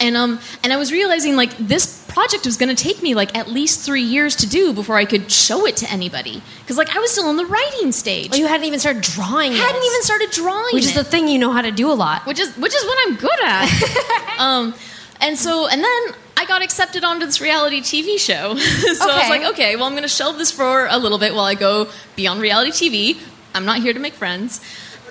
and 0.01 0.17
um 0.17 0.39
and 0.63 0.73
I 0.73 0.77
was 0.77 0.93
realizing 0.93 1.37
like 1.37 1.57
this 1.57 2.05
project 2.09 2.47
was 2.47 2.57
going 2.57 2.75
to 2.75 2.81
take 2.81 3.03
me 3.03 3.15
like 3.15 3.37
at 3.37 3.49
least 3.49 3.81
three 3.81 4.03
years 4.03 4.37
to 4.37 4.49
do 4.49 4.73
before 4.73 4.97
I 4.97 5.05
could 5.05 5.31
show 5.33 5.67
it 5.67 5.77
to 5.79 5.91
anybody 5.91 6.43
because 6.61 6.77
like 6.77 6.95
I 6.95 6.99
was 7.01 7.11
still 7.11 7.29
in 7.31 7.37
the 7.37 7.47
writing 7.47 7.91
stage. 7.91 8.31
oh, 8.33 8.37
you 8.37 8.47
hadn't 8.47 8.67
even 8.67 8.79
started 8.79 9.03
drawing. 9.03 9.53
I 9.53 9.57
hadn't 9.57 9.83
even 9.83 10.03
started 10.03 10.31
drawing, 10.31 10.75
which 10.75 10.85
is 10.85 10.93
it, 10.93 10.95
the 10.95 11.05
thing 11.05 11.27
you 11.27 11.39
know 11.39 11.51
how 11.51 11.63
to 11.63 11.73
do 11.73 11.91
a 11.91 11.95
lot. 11.95 12.27
which 12.27 12.39
is 12.39 12.57
which 12.57 12.75
is 12.75 12.85
what 12.85 12.99
I'm 13.09 13.17
good 13.17 13.41
at. 13.43 14.39
um, 14.39 14.75
and 15.21 15.39
so 15.39 15.67
and 15.69 15.83
then 15.83 16.15
I 16.45 16.47
got 16.47 16.61
accepted 16.61 17.05
onto 17.05 17.25
this 17.25 17.41
reality 17.41 17.81
TV 17.81 18.19
show. 18.19 18.55
so 18.59 19.11
I 19.11 19.19
was 19.19 19.31
like, 19.31 19.55
okay, 19.55 19.77
well 19.77 19.87
I'm 19.87 19.93
going 19.93 20.03
to 20.03 20.09
shelve 20.09 20.37
this 20.37 20.51
for 20.53 20.87
a 20.91 20.99
little 20.99 21.19
bit 21.19 21.33
while 21.33 21.47
I 21.47 21.55
go 21.55 21.89
be 22.17 22.27
on 22.27 22.39
reality 22.39 22.71
TV. 22.71 23.19
I'm 23.55 23.65
not 23.65 23.79
here 23.79 23.95
to 23.95 23.99
make 23.99 24.13
friends, 24.13 24.61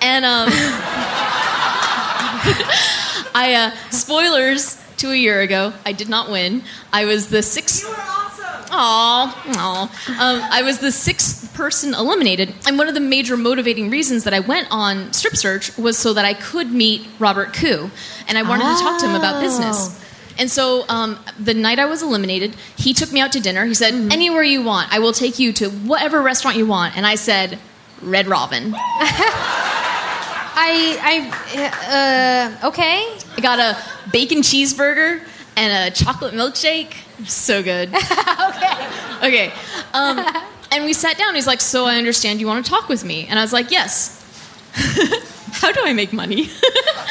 and 0.00 0.24
um. 0.24 0.48
I 3.36 3.54
uh, 3.54 3.90
spoilers 3.90 4.80
to 4.98 5.10
a 5.10 5.16
year 5.16 5.40
ago. 5.40 5.72
I 5.84 5.90
did 5.90 6.08
not 6.08 6.30
win. 6.30 6.62
I 6.92 7.04
was 7.04 7.30
the 7.30 7.42
sixth. 7.42 7.82
You 7.82 7.88
were 7.88 7.96
awesome. 7.96 8.44
Aw, 8.70 9.42
aw. 9.56 9.82
Um, 10.10 10.48
I 10.52 10.62
was 10.62 10.78
the 10.78 10.92
sixth 10.92 11.52
person 11.52 11.94
eliminated, 11.94 12.54
and 12.64 12.78
one 12.78 12.86
of 12.86 12.94
the 12.94 13.00
major 13.00 13.36
motivating 13.36 13.90
reasons 13.90 14.22
that 14.22 14.34
I 14.34 14.38
went 14.40 14.68
on 14.70 15.12
Strip 15.12 15.34
Search 15.34 15.76
was 15.76 15.98
so 15.98 16.12
that 16.12 16.24
I 16.24 16.34
could 16.34 16.70
meet 16.70 17.08
Robert 17.18 17.54
Khoo, 17.54 17.90
and 18.28 18.38
I 18.38 18.42
wanted 18.42 18.72
to 18.72 18.80
talk 18.80 19.00
to 19.00 19.08
him 19.08 19.16
about 19.16 19.40
business. 19.42 20.03
And 20.38 20.50
so 20.50 20.84
um, 20.88 21.18
the 21.38 21.54
night 21.54 21.78
I 21.78 21.84
was 21.84 22.02
eliminated, 22.02 22.56
he 22.76 22.92
took 22.92 23.12
me 23.12 23.20
out 23.20 23.32
to 23.32 23.40
dinner. 23.40 23.64
He 23.64 23.74
said, 23.74 23.94
"Anywhere 24.12 24.42
you 24.42 24.62
want, 24.62 24.92
I 24.92 24.98
will 24.98 25.12
take 25.12 25.38
you 25.38 25.52
to 25.54 25.70
whatever 25.70 26.20
restaurant 26.22 26.56
you 26.56 26.66
want." 26.66 26.96
And 26.96 27.06
I 27.06 27.14
said, 27.14 27.58
"Red 28.02 28.26
Robin." 28.26 28.74
I, 30.56 30.98
I, 31.02 32.60
uh, 32.62 32.68
okay. 32.68 33.18
I 33.36 33.40
got 33.40 33.58
a 33.58 33.76
bacon 34.10 34.38
cheeseburger 34.38 35.20
and 35.56 35.92
a 35.92 35.94
chocolate 35.94 36.34
milkshake. 36.34 36.94
So 37.26 37.62
good. 37.62 37.88
okay. 37.94 38.88
Okay. 39.18 39.52
Um, 39.92 40.24
and 40.72 40.84
we 40.84 40.92
sat 40.92 41.18
down. 41.18 41.34
He's 41.34 41.46
like, 41.46 41.60
So 41.60 41.86
I 41.86 41.96
understand 41.96 42.40
you 42.40 42.46
want 42.46 42.64
to 42.64 42.70
talk 42.70 42.88
with 42.88 43.04
me. 43.04 43.26
And 43.26 43.38
I 43.38 43.42
was 43.42 43.52
like, 43.52 43.70
Yes. 43.70 44.20
How 45.60 45.72
do 45.72 45.80
I 45.84 45.92
make 45.92 46.12
money? 46.12 46.48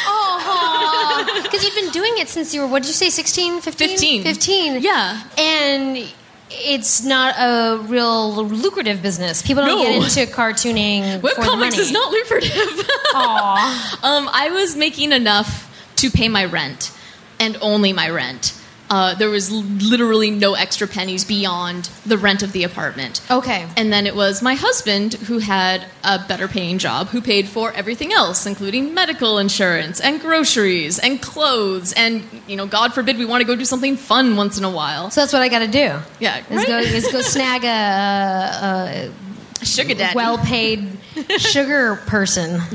Oh, 0.06 1.40
Because 1.44 1.64
you've 1.64 1.76
been 1.76 1.92
doing 1.92 2.14
it 2.18 2.28
since 2.30 2.54
you 2.54 2.62
were, 2.62 2.68
what 2.68 2.82
did 2.84 2.90
you 2.90 2.94
say, 2.94 3.10
16, 3.10 3.62
15? 3.62 3.90
15. 3.90 4.24
15. 4.24 4.82
Yeah. 4.82 5.24
And 5.38 6.12
it's 6.50 7.04
not 7.04 7.36
a 7.38 7.78
real 7.84 8.34
lucrative 8.46 9.02
business. 9.02 9.42
People 9.42 9.64
don't 9.66 9.78
No. 9.78 9.84
get 9.84 9.96
into 10.26 10.32
cartooning 10.34 11.22
for 11.22 11.28
the 11.30 11.42
Webcomics 11.42 11.60
money. 11.60 11.78
is 11.78 11.92
not 11.92 12.12
lucrative. 12.12 12.52
Aw. 13.16 14.00
um, 14.04 14.30
I 14.32 14.50
was 14.52 14.76
making 14.76 15.12
enough 15.14 15.70
to 15.98 16.10
pay 16.10 16.28
my 16.30 16.46
rent 16.46 16.92
and 17.40 17.58
only 17.62 17.94
my 17.94 18.10
rent. 18.10 18.54
Uh, 18.94 19.16
there 19.16 19.32
was 19.32 19.52
literally 19.52 20.30
no 20.30 20.54
extra 20.54 20.88
pennies 20.88 21.26
beyond 21.26 21.90
the 22.06 22.16
rent 22.16 22.44
of 22.44 22.52
the 22.52 22.64
apartment. 22.64 23.22
Okay. 23.32 23.68
And 23.76 23.92
then 23.92 24.06
it 24.06 24.16
was 24.16 24.44
my 24.44 24.54
husband 24.54 25.16
who 25.16 25.40
had 25.40 25.84
a 26.04 26.20
better 26.28 26.48
paying 26.48 26.78
job 26.78 27.08
who 27.08 27.20
paid 27.20 27.48
for 27.48 27.72
everything 27.72 28.14
else, 28.14 28.46
including 28.46 28.94
medical 28.94 29.40
insurance 29.40 30.00
and 30.00 30.22
groceries 30.22 31.00
and 31.00 31.20
clothes. 31.20 31.92
And, 31.94 32.24
you 32.48 32.56
know, 32.56 32.68
God 32.68 32.94
forbid 32.94 33.18
we 33.18 33.26
want 33.26 33.42
to 33.42 33.48
go 33.48 33.56
do 33.56 33.66
something 33.66 33.98
fun 33.98 34.36
once 34.36 34.60
in 34.60 34.64
a 34.64 34.70
while. 34.70 35.10
So 35.10 35.22
that's 35.22 35.34
what 35.34 35.42
I 35.42 35.50
got 35.50 35.60
to 35.60 35.68
do. 35.68 35.98
Yeah, 36.20 36.44
Is, 36.52 36.58
right? 36.58 36.68
go, 36.68 36.78
is 36.78 37.12
go 37.12 37.22
snag 37.22 37.64
a, 37.64 39.12
a, 39.60 39.66
Sugar 39.66 39.96
daddy. 39.96 40.16
well-paid 40.16 40.88
sugar 41.40 41.96
person. 42.06 42.62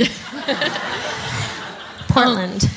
Portland. 2.09 2.69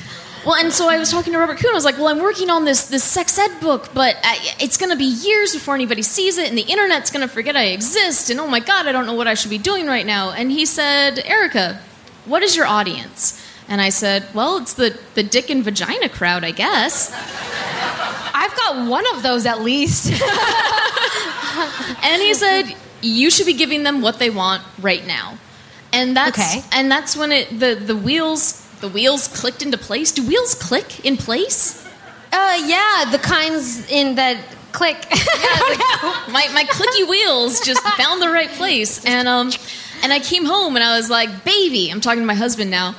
Well, 0.44 0.56
and 0.56 0.72
so 0.72 0.88
I 0.88 0.98
was 0.98 1.10
talking 1.10 1.32
to 1.34 1.38
Robert 1.38 1.58
Khoo. 1.58 1.70
I 1.70 1.72
was 1.72 1.84
like, 1.84 1.96
"Well, 1.98 2.08
I'm 2.08 2.20
working 2.20 2.50
on 2.50 2.64
this 2.64 2.86
this 2.86 3.04
sex 3.04 3.38
ed 3.38 3.60
book, 3.60 3.90
but 3.94 4.16
I, 4.24 4.54
it's 4.60 4.76
going 4.76 4.90
to 4.90 4.96
be 4.96 5.04
years 5.04 5.54
before 5.54 5.74
anybody 5.74 6.02
sees 6.02 6.36
it, 6.36 6.48
and 6.48 6.58
the 6.58 6.62
internet's 6.62 7.10
going 7.12 7.26
to 7.26 7.32
forget 7.32 7.56
I 7.56 7.66
exist. 7.66 8.28
And 8.30 8.40
oh 8.40 8.48
my 8.48 8.60
god, 8.60 8.86
I 8.86 8.92
don't 8.92 9.06
know 9.06 9.14
what 9.14 9.28
I 9.28 9.34
should 9.34 9.50
be 9.50 9.58
doing 9.58 9.86
right 9.86 10.04
now." 10.06 10.30
And 10.32 10.50
he 10.50 10.66
said, 10.66 11.20
"Erika, 11.24 11.80
what 12.26 12.42
is 12.42 12.56
your 12.56 12.66
audience?" 12.66 13.40
And 13.68 13.80
I 13.80 13.90
said, 13.90 14.26
"Well, 14.34 14.58
it's 14.58 14.72
the 14.74 14.98
the 15.14 15.22
dick 15.22 15.48
and 15.50 15.62
vagina 15.62 16.08
crowd, 16.08 16.42
I 16.44 16.50
guess." 16.50 17.12
I've 18.34 18.56
got 18.56 18.88
one 18.88 19.04
of 19.14 19.22
those 19.22 19.46
at 19.46 19.60
least. 19.62 20.12
And 22.02 22.20
he 22.22 22.34
said, 22.34 22.74
"You 23.02 23.30
should 23.30 23.46
be 23.46 23.52
giving 23.52 23.82
them 23.84 24.00
what 24.02 24.18
they 24.18 24.30
want 24.30 24.62
right 24.80 25.06
now." 25.06 25.38
And 25.92 26.16
that's 26.16 26.38
Okay. 26.38 26.62
and 26.72 26.90
that's 26.90 27.16
when 27.16 27.30
it 27.32 27.60
the 27.60 27.74
the 27.74 27.94
wheels 27.94 28.61
the 28.82 28.88
wheels 28.88 29.28
clicked 29.28 29.62
into 29.62 29.78
place. 29.78 30.10
Do 30.12 30.26
wheels 30.26 30.54
click 30.56 31.06
in 31.06 31.16
place? 31.16 31.82
Uh, 32.32 32.62
yeah, 32.66 33.10
the 33.10 33.18
kinds 33.18 33.88
in 33.90 34.16
that 34.16 34.36
click. 34.72 34.96
my, 36.28 36.48
my 36.52 36.64
clicky 36.68 37.08
wheels 37.08 37.60
just 37.60 37.80
found 37.96 38.20
the 38.20 38.28
right 38.28 38.48
place 38.50 39.04
and 39.04 39.28
um 39.28 39.52
and 40.02 40.12
i 40.12 40.18
came 40.18 40.46
home 40.46 40.76
and 40.76 40.84
i 40.84 40.96
was 40.96 41.10
like 41.10 41.44
baby 41.44 41.90
i'm 41.90 42.00
talking 42.00 42.20
to 42.20 42.26
my 42.26 42.34
husband 42.34 42.70
now 42.70 42.94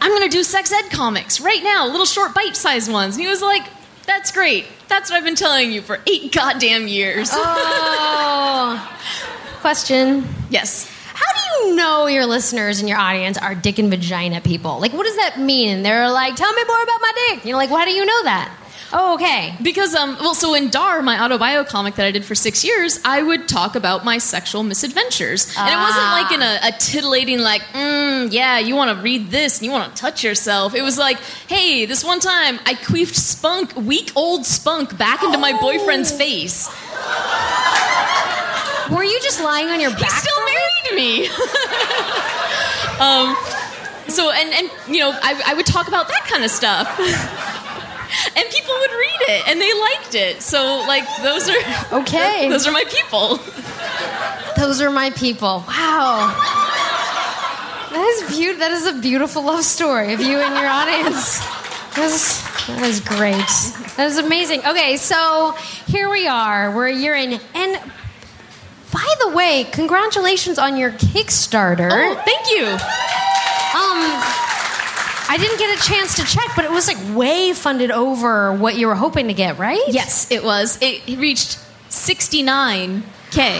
i'm 0.00 0.12
gonna 0.12 0.28
do 0.28 0.42
sex 0.42 0.72
ed 0.72 0.90
comics 0.90 1.40
right 1.40 1.62
now 1.62 1.86
little 1.86 2.04
short 2.04 2.34
bite-sized 2.34 2.90
ones 2.90 3.14
and 3.14 3.22
he 3.22 3.28
was 3.28 3.40
like 3.40 3.62
that's 4.06 4.32
great 4.32 4.66
that's 4.88 5.08
what 5.08 5.16
i've 5.16 5.24
been 5.24 5.36
telling 5.36 5.70
you 5.70 5.80
for 5.80 6.00
eight 6.08 6.32
goddamn 6.32 6.88
years 6.88 7.30
oh. 7.32 9.00
Question. 9.60 10.26
yes 10.50 10.93
How 11.24 11.32
do 11.32 11.68
you 11.68 11.76
know 11.76 12.06
your 12.06 12.26
listeners 12.26 12.80
and 12.80 12.88
your 12.88 12.98
audience 12.98 13.38
are 13.38 13.54
dick 13.54 13.78
and 13.78 13.88
vagina 13.90 14.40
people? 14.40 14.78
Like, 14.80 14.92
what 14.92 15.06
does 15.06 15.16
that 15.16 15.38
mean? 15.40 15.82
They're 15.82 16.10
like, 16.10 16.36
tell 16.36 16.52
me 16.52 16.64
more 16.64 16.82
about 16.82 17.00
my 17.00 17.12
dick. 17.28 17.44
You're 17.44 17.56
like, 17.56 17.70
why 17.70 17.84
do 17.84 17.92
you 17.92 18.04
know 18.04 18.22
that? 18.24 18.54
Oh, 18.96 19.14
okay. 19.14 19.56
because 19.60 19.92
um 19.96 20.16
well 20.20 20.34
so 20.36 20.54
in 20.54 20.68
dar 20.70 21.02
my 21.02 21.16
autobio 21.16 21.66
comic 21.66 21.96
that 21.96 22.06
i 22.06 22.12
did 22.12 22.24
for 22.24 22.36
six 22.36 22.62
years 22.64 23.00
i 23.04 23.20
would 23.20 23.48
talk 23.48 23.74
about 23.74 24.04
my 24.04 24.18
sexual 24.18 24.62
misadventures 24.62 25.52
and 25.58 25.68
it 25.68 25.76
wasn't 25.76 26.04
like 26.12 26.30
in 26.30 26.42
a, 26.42 26.68
a 26.68 26.78
titillating 26.78 27.40
like 27.40 27.62
mm, 27.72 28.30
yeah 28.30 28.60
you 28.60 28.76
want 28.76 28.96
to 28.96 29.02
read 29.02 29.30
this 29.32 29.58
and 29.58 29.66
you 29.66 29.72
want 29.72 29.90
to 29.92 30.00
touch 30.00 30.22
yourself 30.22 30.76
it 30.76 30.82
was 30.82 30.96
like 30.96 31.18
hey 31.48 31.86
this 31.86 32.04
one 32.04 32.20
time 32.20 32.60
i 32.66 32.74
queefed 32.74 33.16
spunk 33.16 33.74
week 33.74 34.12
old 34.14 34.46
spunk 34.46 34.96
back 34.96 35.24
into 35.24 35.38
my 35.38 35.58
boyfriend's 35.60 36.12
face 36.12 36.68
Were 38.92 39.02
you 39.02 39.18
just 39.22 39.42
lying 39.42 39.68
on 39.70 39.80
your 39.80 39.90
back? 39.92 40.22
He's 40.90 40.96
still 40.96 41.24
for 41.24 41.28
a 41.28 41.28
married 41.28 41.28
to 41.28 41.28
me. 41.28 41.28
um, 43.00 43.36
so 44.08 44.30
and 44.30 44.52
and 44.52 44.70
you 44.88 45.00
know 45.00 45.10
I, 45.10 45.42
I 45.46 45.54
would 45.54 45.66
talk 45.66 45.88
about 45.88 46.08
that 46.08 46.26
kind 46.30 46.44
of 46.44 46.50
stuff, 46.50 46.88
and 48.36 48.50
people 48.50 48.74
would 48.78 48.90
read 48.90 49.20
it 49.28 49.48
and 49.48 49.60
they 49.60 49.72
liked 49.72 50.14
it. 50.14 50.42
So 50.42 50.84
like 50.86 51.04
those 51.22 51.48
are? 51.48 52.00
Okay. 52.00 52.48
those 52.50 52.66
are 52.66 52.72
my 52.72 52.84
people. 52.84 53.40
Those 54.56 54.80
are 54.80 54.90
my 54.90 55.10
people. 55.10 55.64
Wow. 55.66 56.32
That 57.90 58.22
is 58.22 58.36
beautiful. 58.36 58.58
That 58.60 58.72
is 58.72 58.86
a 58.86 59.00
beautiful 59.00 59.44
love 59.44 59.62
story 59.62 60.14
of 60.14 60.20
you 60.20 60.38
and 60.38 60.54
your 60.54 60.68
audience. 60.68 61.38
That 61.94 62.10
is, 62.10 62.42
that 62.66 62.82
is 62.82 63.00
great. 63.00 63.36
That 63.96 64.06
is 64.06 64.18
amazing. 64.18 64.66
Okay, 64.66 64.96
so 64.96 65.52
here 65.86 66.10
we 66.10 66.26
are. 66.26 66.74
We're 66.74 66.88
a 66.88 66.94
year 66.94 67.14
in. 67.14 67.38
And 67.54 67.80
by 68.94 69.14
the 69.20 69.28
way, 69.36 69.64
congratulations 69.72 70.58
on 70.58 70.76
your 70.76 70.92
Kickstarter. 70.92 71.90
Oh, 71.92 72.14
thank 72.24 72.50
you. 72.50 72.64
Um, 73.74 73.98
I 75.26 75.36
didn't 75.38 75.58
get 75.58 75.76
a 75.76 75.82
chance 75.82 76.14
to 76.16 76.24
check, 76.24 76.48
but 76.54 76.64
it 76.64 76.70
was 76.70 76.86
like 76.86 77.16
way 77.16 77.52
funded 77.52 77.90
over 77.90 78.52
what 78.52 78.76
you 78.76 78.86
were 78.86 78.94
hoping 78.94 79.26
to 79.28 79.34
get, 79.34 79.58
right? 79.58 79.82
Yes, 79.88 80.30
it 80.30 80.44
was. 80.44 80.78
It 80.80 81.18
reached 81.18 81.58
sixty 81.88 82.42
nine 82.42 83.02
k, 83.32 83.58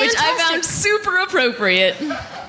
which 0.00 0.14
I 0.18 0.48
found 0.50 0.64
super 0.64 1.18
appropriate. 1.18 1.96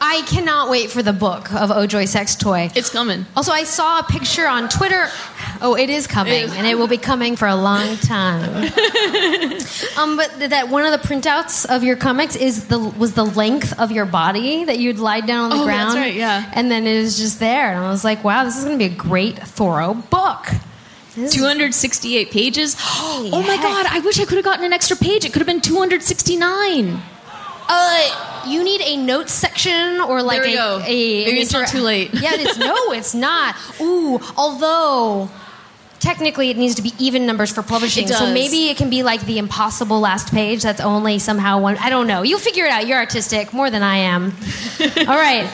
I 0.06 0.22
cannot 0.28 0.70
wait 0.70 0.91
for 0.91 1.01
the 1.01 1.14
book 1.14 1.51
of 1.54 1.70
Ojoy 1.70 2.08
Sex 2.10 2.36
Toy. 2.36 2.70
It's 2.76 2.89
coming. 2.89 3.26
Also, 3.38 3.54
I 3.54 3.64
saw 3.64 3.99
a 3.99 4.04
picture 4.04 4.45
on 4.45 4.68
Twitter. 4.68 5.08
Oh, 5.62 5.76
it 5.78 5.89
is 5.89 6.08
coming, 6.08 6.34
It 6.34 6.43
is. 6.45 6.54
and 6.58 6.68
it 6.68 6.78
will 6.78 6.89
be 6.89 6.97
coming 6.97 7.38
for 7.38 7.47
a 7.47 7.56
long 7.56 7.95
time. 7.97 8.43
um, 9.97 10.18
but 10.18 10.30
that 10.49 10.68
one 10.70 10.84
of 10.86 10.91
the 10.91 11.08
printouts 11.08 11.66
of 11.74 11.84
your 11.86 11.95
comics 11.95 12.36
is 12.36 12.68
the 12.68 12.80
was 12.80 13.14
the 13.14 13.24
length 13.26 13.80
of 13.80 13.91
your 13.93 14.06
body 14.06 14.66
that 14.66 14.78
you'd 14.78 14.99
lie 14.99 15.22
down 15.22 15.51
on 15.54 15.58
the 15.58 15.64
Oh, 15.64 15.66
that's 15.68 15.93
ground. 15.93 15.95
right, 15.95 16.14
yeah. 16.14 16.51
And 16.54 16.70
then 16.70 16.86
it 16.86 16.99
was 16.99 17.18
just 17.18 17.39
there, 17.39 17.72
and 17.74 17.80
I 17.86 17.89
was 17.89 18.04
like, 18.04 18.26
wow, 18.26 18.43
this 18.43 18.58
is 18.58 18.66
going 18.66 18.78
to 18.78 18.89
be 18.89 18.93
a 18.93 18.97
great 18.97 19.39
thorough 19.39 19.93
book. 19.93 20.47
This 21.16 21.34
268 21.34 22.30
pages. 22.32 22.76
Oh 23.26 23.30
my 23.32 23.54
heck. 23.54 23.62
god, 23.62 23.86
I 23.89 23.99
wish 23.99 24.20
I 24.20 24.26
could 24.26 24.36
have 24.36 24.43
gotten 24.43 24.66
an 24.66 24.74
extra 24.74 24.97
page. 24.97 25.24
It 25.24 25.32
could 25.32 25.39
have 25.39 25.47
been 25.47 25.62
269. 25.62 26.99
Uh, 27.70 28.33
you 28.48 28.64
need 28.64 28.82
a 28.82 28.98
notes 28.98 29.32
section 29.34 30.02
or 30.02 30.22
like 30.22 30.41
There 30.41 30.52
we 30.52 30.54
a, 30.54 30.58
go. 30.58 30.80
a 30.86 31.26
Maybe 31.26 31.39
it's 31.41 31.54
not 31.54 31.68
too 31.68 31.82
late. 31.82 32.14
yeah, 32.14 32.32
it's 32.34 32.58
no, 32.58 32.91
it's 32.91 33.14
not. 33.14 33.56
Ooh, 33.82 34.20
although 34.38 35.30
technically 36.00 36.50
it 36.50 36.58
needs 36.58 36.76
to 36.76 36.82
be 36.82 36.91
even 37.00 37.26
numbers 37.26 37.52
for 37.52 37.64
publishing. 37.64 38.08
So 38.08 38.32
maybe 38.34 38.70
it 38.70 38.78
can 38.78 38.89
be 38.89 39.04
like 39.04 39.22
the 39.26 39.38
impossible 39.38 40.00
last 40.02 40.32
page 40.32 40.62
that's 40.62 40.82
only 40.82 41.18
somehow 41.20 41.60
one. 41.60 41.78
I 41.78 41.89
don't 41.89 42.08
know. 42.08 42.24
You'll 42.24 42.39
figure 42.39 42.66
it 42.66 42.72
out. 42.72 42.86
You're 42.88 42.98
artistic 42.98 43.54
more 43.54 43.70
than 43.70 43.84
I 43.84 43.98
am. 43.98 44.26
All 45.08 45.16
right. 45.16 45.50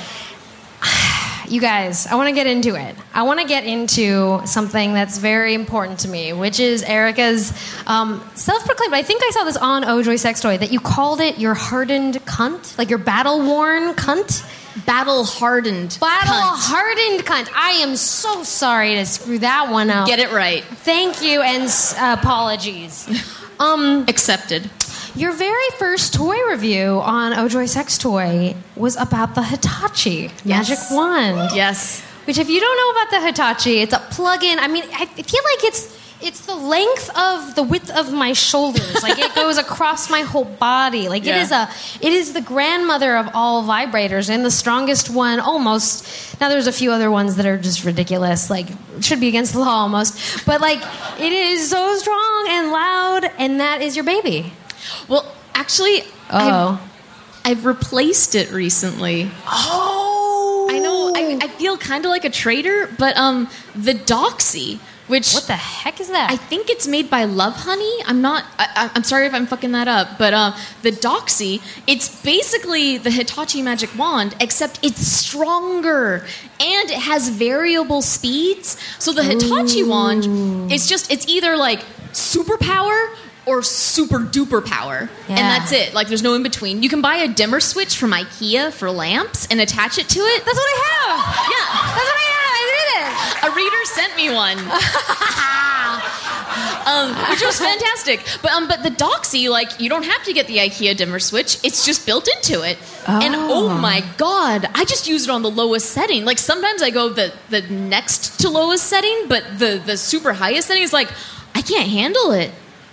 You 1.50 1.60
guys, 1.60 2.06
I 2.06 2.16
want 2.16 2.30
to 2.30 2.36
get 2.36 2.46
into 2.46 2.76
it. 2.76 2.96
I 3.14 3.24
want 3.24 3.40
to 3.40 3.48
get 3.48 3.64
into 3.66 4.40
something 4.46 4.94
that's 4.94 5.18
very 5.18 5.56
important 5.56 6.00
to 6.02 6.08
me, 6.08 6.32
which 6.32 6.60
is 6.60 6.84
Erika's 6.84 7.52
um, 7.88 8.24
self-proclaimed. 8.36 8.94
I 8.94 9.02
think 9.02 9.24
I 9.24 9.32
saw 9.32 9.44
this 9.46 9.58
on 9.58 9.84
Ojoy 9.84 10.20
Sex 10.20 10.42
Toy 10.42 10.58
that 10.58 10.72
you 10.72 10.80
called 10.80 11.22
it 11.22 11.40
your 11.40 11.56
hardened 11.56 12.16
cunt, 12.26 12.78
like 12.78 12.90
your 12.90 13.00
battle-worn 13.00 13.96
cunt. 13.96 14.46
Battle 14.86 15.26
hardened. 15.26 15.98
Battle 16.00 16.34
cunt. 16.34 16.56
hardened 16.56 17.26
cunt. 17.26 17.50
I 17.56 17.72
am 17.82 17.96
so 17.96 18.44
sorry 18.44 18.96
to 18.96 19.06
screw 19.06 19.40
that 19.40 19.72
one 19.72 19.90
up. 19.90 20.08
Get 20.08 20.20
it 20.20 20.32
right. 20.32 20.64
Thank 20.64 21.22
you 21.24 21.42
and 21.42 21.68
uh, 21.98 22.16
apologies. 22.20 23.08
Um, 23.60 24.06
Accepted. 24.08 24.70
Your 25.16 25.32
very 25.34 25.70
first 25.78 26.14
toy 26.14 26.38
review 26.48 27.00
on 27.04 27.34
Ojoy 27.34 27.68
Sex 27.68 27.98
Toy 27.98 28.56
was 28.76 28.96
about 28.96 29.36
the 29.36 29.44
Hitachi 29.44 30.32
Yes. 30.46 30.70
Magic 30.70 30.80
Wand. 30.92 31.52
Yes. 31.56 32.02
Which, 32.26 32.38
if 32.38 32.50
you 32.50 32.60
don't 32.60 32.78
know 32.78 33.02
about 33.02 33.12
the 33.22 33.26
Hitachi, 33.28 33.80
it's 33.82 33.94
a 33.94 34.00
plug-in. 34.00 34.60
I 34.60 34.68
mean, 34.68 34.84
I 34.94 35.06
feel 35.06 35.42
like 35.56 35.64
it's 35.64 35.98
it's 36.22 36.46
the 36.46 36.56
length 36.56 37.10
of 37.18 37.56
the 37.56 37.64
width 37.64 37.90
of 37.92 38.12
my 38.12 38.34
shoulders. 38.34 39.02
Like 39.02 39.18
it 39.18 39.34
goes 39.36 39.58
across 39.66 40.10
my 40.10 40.22
whole 40.22 40.44
body. 40.44 41.08
Like 41.08 41.24
Yeah. 41.26 41.38
it 41.38 41.42
is 41.44 41.52
a 41.52 41.70
it 42.02 42.12
is 42.12 42.34
the 42.34 42.42
grandmother 42.42 43.16
of 43.18 43.30
all 43.34 43.64
vibrators 43.64 44.30
and 44.30 44.44
the 44.44 44.52
strongest 44.52 45.10
one 45.10 45.40
almost. 45.40 46.06
Now 46.42 46.50
there's 46.50 46.68
a 46.68 46.74
few 46.74 46.92
other 46.92 47.10
ones 47.10 47.38
that 47.38 47.46
are 47.46 47.58
just 47.58 47.86
ridiculous. 47.86 48.50
Like 48.50 48.68
should 49.00 49.22
be 49.22 49.30
against 49.30 49.54
the 49.54 49.60
law 49.60 49.80
almost. 49.84 50.46
But 50.46 50.60
like 50.60 50.80
it 51.20 51.32
is 51.32 51.70
so 51.70 51.96
strong 51.98 52.48
and 52.50 52.72
loud, 52.72 53.32
and 53.40 53.62
that 53.62 53.82
is 53.82 53.96
your 53.96 54.04
baby. 54.06 54.52
Well, 55.08 55.34
actually, 55.54 56.04
Oh. 56.32 56.80
I've, 57.44 57.58
I've 57.58 57.66
replaced 57.66 58.36
it 58.36 58.52
recently. 58.52 59.32
Oh. 59.48 60.68
I 60.72 60.80
know. 60.80 61.14
I, 61.16 61.40
I 61.42 61.48
feel 61.48 61.78
kind 61.78 62.06
of 62.06 62.12
like 62.12 62.26
a 62.26 62.30
traitor, 62.30 62.90
but 62.98 63.18
um, 63.18 63.50
the 63.76 63.94
Doxy 63.94 64.80
which 65.10 65.34
What 65.34 65.48
the 65.48 65.56
heck 65.56 66.00
is 66.00 66.10
that? 66.10 66.30
I 66.32 66.36
think 66.38 66.70
it's 66.70 66.88
made 66.88 67.10
by 67.10 67.26
Lovehoney. 67.26 68.04
I'm 68.06 68.22
not. 68.22 68.46
I, 68.60 68.92
I'm 68.94 69.04
sorry 69.04 69.26
if 69.26 69.34
I'm 69.34 69.48
fucking 69.48 69.72
that 69.72 69.88
up. 69.88 70.20
But 70.20 70.36
uh, 70.36 70.56
the 70.84 70.92
Doxy, 70.92 71.64
it's 71.88 72.22
basically 72.22 73.00
the 73.00 73.10
Hitachi 73.10 73.64
Magic 73.64 73.90
Wand, 73.98 74.36
except 74.40 74.80
it's 74.86 75.02
stronger 75.02 76.28
and 76.60 76.92
it 76.92 77.00
has 77.00 77.30
variable 77.30 78.04
speeds. 78.04 78.78
So 79.00 79.12
the 79.12 79.24
Hitachi 79.24 79.82
wand, 79.82 80.72
it's 80.72 80.88
just 80.88 81.12
it's 81.12 81.28
either 81.28 81.58
like 81.58 81.80
superpower 82.12 83.16
or 83.46 83.64
super 83.64 84.20
duper 84.20 84.66
power, 84.66 85.10
and 85.28 85.38
that's 85.38 85.72
it. 85.72 85.94
Like 85.94 86.08
there's 86.08 86.24
no 86.24 86.34
in 86.34 86.44
between. 86.44 86.84
You 86.84 86.90
can 86.90 87.02
buy 87.02 87.16
a 87.16 87.28
dimmer 87.28 87.60
switch 87.60 87.98
from 87.98 88.12
IKEA 88.12 88.72
for 88.72 88.92
lamps 88.92 89.48
and 89.48 89.60
attach 89.60 89.98
it 89.98 90.08
to 90.10 90.20
it. 90.20 90.46
That's 90.46 90.58
what 90.58 90.68
I 90.68 90.78
have. 90.90 91.20
Yeah. 91.50 91.68
That's 91.96 92.10
what 92.10 92.18
I 92.18 92.28
have. 92.36 92.40
I 92.52 92.64
did 92.76 92.90
it. 93.00 93.10
A 93.46 93.56
reader 93.56 93.86
sent 93.86 94.16
me 94.16 94.30
one. 94.34 94.58
um, 96.90 97.16
which 97.30 97.44
was 97.44 97.60
fantastic. 97.60 98.22
But 98.42 98.52
um, 98.52 98.68
but 98.68 98.84
the 98.84 98.90
Doxy, 98.90 99.50
like, 99.50 99.80
you 99.80 99.90
don't 99.90 100.04
have 100.04 100.24
to 100.24 100.34
get 100.34 100.48
the 100.48 100.58
IKEA 100.58 100.96
dimmer 100.98 101.20
switch. 101.20 101.58
It's 101.64 101.86
just 101.86 102.06
built 102.06 102.28
into 102.28 102.62
it. 102.64 102.78
Oh. 103.08 103.20
And 103.22 103.36
oh 103.36 103.70
my 103.70 104.04
god, 104.18 104.68
I 104.74 104.86
just 104.86 105.08
use 105.08 105.24
it 105.24 105.30
on 105.30 105.42
the 105.42 105.52
lowest 105.52 105.92
setting. 105.92 106.26
Like 106.26 106.38
sometimes 106.38 106.82
I 106.82 106.90
go 106.90 107.10
the 107.10 107.34
the 107.50 107.62
next 107.62 108.40
to 108.42 108.50
lowest 108.50 108.86
setting, 108.86 109.26
but 109.28 109.44
the 109.58 109.82
the 109.86 109.98
super 109.98 110.34
highest 110.34 110.68
setting 110.68 110.84
is 110.84 110.94
like 110.94 111.10
I 111.56 111.62
can't 111.62 111.90
handle 111.90 112.32
it. 112.32 112.52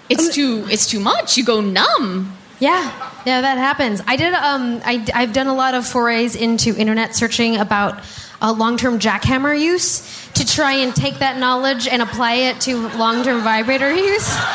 It's 0.09 0.34
too 0.34 0.66
it's 0.70 0.86
too 0.86 1.00
much. 1.00 1.36
You 1.36 1.44
go 1.44 1.61
numb. 1.61 2.36
Yeah, 2.59 2.90
yeah, 3.26 3.42
that 3.42 3.59
happens. 3.59 4.00
I 4.07 4.16
did. 4.16 4.32
Um, 4.32 4.80
I, 4.84 5.07
I've 5.14 5.34
done 5.34 5.46
a 5.46 5.54
lot 5.54 5.74
of 5.74 5.86
forays 5.86 6.34
into 6.34 6.74
internet 6.74 7.14
searching 7.14 7.57
about 7.57 8.02
uh, 8.40 8.52
long-term 8.52 8.98
jackhammer 8.98 9.59
use 9.59 10.30
to 10.32 10.46
try 10.46 10.72
and 10.74 10.94
take 10.94 11.18
that 11.18 11.38
knowledge 11.38 11.86
and 11.86 12.00
apply 12.00 12.34
it 12.34 12.61
to 12.62 12.88
long-term 12.96 13.42
vibrator 13.42 13.92
use. 13.92 14.36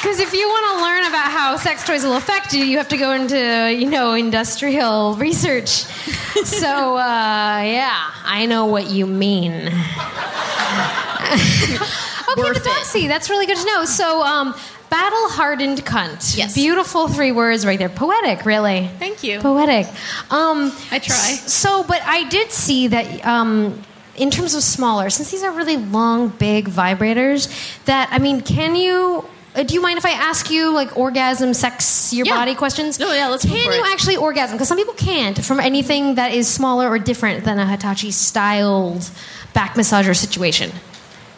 Because 0.00 0.18
if 0.18 0.32
you 0.32 0.48
want 0.48 0.78
to 0.78 0.82
learn 0.82 1.04
about 1.10 1.30
how 1.30 1.56
sex 1.58 1.86
toys 1.86 2.04
will 2.04 2.16
affect 2.16 2.54
you, 2.54 2.64
you 2.64 2.78
have 2.78 2.88
to 2.88 2.96
go 2.96 3.12
into 3.12 3.70
you 3.70 3.84
know 3.84 4.14
industrial 4.14 5.14
research. 5.16 5.68
so 5.68 6.96
uh, 6.96 7.60
yeah, 7.62 8.10
I 8.24 8.46
know 8.46 8.64
what 8.64 8.86
you 8.88 9.06
mean. 9.06 9.70
okay, 12.32 12.42
Worth 12.42 12.64
the 12.92 12.98
it. 12.98 13.08
That's 13.08 13.30
really 13.30 13.46
good 13.46 13.58
to 13.58 13.64
know. 13.66 13.84
So, 13.84 14.22
um, 14.22 14.54
battle 14.90 15.28
hardened 15.28 15.84
cunt. 15.84 16.36
Yes. 16.36 16.54
Beautiful 16.54 17.08
three 17.08 17.32
words 17.32 17.64
right 17.64 17.78
there. 17.78 17.88
Poetic, 17.88 18.44
really. 18.44 18.88
Thank 18.98 19.22
you. 19.22 19.40
Poetic. 19.40 19.86
Um, 20.30 20.72
I 20.90 20.98
try. 20.98 21.16
So, 21.16 21.84
but 21.84 22.00
I 22.04 22.28
did 22.28 22.50
see 22.50 22.88
that. 22.88 23.24
Um, 23.26 23.82
in 24.16 24.30
terms 24.30 24.54
of 24.54 24.62
smaller, 24.62 25.08
since 25.08 25.30
these 25.30 25.42
are 25.42 25.50
really 25.52 25.78
long, 25.78 26.28
big 26.28 26.68
vibrators, 26.68 27.48
that 27.86 28.08
I 28.12 28.18
mean, 28.18 28.42
can 28.42 28.76
you? 28.76 29.24
Uh, 29.54 29.62
do 29.62 29.72
you 29.74 29.80
mind 29.80 29.96
if 29.98 30.04
I 30.04 30.10
ask 30.10 30.50
you 30.50 30.72
like 30.74 30.96
orgasm, 30.96 31.54
sex, 31.54 32.12
your 32.12 32.26
Yeah. 32.26 32.36
body 32.36 32.54
questions? 32.54 32.98
No, 32.98 33.12
yeah, 33.14 33.28
let's 33.28 33.44
go 33.44 33.50
Can 33.52 33.72
you 33.72 33.82
it. 33.82 33.92
actually 33.92 34.16
orgasm? 34.16 34.56
Because 34.56 34.68
some 34.68 34.76
people 34.76 34.94
can't 34.94 35.42
from 35.42 35.58
anything 35.58 36.16
that 36.16 36.32
is 36.32 36.46
smaller 36.48 36.88
or 36.88 36.98
different 36.98 37.44
than 37.44 37.58
a 37.58 37.66
Hitachi 37.66 38.10
styled 38.10 39.08
back 39.54 39.74
massager 39.74 40.14
situation. 40.14 40.70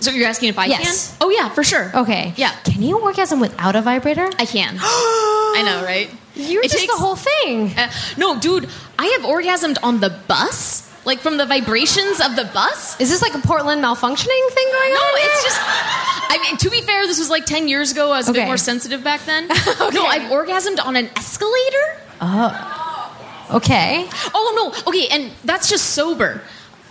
So 0.02 0.10
you're 0.10 0.28
asking 0.28 0.48
if 0.50 0.58
I 0.58 0.66
Yes. 0.66 1.08
can? 1.08 1.16
Oh 1.20 1.30
yeah, 1.30 1.48
for 1.48 1.62
sure. 1.64 1.90
Okay. 1.94 2.34
Yeah. 2.36 2.50
Can 2.64 2.82
you 2.82 2.98
orgasm 2.98 3.40
without 3.40 3.76
a 3.76 3.82
vibrator? 3.82 4.28
I 4.38 4.46
can. 4.46 4.78
I 4.82 5.62
know, 5.64 5.82
right? 5.84 6.10
You're 6.34 6.62
It 6.64 6.70
just 6.70 6.80
takes- 6.84 6.92
the 6.94 7.00
whole 7.00 7.16
thing. 7.16 7.74
Uh, 7.76 7.90
no, 8.16 8.38
dude, 8.40 8.68
I 8.98 9.06
have 9.06 9.22
orgasmed 9.22 9.76
on 9.82 10.00
the 10.00 10.10
bus, 10.28 10.88
like 11.04 11.20
from 11.20 11.36
the 11.36 11.44
vibrations 11.46 12.20
of 12.20 12.36
the 12.36 12.44
bus. 12.54 12.98
Is 13.00 13.10
this 13.10 13.20
like 13.22 13.34
a 13.34 13.38
Portland 13.46 13.82
malfunctioning 13.84 14.44
thing 14.56 14.68
going 14.72 14.94
No, 14.94 15.00
on? 15.00 15.12
No, 15.14 15.20
it's 15.20 15.42
just. 15.44 15.60
I 15.62 16.38
mean, 16.42 16.56
to 16.56 16.70
be 16.70 16.80
fair, 16.82 17.06
this 17.06 17.18
was 17.18 17.28
like 17.30 17.44
ten 17.44 17.68
years 17.68 17.92
ago. 17.92 18.10
I 18.12 18.16
was 18.18 18.28
a 18.28 18.32
bit 18.32 18.46
more 18.46 18.56
sensitive 18.56 19.04
back 19.04 19.24
then. 19.26 19.48
No, 19.92 20.06
I've 20.06 20.30
orgasmed 20.30 20.82
on 20.84 20.96
an 20.96 21.10
escalator. 21.16 21.86
Oh. 22.20 23.48
Okay. 23.54 24.08
Oh 24.32 24.52
no, 24.56 24.90
okay, 24.90 25.08
and 25.08 25.30
that's 25.44 25.68
just 25.68 25.90
sober. 25.90 26.40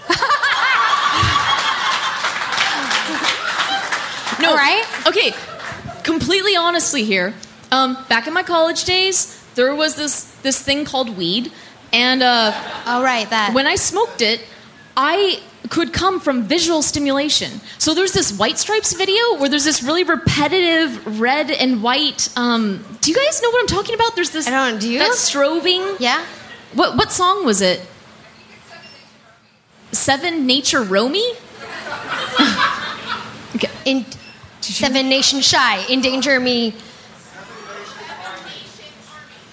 no, 4.41 4.49
All 4.51 4.55
right. 4.55 4.83
Okay, 5.07 5.33
completely 6.03 6.55
honestly 6.55 7.03
here. 7.03 7.33
Um, 7.71 7.97
back 8.09 8.27
in 8.27 8.33
my 8.33 8.43
college 8.43 8.83
days, 8.85 9.41
there 9.55 9.73
was 9.75 9.95
this 9.95 10.25
this 10.41 10.61
thing 10.61 10.85
called 10.85 11.15
weed, 11.17 11.51
and 11.93 12.21
uh, 12.23 12.51
All 12.85 13.03
right. 13.03 13.29
That. 13.29 13.53
when 13.53 13.67
I 13.67 13.75
smoked 13.75 14.21
it, 14.21 14.41
I 14.97 15.39
could 15.69 15.93
come 15.93 16.19
from 16.19 16.43
visual 16.43 16.81
stimulation. 16.81 17.61
So 17.77 17.93
there's 17.93 18.11
this 18.11 18.37
White 18.37 18.57
Stripes 18.57 18.91
video 18.93 19.35
where 19.37 19.47
there's 19.47 19.63
this 19.63 19.81
really 19.83 20.03
repetitive 20.03 21.19
red 21.21 21.49
and 21.49 21.81
white. 21.81 22.29
Um, 22.35 22.83
do 22.99 23.09
you 23.11 23.15
guys 23.15 23.41
know 23.41 23.49
what 23.51 23.61
I'm 23.61 23.67
talking 23.67 23.95
about? 23.95 24.15
There's 24.15 24.31
this. 24.31 24.47
I 24.47 24.51
don't- 24.51 24.79
do 24.81 24.89
you? 24.91 24.99
That 24.99 25.11
strobing. 25.11 25.97
yeah. 25.99 26.25
What 26.73 26.97
what 26.97 27.11
song 27.11 27.45
was 27.45 27.61
it? 27.61 27.81
Seven 29.91 30.45
Nature 30.45 30.81
Romy. 30.83 31.33
okay. 33.55 33.69
In 33.85 34.05
Seven 34.61 35.09
Nation 35.09 35.41
Shy, 35.41 35.85
endanger 35.87 36.39
me. 36.39 36.73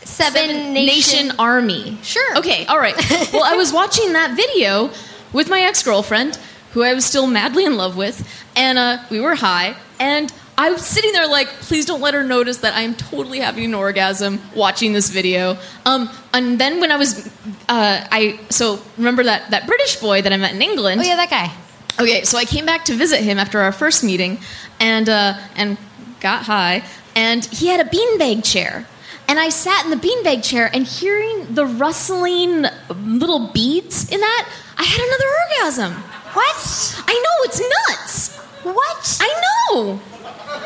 Seven, 0.04 0.72
Nation. 0.72 1.32
Army. 1.38 1.96
Sure. 2.02 2.38
Okay, 2.38 2.66
all 2.66 2.78
right. 2.78 2.96
well, 3.32 3.44
I 3.44 3.54
was 3.54 3.72
watching 3.72 4.14
that 4.14 4.36
video 4.36 4.90
with 5.32 5.48
my 5.48 5.60
ex 5.60 5.82
girlfriend, 5.82 6.38
who 6.72 6.82
I 6.82 6.92
was 6.92 7.04
still 7.04 7.26
madly 7.26 7.64
in 7.64 7.76
love 7.76 7.96
with, 7.96 8.26
and 8.56 8.78
uh, 8.78 8.98
we 9.10 9.20
were 9.20 9.36
high, 9.36 9.76
and 10.00 10.32
I 10.58 10.70
was 10.70 10.84
sitting 10.84 11.12
there 11.12 11.28
like, 11.28 11.46
please 11.46 11.86
don't 11.86 12.00
let 12.00 12.14
her 12.14 12.24
notice 12.24 12.58
that 12.58 12.74
I 12.74 12.80
am 12.80 12.96
totally 12.96 13.38
having 13.38 13.64
an 13.64 13.74
orgasm 13.74 14.40
watching 14.56 14.92
this 14.92 15.08
video. 15.08 15.56
Um, 15.86 16.10
and 16.34 16.58
then 16.58 16.80
when 16.80 16.90
I 16.90 16.96
was, 16.96 17.28
uh, 17.68 18.04
I 18.10 18.40
so 18.50 18.82
remember 18.96 19.22
that 19.22 19.52
that 19.52 19.68
British 19.68 19.96
boy 19.96 20.20
that 20.22 20.32
I 20.32 20.36
met 20.36 20.54
in 20.54 20.60
England. 20.60 21.00
Oh 21.00 21.04
yeah, 21.04 21.14
that 21.14 21.30
guy. 21.30 21.52
Okay, 22.00 22.24
so 22.24 22.38
I 22.38 22.44
came 22.44 22.66
back 22.66 22.84
to 22.86 22.94
visit 22.94 23.22
him 23.22 23.38
after 23.38 23.60
our 23.60 23.72
first 23.72 24.02
meeting, 24.02 24.38
and 24.80 25.08
uh, 25.08 25.38
and 25.56 25.78
got 26.20 26.44
high, 26.44 26.84
and 27.14 27.44
he 27.44 27.68
had 27.68 27.80
a 27.80 27.88
beanbag 27.88 28.44
chair, 28.44 28.86
and 29.28 29.38
I 29.38 29.48
sat 29.48 29.84
in 29.84 29.90
the 29.90 29.96
beanbag 29.96 30.42
chair, 30.42 30.70
and 30.72 30.86
hearing 30.86 31.54
the 31.54 31.66
rustling 31.66 32.66
little 32.90 33.50
beads 33.52 34.10
in 34.10 34.20
that, 34.20 34.48
I 34.76 34.84
had 34.84 35.00
another 35.00 35.30
orgasm. 35.42 36.02
What? 36.32 37.02
I 37.06 37.14
know 37.14 37.44
it's 37.44 37.60
nuts. 37.88 38.36
What? 38.64 39.18
I 39.20 39.42
know. 39.72 40.00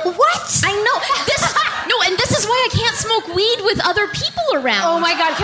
What? 0.05 0.61
I 0.65 0.73
know. 0.73 0.97
This 1.27 1.43
no, 1.89 1.97
and 2.07 2.17
this 2.19 2.39
is 2.39 2.47
why 2.47 2.69
I 2.71 2.75
can't 2.75 2.97
smoke 2.97 3.35
weed 3.35 3.59
with 3.65 3.81
other 3.85 4.07
people 4.09 4.45
around. 4.55 4.83
Oh 4.85 4.99
my 5.01 5.13
God. 5.15 5.35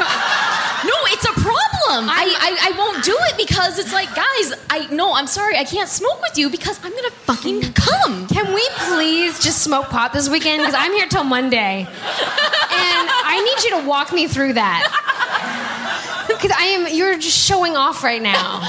No, 0.87 0.95
it's 1.13 1.25
a 1.25 1.33
problem. 1.33 2.09
I, 2.09 2.25
I, 2.39 2.71
I 2.73 2.79
won't 2.79 3.05
do 3.05 3.17
it 3.31 3.37
because 3.37 3.79
it's 3.79 3.93
like, 3.93 4.09
guys, 4.15 4.55
I 4.71 4.89
no, 4.93 5.15
I'm 5.15 5.27
sorry, 5.27 5.57
I 5.57 5.65
can't 5.65 5.89
smoke 5.89 6.21
with 6.23 6.39
you 6.39 6.51
because 6.51 6.79
I'm 6.85 6.93
gonna 6.95 7.11
fucking 7.11 7.73
come. 7.73 8.27
Can 8.29 8.55
we 8.55 8.67
please 8.89 9.39
just 9.41 9.63
smoke 9.63 9.87
pot 9.87 10.13
this 10.13 10.29
weekend? 10.29 10.61
Because 10.63 10.75
I'm 10.77 10.93
here 10.93 11.07
till 11.07 11.25
Monday. 11.25 11.87
And 11.87 11.89
I 13.25 13.43
need 13.45 13.65
you 13.65 13.81
to 13.81 13.87
walk 13.89 14.13
me 14.13 14.29
through 14.29 14.55
that. 14.55 16.25
Because 16.29 16.53
I 16.57 16.65
am, 16.67 16.95
you're 16.95 17.17
just 17.19 17.37
showing 17.37 17.77
off 17.77 18.05
right 18.05 18.23
now. 18.23 18.61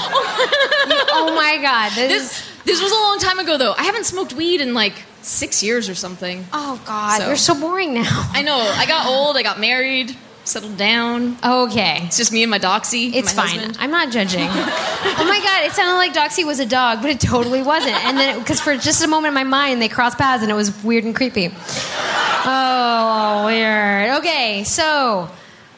oh 1.12 1.32
my 1.36 1.58
God. 1.60 1.92
This, 1.94 2.10
This 2.10 2.50
this 2.64 2.82
was 2.82 2.92
a 2.92 2.96
long 2.96 3.18
time 3.18 3.38
ago 3.38 3.56
though. 3.58 3.74
I 3.76 3.84
haven't 3.84 4.04
smoked 4.04 4.32
weed 4.32 4.60
in 4.60 4.74
like 4.74 4.94
six 5.22 5.62
years 5.62 5.88
or 5.88 5.94
something. 5.94 6.44
oh 6.52 6.80
God. 6.86 7.18
So- 7.20 7.26
You're 7.26 7.36
so 7.36 7.54
boring 7.58 7.94
now. 7.94 8.30
I 8.32 8.42
know. 8.42 8.56
I 8.58 8.86
got 8.86 9.06
old. 9.06 9.36
I 9.36 9.42
got 9.42 9.58
married. 9.60 10.16
Settled 10.42 10.78
down. 10.78 11.36
Okay. 11.44 11.98
It's 12.06 12.16
just 12.16 12.32
me 12.32 12.42
and 12.42 12.50
my 12.50 12.58
doxy. 12.58 13.14
It's 13.14 13.36
my 13.36 13.42
fine. 13.42 13.58
husband. 13.58 13.76
I'm 13.78 13.90
not 13.90 14.10
judging. 14.10 14.48
oh 14.50 15.24
my 15.28 15.38
god, 15.44 15.66
it 15.66 15.72
sounded 15.72 15.96
like 15.96 16.12
Doxy 16.14 16.44
was 16.46 16.58
a 16.58 16.66
dog, 16.66 17.02
but 17.02 17.10
it 17.10 17.20
totally 17.20 17.62
wasn't. 17.62 17.94
And 18.06 18.16
then, 18.16 18.38
because 18.38 18.58
for 18.58 18.74
just 18.76 19.04
a 19.04 19.06
moment 19.06 19.28
in 19.28 19.34
my 19.34 19.44
mind, 19.44 19.80
they 19.82 19.88
crossed 19.88 20.16
paths 20.18 20.42
and 20.42 20.50
it 20.50 20.54
was 20.54 20.82
weird 20.82 21.04
and 21.04 21.14
creepy. 21.14 21.50
Oh, 22.46 23.42
weird. 23.46 24.18
Okay, 24.18 24.64
so 24.64 25.28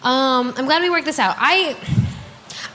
um, 0.02 0.54
I'm 0.56 0.64
glad 0.64 0.80
we 0.80 0.90
worked 0.90 1.06
this 1.06 1.18
out. 1.18 1.34
I 1.38 1.76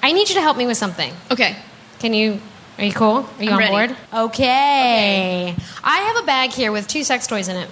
I 0.03 0.11
need 0.11 0.27
you 0.29 0.35
to 0.35 0.41
help 0.41 0.57
me 0.57 0.67
with 0.67 0.77
something. 0.77 1.11
Okay. 1.31 1.55
Can 1.99 2.13
you? 2.13 2.39
Are 2.77 2.83
you 2.85 2.93
cool? 2.93 3.27
Are 3.39 3.43
you 3.43 3.49
I'm 3.49 3.53
on 3.53 3.59
ready. 3.59 3.71
board? 3.71 3.97
Okay. 4.13 5.55
I 5.83 5.97
have 5.97 6.23
a 6.23 6.25
bag 6.25 6.51
here 6.51 6.71
with 6.71 6.87
two 6.87 7.03
sex 7.03 7.25
toys 7.25 7.47
in 7.47 7.55
it, 7.55 7.69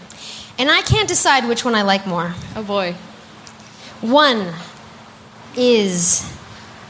and 0.58 0.72
I 0.72 0.82
can't 0.82 1.08
decide 1.08 1.48
which 1.48 1.64
one 1.64 1.76
I 1.76 1.84
like 1.84 2.08
more. 2.08 2.34
Oh 2.56 2.64
boy. 2.64 2.94
One 4.02 4.52
is 5.56 6.28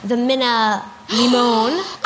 the 0.03 0.15
Minna 0.15 0.89
Limon. 1.09 1.83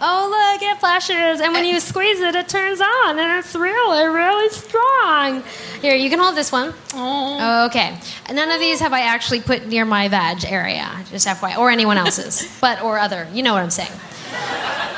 I 0.00 0.20
love 0.20 0.30
that. 0.30 0.48
Oh, 0.52 0.58
look, 0.60 0.62
it 0.62 0.78
flashes, 0.78 1.40
and 1.40 1.52
when 1.52 1.64
you 1.64 1.80
squeeze 1.80 2.20
it, 2.20 2.34
it 2.34 2.48
turns 2.48 2.80
on, 2.80 3.18
and 3.18 3.38
it's 3.38 3.54
really, 3.54 4.04
really 4.06 4.48
strong. 4.50 5.42
Here, 5.80 5.94
you 5.94 6.10
can 6.10 6.18
hold 6.18 6.36
this 6.36 6.52
one. 6.52 6.74
Oh. 6.94 7.66
Okay. 7.66 7.98
None 8.32 8.50
of 8.50 8.60
these 8.60 8.80
have 8.80 8.92
I 8.92 9.02
actually 9.02 9.40
put 9.40 9.66
near 9.66 9.84
my 9.84 10.08
vag 10.08 10.44
area, 10.44 10.90
just 11.10 11.26
FYI, 11.26 11.58
or 11.58 11.70
anyone 11.70 11.96
else's, 11.98 12.46
but 12.60 12.82
or 12.82 12.98
other. 12.98 13.28
You 13.32 13.42
know 13.42 13.52
what 13.52 13.62
I'm 13.62 13.70
saying. 13.70 13.92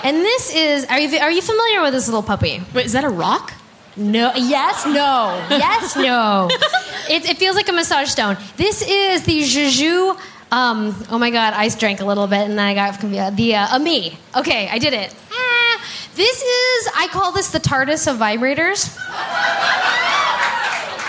And 0.05 0.17
this 0.19 0.55
is 0.55 0.85
are 0.87 0.99
you 0.99 1.19
are 1.19 1.31
you 1.31 1.43
familiar 1.43 1.83
with 1.83 1.93
this 1.93 2.07
little 2.07 2.23
puppy? 2.23 2.63
Wait, 2.73 2.87
is 2.87 2.93
that 2.93 3.05
a 3.05 3.09
rock? 3.09 3.53
No. 3.97 4.33
Yes. 4.37 4.87
No. 4.87 5.45
Yes. 5.51 5.97
No. 5.97 6.49
it, 7.11 7.29
it 7.29 7.39
feels 7.39 7.57
like 7.57 7.69
a 7.69 7.73
massage 7.73 8.09
stone. 8.09 8.37
This 8.57 8.81
is 8.83 9.25
the 9.25 9.43
Je 9.43 9.71
Joue. 9.71 10.17
Um, 10.51 10.95
oh 11.11 11.19
my 11.19 11.31
God! 11.31 11.53
I 11.55 11.69
drank 11.69 12.01
a 12.01 12.05
little 12.05 12.27
bit 12.27 12.41
and 12.49 12.59
then 12.59 12.67
I 12.67 12.75
got 12.75 12.99
confused. 13.01 13.37
The 13.37 13.55
uh, 13.57 13.75
Ami. 13.77 14.19
Okay, 14.35 14.69
I 14.69 14.79
did 14.79 14.95
it. 14.95 15.15
Ah, 15.31 15.85
this 16.15 16.43
is. 16.43 16.89
I 16.97 17.07
call 17.11 17.33
this 17.33 17.51
the 17.51 17.61
TARDIS 17.61 18.11
of 18.11 18.17
vibrators. 18.19 18.97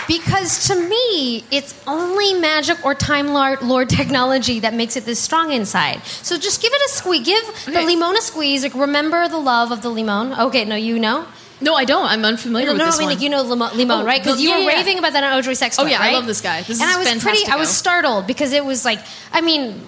Because 0.08 0.66
to 0.66 0.74
me, 0.74 1.44
it's 1.52 1.72
only 1.86 2.34
magic 2.34 2.84
or 2.84 2.96
Time 2.96 3.28
Lord, 3.28 3.62
Lord 3.62 3.88
technology 3.88 4.58
that 4.60 4.74
makes 4.74 4.96
it 4.96 5.04
this 5.04 5.20
strong 5.20 5.52
inside. 5.52 6.02
So 6.04 6.36
just 6.36 6.60
give 6.60 6.72
it 6.72 6.82
a 6.84 6.88
squeeze. 6.88 7.24
Give 7.24 7.44
the 7.66 7.70
Okay. 7.78 7.86
limon 7.86 8.16
a 8.16 8.20
squeeze. 8.20 8.64
Like 8.64 8.74
remember 8.74 9.28
the 9.28 9.38
love 9.38 9.70
of 9.70 9.82
the 9.82 9.88
limon. 9.88 10.32
Okay, 10.32 10.64
no, 10.64 10.74
you 10.74 10.98
know. 10.98 11.26
No, 11.60 11.74
I 11.74 11.84
don't. 11.84 12.06
I'm 12.06 12.24
unfamiliar 12.24 12.66
No, 12.66 12.72
with 12.72 12.78
no, 12.80 12.86
this 12.86 12.96
I 12.96 12.98
mean 12.98 13.06
one. 13.08 13.14
like 13.16 13.22
you 13.22 13.28
know 13.30 13.42
limon, 13.42 13.76
limon 13.76 14.00
Oh, 14.00 14.04
right? 14.04 14.22
Because 14.22 14.40
you 14.40 14.48
yeah, 14.50 14.56
were 14.56 14.70
yeah. 14.70 14.76
raving 14.78 14.98
about 14.98 15.12
that 15.12 15.24
on 15.24 15.38
Audrey 15.38 15.54
Sex 15.54 15.78
Oh, 15.78 15.86
yeah, 15.86 15.98
I 16.00 16.12
love 16.12 16.26
this 16.26 16.40
guy. 16.40 16.62
This 16.62 16.80
and 16.80 16.90
I 16.90 16.98
was 16.98 17.22
pretty. 17.22 17.46
I 17.46 17.56
was 17.56 17.68
startled 17.68 18.26
because 18.26 18.52
it 18.52 18.64
was 18.64 18.84
like, 18.84 18.98
I 19.32 19.40
mean. 19.40 19.80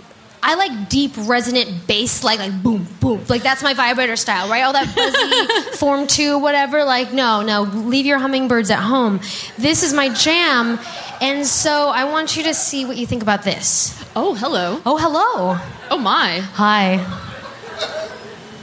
I 0.44 0.56
like 0.56 0.88
deep 0.88 1.12
resonant 1.16 1.86
bass, 1.86 2.24
like 2.24 2.40
like 2.40 2.64
boom 2.64 2.84
boom, 3.00 3.24
like 3.28 3.44
that's 3.44 3.62
my 3.62 3.74
vibrator 3.74 4.16
style, 4.16 4.48
right? 4.48 4.62
All 4.62 4.72
that 4.72 4.92
buzzy 4.92 5.76
form 5.78 6.08
two, 6.08 6.36
whatever. 6.36 6.82
Like 6.82 7.12
no, 7.12 7.42
no, 7.42 7.62
leave 7.62 8.06
your 8.06 8.18
hummingbirds 8.18 8.68
at 8.72 8.80
home. 8.80 9.20
This 9.56 9.84
is 9.84 9.94
my 9.94 10.08
jam, 10.08 10.80
and 11.20 11.46
so 11.46 11.90
I 11.90 12.06
want 12.10 12.36
you 12.36 12.42
to 12.42 12.54
see 12.54 12.84
what 12.84 12.96
you 12.96 13.06
think 13.06 13.22
about 13.22 13.44
this. 13.44 13.94
oh, 14.16 14.34
hello. 14.34 14.82
Oh, 14.84 14.96
hello, 14.96 15.60
Oh 15.92 15.98
my, 15.98 16.40
hi. 16.40 16.96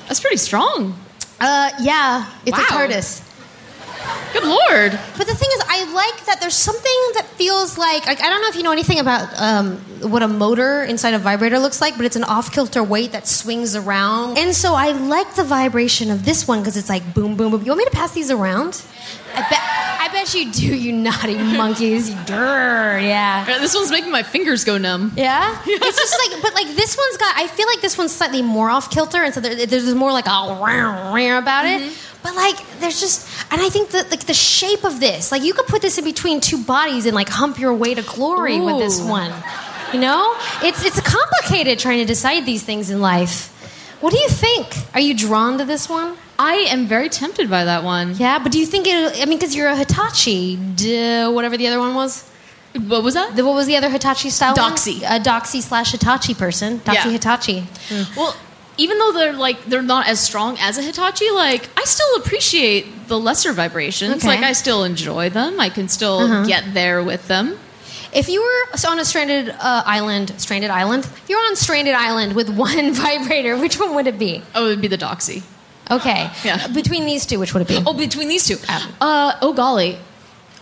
that's 0.09 0.19
pretty 0.19 0.35
strong. 0.35 0.99
Uh, 1.39 1.71
yeah, 1.79 2.25
it's 2.45 2.57
a 2.57 2.61
Wow. 2.61 2.67
TARDIS. 2.87 3.21
Good 4.33 4.43
lord. 4.43 4.99
But 5.17 5.27
the 5.27 5.35
thing 5.35 5.49
is, 5.53 5.63
I 5.67 5.91
like 5.93 6.25
that 6.25 6.39
there's 6.39 6.55
something 6.55 6.99
that 7.15 7.25
feels 7.35 7.77
like, 7.77 8.05
like 8.05 8.21
I 8.21 8.29
don't 8.29 8.41
know 8.41 8.47
if 8.49 8.55
you 8.55 8.63
know 8.63 8.71
anything 8.71 8.99
about 8.99 9.29
um, 9.41 9.77
what 10.01 10.21
a 10.23 10.27
motor 10.27 10.83
inside 10.83 11.13
a 11.13 11.19
vibrator 11.19 11.59
looks 11.59 11.81
like, 11.81 11.97
but 11.97 12.05
it's 12.05 12.15
an 12.15 12.23
off 12.23 12.51
kilter 12.51 12.83
weight 12.83 13.11
that 13.13 13.27
swings 13.27 13.75
around. 13.75 14.37
And 14.37 14.55
so 14.55 14.73
I 14.73 14.91
like 14.91 15.35
the 15.35 15.43
vibration 15.43 16.11
of 16.11 16.25
this 16.25 16.47
one 16.47 16.59
because 16.59 16.77
it's 16.77 16.89
like 16.89 17.13
boom, 17.13 17.35
boom, 17.35 17.51
boom. 17.51 17.61
You 17.63 17.71
want 17.71 17.79
me 17.79 17.85
to 17.85 17.91
pass 17.91 18.11
these 18.11 18.31
around? 18.31 18.83
I 19.33 19.41
bet, 19.41 19.59
I 19.61 20.09
bet 20.11 20.33
you 20.33 20.51
do, 20.51 20.75
you 20.75 20.91
naughty 20.91 21.37
monkeys. 21.57 22.09
You 22.09 22.15
grrr, 22.15 23.01
yeah. 23.01 23.45
This 23.59 23.75
one's 23.75 23.91
making 23.91 24.11
my 24.11 24.23
fingers 24.23 24.63
go 24.63 24.77
numb. 24.77 25.13
Yeah, 25.15 25.61
it's 25.65 25.97
just 25.97 26.31
like, 26.31 26.41
but 26.41 26.53
like 26.53 26.75
this 26.75 26.97
one's 26.97 27.17
got. 27.17 27.35
I 27.37 27.47
feel 27.47 27.67
like 27.67 27.81
this 27.81 27.97
one's 27.97 28.15
slightly 28.15 28.41
more 28.41 28.69
off 28.69 28.91
kilter, 28.91 29.23
and 29.23 29.33
so 29.33 29.39
there, 29.39 29.65
there's 29.65 29.93
more 29.93 30.11
like 30.11 30.25
a 30.27 30.57
row, 30.59 31.13
row 31.13 31.37
about 31.37 31.65
it. 31.65 31.93
But 32.21 32.35
like, 32.35 32.57
there's 32.79 32.99
just, 32.99 33.27
and 33.51 33.61
I 33.61 33.69
think 33.69 33.91
that 33.91 34.11
like 34.11 34.25
the 34.25 34.33
shape 34.33 34.83
of 34.83 34.99
this, 34.99 35.31
like 35.31 35.43
you 35.43 35.53
could 35.53 35.67
put 35.67 35.81
this 35.81 35.97
in 35.97 36.03
between 36.03 36.41
two 36.41 36.61
bodies 36.63 37.05
and 37.05 37.15
like 37.15 37.29
hump 37.29 37.57
your 37.59 37.73
way 37.73 37.93
to 37.93 38.01
glory 38.01 38.59
with 38.59 38.77
this 38.79 39.01
one. 39.01 39.31
You 39.93 39.99
know, 39.99 40.35
it's 40.61 40.83
it's 40.85 40.99
complicated 41.01 41.79
trying 41.79 41.99
to 41.99 42.05
decide 42.05 42.45
these 42.45 42.61
things 42.63 42.89
in 42.89 43.01
life. 43.01 43.47
What 44.01 44.13
do 44.13 44.19
you 44.19 44.29
think? 44.29 44.67
Are 44.93 44.99
you 44.99 45.13
drawn 45.15 45.57
to 45.57 45.65
this 45.65 45.89
one? 45.89 46.15
I 46.37 46.55
am 46.69 46.85
very 46.87 47.09
tempted 47.09 47.49
by 47.49 47.65
that 47.65 47.83
one. 47.83 48.15
Yeah, 48.15 48.39
but 48.39 48.51
do 48.51 48.59
you 48.59 48.65
think 48.65 48.87
it? 48.87 49.21
I 49.21 49.25
mean, 49.25 49.39
because 49.39 49.55
you're 49.55 49.67
a 49.67 49.75
Hitachi, 49.75 50.57
duh, 50.75 51.31
whatever 51.31 51.57
the 51.57 51.67
other 51.67 51.79
one 51.79 51.95
was. 51.95 52.23
What 52.75 53.03
was 53.03 53.15
that? 53.15 53.35
The, 53.35 53.43
what 53.43 53.55
was 53.55 53.65
the 53.65 53.75
other 53.77 53.89
Hitachi 53.89 54.29
style? 54.29 54.53
one? 54.55 54.73
Doxy. 54.73 54.99
A 54.99 55.19
Doxy 55.19 55.61
slash 55.61 55.91
Hitachi 55.91 56.35
person. 56.35 56.79
Doxy 56.79 56.93
Yeah. 56.93 57.09
Hitachi. 57.11 57.67
Well, 58.15 58.35
even 58.79 58.97
though 58.97 59.11
they're 59.11 59.33
like 59.33 59.63
they're 59.65 59.81
not 59.81 60.07
as 60.07 60.19
strong 60.19 60.57
as 60.59 60.77
a 60.77 60.81
Hitachi, 60.81 61.29
like 61.31 61.69
I 61.77 61.83
still 61.83 62.15
appreciate 62.17 63.07
the 63.07 63.19
lesser 63.19 63.53
vibrations. 63.53 64.17
Okay. 64.17 64.27
Like 64.27 64.39
I 64.39 64.53
still 64.53 64.83
enjoy 64.83 65.29
them. 65.29 65.59
I 65.59 65.69
can 65.69 65.87
still 65.89 66.45
get 66.45 66.73
there 66.73 67.03
with 67.03 67.27
them. 67.27 67.57
If 68.11 68.27
you 68.27 68.41
were 68.41 68.89
on 68.89 68.97
a 68.99 69.05
stranded 69.05 69.49
uh, 69.49 69.83
island, 69.85 70.33
stranded 70.41 70.71
island, 70.71 71.05
if 71.05 71.29
you're 71.29 71.39
on 71.39 71.55
stranded 71.55 71.93
island 71.93 72.33
with 72.35 72.49
one 72.55 72.93
vibrator, 73.05 73.57
which 73.57 73.79
one 73.79 73.93
would 73.95 74.07
it 74.07 74.17
be? 74.17 74.41
Oh, 74.55 74.65
it 74.65 74.69
would 74.69 74.81
be 74.81 74.87
the 74.87 74.97
Doxy. 74.97 75.43
Okay. 75.91 76.29
Yeah. 76.43 76.67
Between 76.67 77.05
these 77.05 77.25
two, 77.25 77.39
which 77.39 77.53
would 77.53 77.63
it 77.63 77.67
be? 77.67 77.79
Oh, 77.85 77.93
between 77.93 78.27
these 78.27 78.47
two. 78.47 78.57
Uh, 79.01 79.33
oh 79.41 79.53
golly. 79.53 79.97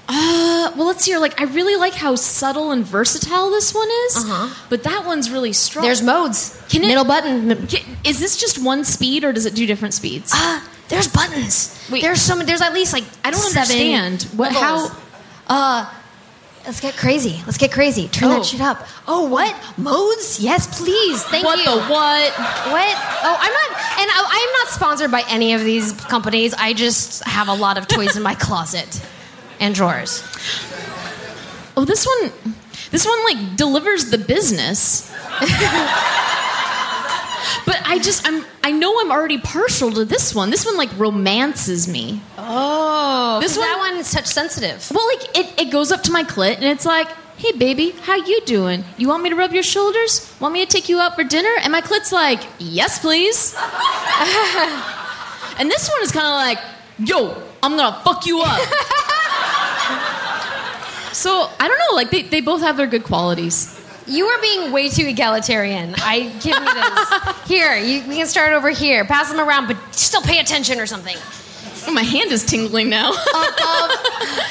Uh, 0.09 0.71
well, 0.77 0.87
let's 0.87 1.03
see 1.03 1.11
here. 1.11 1.19
Like, 1.19 1.39
I 1.39 1.45
really 1.45 1.75
like 1.75 1.93
how 1.93 2.15
subtle 2.15 2.71
and 2.71 2.85
versatile 2.85 3.49
this 3.49 3.73
one 3.73 3.87
is. 4.05 4.15
Uh-huh. 4.17 4.65
But 4.69 4.83
that 4.83 5.05
one's 5.05 5.29
really 5.29 5.53
strong. 5.53 5.83
There's 5.85 6.01
modes. 6.01 6.61
Can 6.69 6.83
it- 6.83 6.87
Middle 6.87 7.03
button. 7.05 7.67
Ca- 7.67 7.85
Is 8.05 8.19
this 8.19 8.37
just 8.37 8.61
one 8.63 8.83
speed, 8.85 9.23
or 9.23 9.33
does 9.33 9.45
it 9.45 9.53
do 9.55 9.65
different 9.65 9.93
speeds? 9.93 10.31
Ah, 10.33 10.65
there's 10.87 11.07
buttons. 11.07 11.73
Wait. 11.91 12.01
There's 12.01 12.21
some. 12.21 12.45
There's 12.45 12.61
at 12.61 12.73
least 12.73 12.93
like 12.93 13.03
I 13.25 13.31
don't 13.31 13.43
understand. 13.45 14.23
What- 14.35 14.53
levels. 14.53 14.91
Uh, 15.47 15.89
let's 16.65 16.79
get 16.79 16.95
crazy. 16.95 17.41
Let's 17.45 17.57
get 17.57 17.71
crazy. 17.71 18.07
Turn 18.07 18.29
Oh. 18.31 18.33
that 18.35 18.45
shit 18.45 18.61
up. 18.61 18.87
Oh, 19.07 19.23
what 19.27 19.53
modes? 19.77 20.39
Yes, 20.39 20.79
please. 20.81 21.21
Thank 21.23 21.43
what 21.45 21.59
you. 21.59 21.65
What 21.65 21.75
the 21.87 21.93
what? 21.93 22.33
What? 22.71 22.95
Oh, 23.23 23.37
I'm 23.39 23.53
not, 23.53 23.69
and 23.99 24.09
I, 24.09 24.25
I'm 24.29 24.53
not 24.63 24.67
sponsored 24.73 25.11
by 25.11 25.23
any 25.29 25.53
of 25.53 25.61
these 25.63 25.91
companies. 25.93 26.53
I 26.53 26.73
just 26.73 27.23
have 27.25 27.47
a 27.49 27.53
lot 27.53 27.77
of 27.77 27.87
toys 27.89 28.15
in 28.15 28.23
my 28.23 28.35
closet 28.35 29.01
and 29.59 29.75
drawers. 29.75 30.23
Oh, 31.75 31.83
this 31.85 32.05
one. 32.05 32.31
This 32.91 33.05
one 33.05 33.21
like 33.25 33.57
delivers 33.57 34.09
the 34.11 34.17
business. 34.17 35.11
but 37.65 37.81
I 37.85 37.99
just 38.01 38.27
I'm 38.27 38.45
I 38.63 38.71
know 38.71 38.99
I'm 38.99 39.11
already 39.11 39.37
partial 39.37 39.91
to 39.91 40.05
this 40.05 40.33
one. 40.33 40.49
This 40.49 40.65
one 40.65 40.77
like 40.77 40.89
romances 40.97 41.87
me. 41.87 42.21
Oh, 42.37 43.39
This 43.41 43.57
one- 43.57 43.67
that 43.67 43.77
one 43.77 43.97
is 43.97 44.11
touch 44.11 44.25
sensitive. 44.27 44.89
Well, 44.93 45.05
like 45.07 45.37
it, 45.37 45.67
it 45.67 45.71
goes 45.71 45.91
up 45.91 46.03
to 46.03 46.11
my 46.11 46.23
clit 46.23 46.55
and 46.55 46.63
it's 46.65 46.85
like, 46.85 47.07
"Hey, 47.37 47.51
baby, 47.51 47.91
how 48.03 48.15
you 48.15 48.41
doing? 48.45 48.83
You 48.97 49.07
want 49.09 49.23
me 49.23 49.29
to 49.29 49.35
rub 49.35 49.53
your 49.53 49.63
shoulders? 49.63 50.33
Want 50.39 50.53
me 50.53 50.65
to 50.65 50.71
take 50.71 50.89
you 50.89 50.99
out 50.99 51.15
for 51.15 51.23
dinner?" 51.23 51.53
And 51.61 51.71
my 51.71 51.81
clit's 51.81 52.11
like, 52.11 52.41
"Yes, 52.59 52.99
please." 52.99 53.55
and 55.59 55.69
this 55.69 55.89
one 55.89 56.01
is 56.03 56.11
kind 56.11 56.27
of 56.27 56.33
like, 56.33 56.59
"Yo, 56.99 57.41
I'm 57.61 57.75
gonna 57.77 57.99
fuck 58.03 58.25
you 58.25 58.41
up." 58.41 58.59
so 61.17 61.49
I 61.59 61.67
don't 61.67 61.79
know. 61.79 61.95
Like 61.95 62.11
they, 62.11 62.21
they 62.21 62.41
both 62.41 62.61
have 62.61 62.77
their 62.77 62.85
good 62.85 63.03
qualities. 63.03 63.73
You 64.05 64.27
are 64.27 64.39
being 64.39 64.71
way 64.71 64.87
too 64.87 65.05
egalitarian. 65.07 65.95
I 65.97 66.31
give 66.41 66.57
me 66.57 66.65
this. 66.65 67.47
here, 67.47 67.75
you, 67.75 68.07
we 68.07 68.15
can 68.15 68.27
start 68.27 68.53
over 68.53 68.69
here. 68.69 69.03
Pass 69.03 69.29
them 69.29 69.39
around, 69.39 69.67
but 69.67 69.77
still 69.93 70.21
pay 70.21 70.39
attention 70.39 70.79
or 70.79 70.85
something. 70.85 71.17
Oh, 71.87 71.91
my 71.91 72.03
hand 72.03 72.31
is 72.31 72.45
tingling 72.45 72.89
now. 72.89 73.09
Above, 73.11 73.91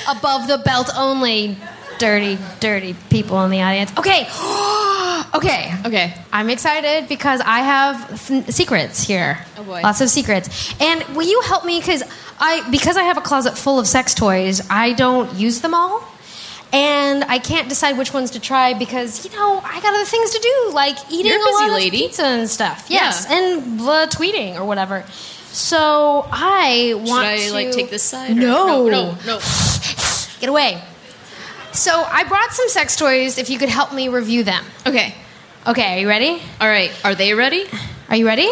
above 0.19 0.49
the 0.49 0.61
belt 0.65 0.91
only. 0.97 1.57
Dirty, 1.99 2.37
dirty 2.61 2.95
people 3.09 3.43
in 3.45 3.51
the 3.51 3.63
audience. 3.63 3.91
Okay. 3.97 4.25
okay. 5.35 5.73
okay. 5.87 6.15
I'm 6.31 6.51
excited 6.51 7.09
because 7.09 7.41
I 7.41 7.61
have 7.61 8.13
f- 8.13 8.51
secrets 8.51 9.03
here. 9.03 9.39
Oh, 9.57 9.63
boy. 9.63 9.81
Lots 9.83 10.03
of 10.03 10.11
secrets. 10.11 10.75
And 10.81 11.03
will 11.17 11.27
you 11.27 11.41
help 11.43 11.65
me 11.65 11.79
because 11.79 12.03
I 12.39 12.69
because 12.71 12.99
I 12.99 13.05
have 13.05 13.17
a 13.17 13.23
closet 13.23 13.57
full 13.57 13.79
of 13.79 13.87
sex 13.87 14.13
toys, 14.13 14.61
I 14.69 14.93
don't 14.93 15.33
use 15.35 15.63
them 15.63 15.73
all. 15.73 16.07
And 16.73 17.25
I 17.25 17.39
can't 17.39 17.69
decide 17.69 17.97
which 17.97 18.13
ones 18.13 18.33
to 18.33 18.41
try 18.41 18.75
because 18.75 19.25
you 19.25 19.31
know 19.37 19.61
I 19.65 19.81
got 19.81 19.95
other 19.95 20.05
things 20.05 20.31
to 20.33 20.39
do, 20.41 20.71
like 20.75 20.97
eating 21.11 21.33
a 21.33 21.37
lot 21.37 21.45
busy 21.53 21.65
of 21.67 21.73
lady. 21.73 21.99
pizza 21.99 22.25
and 22.25 22.51
stuff. 22.51 22.87
Yes, 22.89 23.27
Yeah. 23.29 23.37
and 23.39 23.81
uh, 23.81 24.07
tweeting 24.09 24.57
or 24.57 24.65
whatever. 24.65 25.05
So 25.53 26.27
I 26.31 26.93
want 26.97 27.07
Should 27.09 27.17
I 27.17 27.47
to 27.49 27.53
like 27.53 27.73
take 27.73 27.89
this 27.91 28.03
side? 28.03 28.37
No, 28.37 28.89
no, 28.89 29.13
no, 29.13 29.19
no. 29.25 29.39
Get 30.41 30.49
away. 30.49 30.83
So 31.73 31.93
I 32.11 32.25
brought 32.25 32.53
some 32.53 32.69
sex 32.69 32.97
toys. 32.97 33.39
If 33.39 33.49
you 33.49 33.59
could 33.59 33.69
help 33.71 33.93
me 33.95 34.09
review 34.09 34.45
them. 34.45 34.65
Okay. 34.87 35.15
Okay, 35.67 35.97
are 35.97 36.01
you 36.01 36.09
ready? 36.09 36.43
All 36.61 36.69
right. 36.69 36.91
Are 37.05 37.15
they 37.15 37.33
ready? 37.35 37.65
Are 38.09 38.17
you 38.17 38.27
ready? 38.27 38.51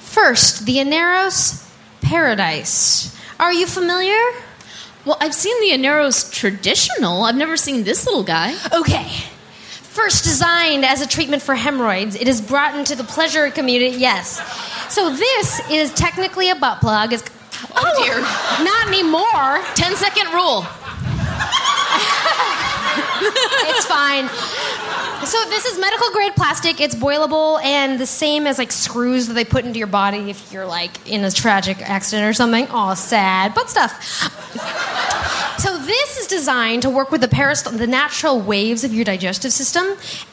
First, 0.00 0.66
the 0.66 0.76
Aneros 0.76 1.67
Paradise. 2.08 3.14
Are 3.38 3.52
you 3.52 3.66
familiar? 3.66 4.18
Well, 5.04 5.18
I've 5.20 5.34
seen 5.34 5.60
the 5.60 5.72
Aneros 5.76 6.32
traditional. 6.32 7.24
I've 7.24 7.36
never 7.36 7.58
seen 7.58 7.84
this 7.84 8.06
little 8.06 8.24
guy. 8.24 8.56
Okay. 8.72 9.04
First 9.82 10.24
designed 10.24 10.86
as 10.86 11.02
a 11.02 11.06
treatment 11.06 11.42
for 11.42 11.54
hemorrhoids, 11.54 12.16
it 12.16 12.26
is 12.26 12.40
brought 12.40 12.74
into 12.74 12.94
the 12.94 13.04
pleasure 13.04 13.50
community. 13.50 13.98
Yes. 13.98 14.40
So 14.90 15.14
this 15.14 15.60
is 15.68 15.92
technically 15.92 16.48
a 16.48 16.54
butt 16.54 16.80
plug. 16.80 17.12
It's, 17.12 17.24
Oh, 17.60 17.66
oh 17.76 18.04
dear. 18.04 18.20
Not 18.64 18.86
anymore. 18.88 19.60
10 19.74 19.96
second 19.96 20.32
rule. 20.32 20.60
it's 23.68 23.84
fine. 23.84 24.30
So 25.24 25.44
this 25.50 25.64
is 25.66 25.78
medical 25.78 26.10
grade 26.12 26.34
plastic. 26.36 26.80
It's 26.80 26.94
boilable 26.94 27.62
and 27.62 27.98
the 27.98 28.06
same 28.06 28.46
as 28.46 28.56
like 28.56 28.72
screws 28.72 29.28
that 29.28 29.34
they 29.34 29.44
put 29.44 29.64
into 29.64 29.78
your 29.78 29.88
body 29.88 30.30
if 30.30 30.52
you're 30.52 30.64
like 30.66 31.10
in 31.10 31.24
a 31.24 31.30
tragic 31.30 31.82
accident 31.82 32.28
or 32.28 32.32
something. 32.32 32.66
Oh, 32.70 32.94
sad, 32.94 33.54
but 33.54 33.68
stuff. 33.68 34.02
So 35.58 35.76
this 35.76 36.18
is 36.18 36.28
designed 36.28 36.82
to 36.82 36.90
work 36.90 37.10
with 37.10 37.20
the 37.20 37.28
the 37.28 37.86
natural 37.86 38.40
waves 38.40 38.84
of 38.84 38.94
your 38.94 39.04
digestive 39.04 39.52
system, 39.52 39.86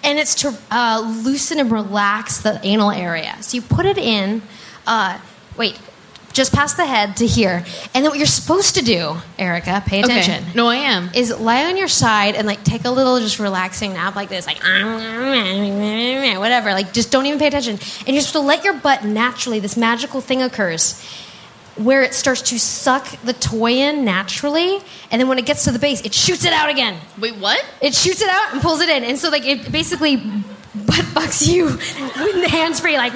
and 0.04 0.20
it's 0.20 0.36
to 0.36 0.56
uh, 0.70 1.02
loosen 1.24 1.60
and 1.60 1.72
relax 1.72 2.42
the 2.42 2.60
anal 2.64 2.92
area. 2.92 3.36
So 3.42 3.56
you 3.56 3.64
put 3.64 3.88
it 3.88 3.98
in. 3.98 4.44
Uh, 4.86 5.20
wait. 5.58 5.80
Just 6.36 6.52
past 6.52 6.76
the 6.76 6.86
head 6.86 7.16
to 7.18 7.26
here, 7.26 7.64
and 7.94 8.04
then 8.04 8.10
what 8.12 8.18
you're 8.18 8.28
supposed 8.28 8.76
to 8.76 8.84
do, 8.84 9.16
Erika, 9.40 9.82
pay 9.86 10.02
attention 10.02 10.44
Okay. 10.44 10.54
No, 10.54 10.68
I 10.68 10.76
am. 10.76 11.10
is 11.16 11.32
lie 11.40 11.64
on 11.64 11.78
your 11.78 11.88
side 11.88 12.36
and 12.36 12.46
like 12.46 12.62
take 12.66 12.84
a 12.84 12.92
little 12.92 13.20
just 13.20 13.40
relaxing 13.40 13.94
nap 13.94 14.18
like 14.18 14.28
this, 14.28 14.46
like 14.46 14.60
whatever. 16.38 16.72
Like 16.74 16.92
just 16.92 17.10
don't 17.10 17.26
even 17.26 17.40
pay 17.40 17.48
attention. 17.48 17.80
And 18.06 18.10
you're 18.10 18.22
supposed 18.22 18.34
to 18.34 18.40
let 18.42 18.66
your 18.66 18.74
butt 18.74 19.06
naturally. 19.06 19.62
This 19.62 19.78
magical 19.78 20.20
thing 20.20 20.42
occurs 20.42 21.02
where 21.78 22.04
it 22.04 22.14
starts 22.14 22.42
to 22.42 22.60
suck 22.60 23.06
the 23.22 23.34
toy 23.34 23.72
in 23.74 24.04
naturally, 24.04 24.80
and 25.12 25.22
then 25.22 25.30
when 25.30 25.40
it 25.40 25.46
gets 25.46 25.64
to 25.66 25.72
the 25.72 25.80
base, 25.80 26.02
it 26.02 26.14
shoots 26.14 26.44
it 26.44 26.52
out 26.52 26.70
again. 26.70 27.00
Wait, 27.18 27.36
what? 27.38 27.64
It 27.82 27.94
shoots 27.94 28.22
it 28.22 28.30
out 28.30 28.52
and 28.54 28.62
pulls 28.62 28.82
it 28.82 28.90
in, 28.90 29.06
and 29.06 29.18
so 29.18 29.30
like 29.30 29.46
it 29.46 29.72
basically 29.72 30.18
butt 30.18 31.06
fucks 31.16 31.48
you 31.48 31.66
with 31.66 32.42
the 32.44 32.50
hands 32.50 32.82
free, 32.82 32.98
like. 32.98 33.14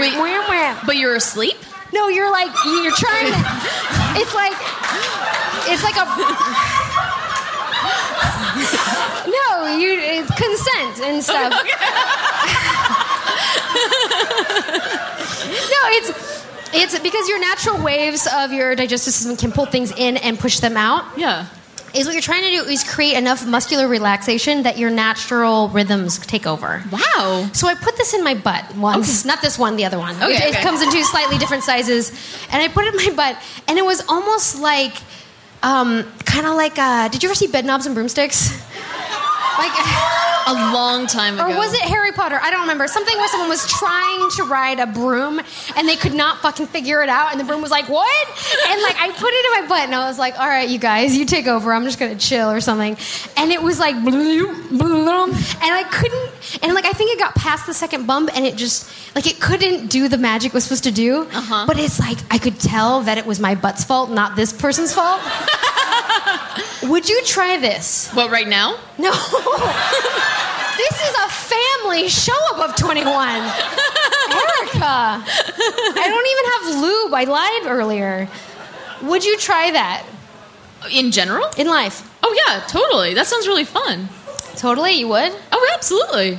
Wait. 0.00 0.12
But 0.86 0.96
you're 0.96 1.14
asleep? 1.16 1.56
No, 1.92 2.08
you're 2.08 2.30
like 2.30 2.52
you're 2.64 2.92
trying 2.96 3.32
to. 3.32 3.38
It's 4.20 4.34
like 4.34 4.56
it's 5.68 5.82
like 5.82 5.96
a. 5.96 6.04
No, 9.28 9.76
you 9.76 9.98
it's 10.00 10.30
consent 10.30 11.00
and 11.06 11.22
stuff. 11.22 11.52
no, 15.48 15.80
it's 15.96 16.10
it's 16.72 16.98
because 16.98 17.28
your 17.28 17.40
natural 17.40 17.82
waves 17.82 18.26
of 18.32 18.52
your 18.52 18.74
digestive 18.74 19.14
system 19.14 19.36
can 19.36 19.52
pull 19.52 19.66
things 19.66 19.92
in 19.92 20.16
and 20.18 20.38
push 20.38 20.60
them 20.60 20.76
out. 20.76 21.04
Yeah. 21.18 21.46
Is 21.94 22.06
what 22.06 22.12
you're 22.12 22.22
trying 22.22 22.42
to 22.42 22.50
do 22.50 22.70
is 22.70 22.84
create 22.84 23.16
enough 23.16 23.46
muscular 23.46 23.88
relaxation 23.88 24.62
that 24.64 24.76
your 24.78 24.90
natural 24.90 25.68
rhythms 25.70 26.18
take 26.18 26.46
over. 26.46 26.82
Wow. 26.90 27.48
So 27.52 27.66
I 27.66 27.74
put 27.74 27.96
this 27.96 28.14
in 28.14 28.22
my 28.22 28.34
butt 28.34 28.76
once, 28.76 29.24
not 29.24 29.40
this 29.40 29.58
one, 29.58 29.76
the 29.76 29.84
other 29.84 29.98
one. 29.98 30.14
Okay, 30.16 30.34
it, 30.34 30.54
okay. 30.54 30.62
comes 30.62 30.82
in 30.82 30.90
two 30.90 31.02
slightly 31.04 31.38
different 31.38 31.64
sizes, 31.64 32.10
and 32.50 32.62
I 32.62 32.68
put 32.68 32.84
it 32.84 32.94
in 32.94 33.14
my 33.16 33.32
butt, 33.32 33.42
and 33.66 33.78
it 33.78 33.84
was 33.84 34.02
almost 34.08 34.60
like, 34.60 34.94
um, 35.62 36.04
kind 36.24 36.46
of 36.46 36.56
like, 36.56 36.78
uh, 36.78 37.08
did 37.08 37.22
you 37.22 37.28
ever 37.28 37.34
see 37.34 37.46
Bedknobs 37.48 37.86
and 37.86 37.94
Broomsticks? 37.94 38.66
Like, 39.58 39.72
A 40.48 40.72
long 40.72 41.06
time 41.06 41.34
ago. 41.38 41.52
or 41.52 41.56
was 41.56 41.74
it 41.74 41.80
Harry 41.80 42.12
Potter? 42.12 42.38
I 42.40 42.50
don't 42.50 42.62
remember. 42.62 42.86
Something 42.88 43.16
where 43.18 43.28
someone 43.28 43.48
was 43.48 43.66
trying 43.66 44.30
to 44.36 44.44
ride 44.44 44.80
a 44.80 44.86
broom, 44.86 45.40
and 45.76 45.88
they 45.88 45.96
could 45.96 46.14
not 46.14 46.38
fucking 46.40 46.66
figure 46.68 47.02
it 47.02 47.08
out, 47.08 47.32
and 47.32 47.40
the 47.40 47.44
broom 47.44 47.60
was 47.60 47.70
like, 47.70 47.88
"What?" 47.88 48.28
And 48.68 48.80
like, 48.82 48.96
I 48.98 49.10
put 49.12 49.30
it 49.32 49.44
in 49.46 49.62
my 49.62 49.68
butt, 49.68 49.84
and 49.86 49.94
I 49.94 50.08
was 50.08 50.18
like, 50.18 50.38
"All 50.38 50.46
right, 50.48 50.68
you 50.68 50.78
guys, 50.78 51.16
you 51.16 51.24
take 51.24 51.46
over. 51.46 51.72
I'm 51.72 51.84
just 51.84 51.98
gonna 51.98 52.16
chill 52.16 52.50
or 52.50 52.60
something." 52.60 52.96
And 53.36 53.52
it 53.52 53.62
was 53.62 53.78
like, 53.78 54.02
bloom, 54.02 54.78
bloom, 54.78 55.30
and 55.30 55.38
I 55.62 55.84
couldn't, 55.90 56.30
and 56.62 56.74
like, 56.74 56.84
I 56.86 56.92
think 56.92 57.12
it 57.12 57.18
got 57.18 57.34
past 57.34 57.66
the 57.66 57.74
second 57.74 58.06
bump, 58.06 58.30
and 58.34 58.44
it 58.46 58.56
just 58.56 58.90
like 59.14 59.26
it 59.26 59.40
couldn't 59.40 59.88
do 59.88 60.08
the 60.08 60.18
magic 60.18 60.50
it 60.50 60.54
was 60.54 60.64
supposed 60.64 60.84
to 60.84 60.90
do. 60.92 61.22
Uh-huh. 61.22 61.64
But 61.66 61.78
it's 61.78 61.98
like 62.00 62.18
I 62.30 62.38
could 62.38 62.58
tell 62.58 63.02
that 63.02 63.18
it 63.18 63.26
was 63.26 63.38
my 63.38 63.54
butt's 63.54 63.84
fault, 63.84 64.10
not 64.10 64.34
this 64.36 64.52
person's 64.52 64.94
fault. 64.94 65.20
Would 66.84 67.08
you 67.08 67.22
try 67.24 67.58
this? 67.58 68.08
What, 68.12 68.30
right 68.30 68.46
now? 68.48 68.78
No. 68.98 69.10
this 70.76 71.00
is 71.00 71.14
a 71.24 71.28
family 71.28 72.08
show 72.08 72.36
above 72.54 72.76
21. 72.76 73.08
Erika. 73.08 74.80
I 74.80 76.04
don't 76.08 76.26
even 76.26 76.44
have 76.52 76.82
lube. 76.82 77.14
I 77.14 77.24
lied 77.24 77.66
earlier. 77.70 78.28
Would 79.02 79.24
you 79.24 79.36
try 79.38 79.70
that 79.72 80.06
In 80.90 81.10
general? 81.10 81.46
in 81.56 81.66
life? 81.66 82.02
Oh, 82.22 82.34
yeah, 82.46 82.60
totally. 82.66 83.14
That 83.14 83.26
sounds 83.26 83.46
really 83.46 83.64
fun. 83.64 84.08
Totally, 84.56 84.92
you 84.94 85.08
would? 85.08 85.32
Oh, 85.52 85.70
absolutely. 85.74 86.38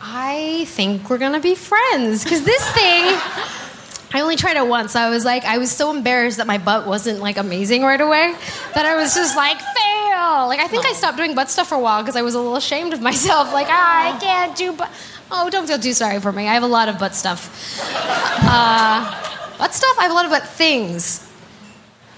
I 0.00 0.64
think 0.68 1.08
we're 1.08 1.18
gonna 1.18 1.40
be 1.40 1.54
friends. 1.54 2.24
Because 2.24 2.44
this 2.44 2.68
thing, 2.72 3.04
I 4.14 4.20
only 4.20 4.36
tried 4.36 4.56
it 4.56 4.66
once. 4.66 4.94
I 4.94 5.10
was 5.10 5.24
like, 5.24 5.44
I 5.44 5.58
was 5.58 5.72
so 5.72 5.90
embarrassed 5.90 6.36
that 6.36 6.46
my 6.46 6.56
butt 6.56 6.86
wasn't 6.86 7.18
like 7.18 7.36
amazing 7.36 7.82
right 7.82 8.00
away 8.00 8.32
that 8.74 8.86
I 8.86 8.94
was 8.94 9.12
just 9.12 9.36
like, 9.36 9.58
fail. 9.58 10.46
Like, 10.46 10.60
I 10.60 10.68
think 10.68 10.86
I 10.86 10.92
stopped 10.92 11.16
doing 11.16 11.34
butt 11.34 11.50
stuff 11.50 11.68
for 11.68 11.74
a 11.74 11.80
while 11.80 12.00
because 12.00 12.14
I 12.14 12.22
was 12.22 12.36
a 12.36 12.38
little 12.38 12.54
ashamed 12.54 12.92
of 12.92 13.02
myself. 13.02 13.52
Like, 13.52 13.66
ah, 13.68 14.14
I 14.14 14.18
can't 14.20 14.56
do 14.56 14.72
butt. 14.72 14.88
Oh, 15.32 15.50
don't 15.50 15.66
feel 15.66 15.80
too 15.80 15.92
sorry 15.92 16.20
for 16.20 16.30
me. 16.30 16.46
I 16.46 16.54
have 16.54 16.62
a 16.62 16.68
lot 16.68 16.88
of 16.88 16.98
butt 16.98 17.16
stuff. 17.16 17.80
Uh, 17.82 19.58
butt 19.58 19.74
stuff? 19.74 19.96
I 19.98 20.02
have 20.02 20.12
a 20.12 20.14
lot 20.14 20.26
of 20.26 20.30
butt 20.30 20.46
things. 20.46 21.28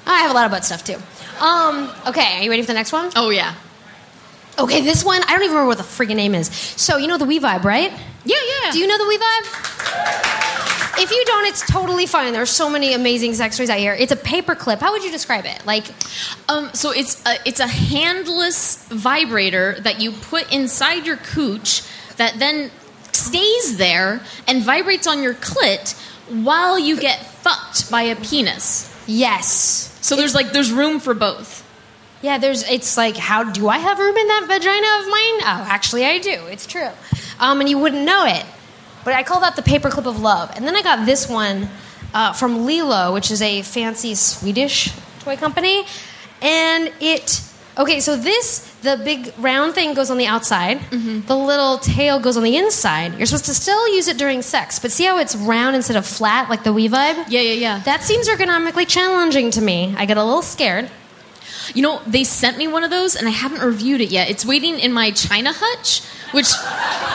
I 0.06 0.18
have 0.20 0.30
a 0.30 0.34
lot 0.34 0.44
of 0.44 0.50
butt 0.52 0.66
stuff 0.66 0.84
too. 0.84 0.98
Um, 1.42 1.90
okay, 2.06 2.38
are 2.38 2.42
you 2.42 2.50
ready 2.50 2.62
for 2.62 2.68
the 2.68 2.74
next 2.74 2.92
one? 2.92 3.10
Oh, 3.16 3.30
yeah. 3.30 3.54
Okay, 4.58 4.82
this 4.82 5.02
one, 5.02 5.22
I 5.22 5.28
don't 5.28 5.42
even 5.42 5.54
remember 5.54 5.68
what 5.68 5.78
the 5.78 5.84
freaking 5.84 6.16
name 6.16 6.34
is. 6.34 6.48
So, 6.48 6.98
you 6.98 7.06
know 7.06 7.16
the 7.16 7.24
We 7.24 7.40
Vibe, 7.40 7.64
right? 7.64 7.90
Yeah, 8.24 8.36
yeah. 8.62 8.70
Do 8.72 8.78
you 8.78 8.86
know 8.86 8.98
the 8.98 9.06
We 9.06 9.16
Vibe? 9.18 10.75
If 10.98 11.10
you 11.10 11.22
don't, 11.26 11.46
it's 11.46 11.66
totally 11.70 12.06
fine. 12.06 12.32
There's 12.32 12.50
so 12.50 12.70
many 12.70 12.94
amazing 12.94 13.34
sex 13.34 13.56
toys 13.58 13.68
out 13.70 13.78
here. 13.78 13.92
It's 13.94 14.12
a 14.12 14.16
paper 14.16 14.54
clip. 14.54 14.80
How 14.80 14.92
would 14.92 15.04
you 15.04 15.10
describe 15.10 15.44
it? 15.44 15.64
Like, 15.66 15.84
Um, 16.48 16.70
so 16.72 16.90
it's 16.90 17.24
a, 17.26 17.36
it's 17.44 17.60
a 17.60 17.66
handless 17.66 18.86
vibrator 18.88 19.76
that 19.80 20.00
you 20.00 20.12
put 20.12 20.52
inside 20.52 21.06
your 21.06 21.18
cooch 21.18 21.82
that 22.16 22.38
then 22.38 22.70
stays 23.12 23.76
there 23.76 24.20
and 24.46 24.62
vibrates 24.62 25.06
on 25.06 25.22
your 25.22 25.34
clit 25.34 25.94
while 26.28 26.78
you 26.78 26.98
get 26.98 27.24
fucked 27.24 27.90
by 27.90 28.02
a 28.02 28.16
penis. 28.16 28.92
yes. 29.06 29.92
So 30.00 30.14
there's 30.14 30.34
like 30.36 30.52
there's 30.52 30.70
room 30.72 31.00
for 31.00 31.14
both. 31.14 31.64
Yeah, 32.22 32.38
there's. 32.38 32.62
It's 32.70 32.96
like, 32.96 33.16
how 33.16 33.42
do 33.44 33.68
I 33.68 33.78
have 33.78 33.98
room 33.98 34.16
in 34.16 34.26
that 34.28 34.44
vagina 34.46 34.86
of 35.00 35.06
mine? 35.10 35.40
Oh, 35.42 35.66
actually, 35.68 36.04
I 36.06 36.18
do. 36.20 36.46
It's 36.46 36.64
true. 36.66 36.88
Um, 37.40 37.60
and 37.60 37.68
you 37.68 37.76
wouldn't 37.78 38.04
know 38.04 38.24
it. 38.24 38.44
But 39.06 39.14
I 39.14 39.22
call 39.22 39.38
that 39.42 39.54
the 39.54 39.62
paperclip 39.62 40.04
of 40.04 40.20
love. 40.20 40.50
And 40.56 40.66
then 40.66 40.74
I 40.74 40.82
got 40.82 41.06
this 41.06 41.28
one 41.28 41.68
uh, 42.12 42.32
from 42.32 42.66
LELO, 42.66 43.14
which 43.14 43.30
is 43.30 43.40
a 43.40 43.62
fancy 43.62 44.16
Swedish 44.16 44.92
toy 45.20 45.36
company. 45.36 45.84
And 46.42 46.92
it. 47.00 47.40
Okay, 47.78 48.00
so 48.00 48.16
this, 48.16 48.68
the 48.82 49.00
big 49.04 49.32
round 49.38 49.74
thing 49.74 49.94
goes 49.94 50.10
on 50.10 50.18
the 50.18 50.26
outside. 50.26 50.80
The 50.90 51.36
little 51.36 51.78
tail 51.78 52.18
goes 52.18 52.36
on 52.36 52.42
the 52.42 52.56
inside. 52.56 53.16
You're 53.16 53.26
supposed 53.26 53.44
to 53.44 53.54
still 53.54 53.94
use 53.94 54.08
it 54.08 54.18
during 54.18 54.42
sex, 54.42 54.80
but 54.80 54.90
see 54.90 55.04
how 55.04 55.18
it's 55.18 55.36
round 55.36 55.76
instead 55.76 55.96
of 55.96 56.04
flat, 56.04 56.50
like 56.50 56.64
the 56.64 56.72
We 56.72 56.88
Vibe? 56.88 57.26
Yeah, 57.28 57.42
yeah, 57.42 57.52
yeah. 57.52 57.78
That 57.84 58.02
seems 58.02 58.28
ergonomically 58.28 58.88
challenging 58.88 59.52
to 59.52 59.60
me. 59.60 59.94
I 59.96 60.06
get 60.06 60.16
a 60.16 60.24
little 60.24 60.42
scared. 60.42 60.90
You 61.74 61.82
know, 61.82 62.00
they 62.06 62.24
sent 62.24 62.58
me 62.58 62.66
one 62.66 62.82
of 62.82 62.90
those 62.90 63.14
and 63.14 63.28
I 63.28 63.30
haven't 63.30 63.60
reviewed 63.60 64.00
it 64.00 64.10
yet. 64.10 64.30
It's 64.30 64.44
waiting 64.44 64.80
in 64.80 64.92
my 64.92 65.10
China 65.10 65.52
hutch, 65.54 66.00
which. 66.32 66.46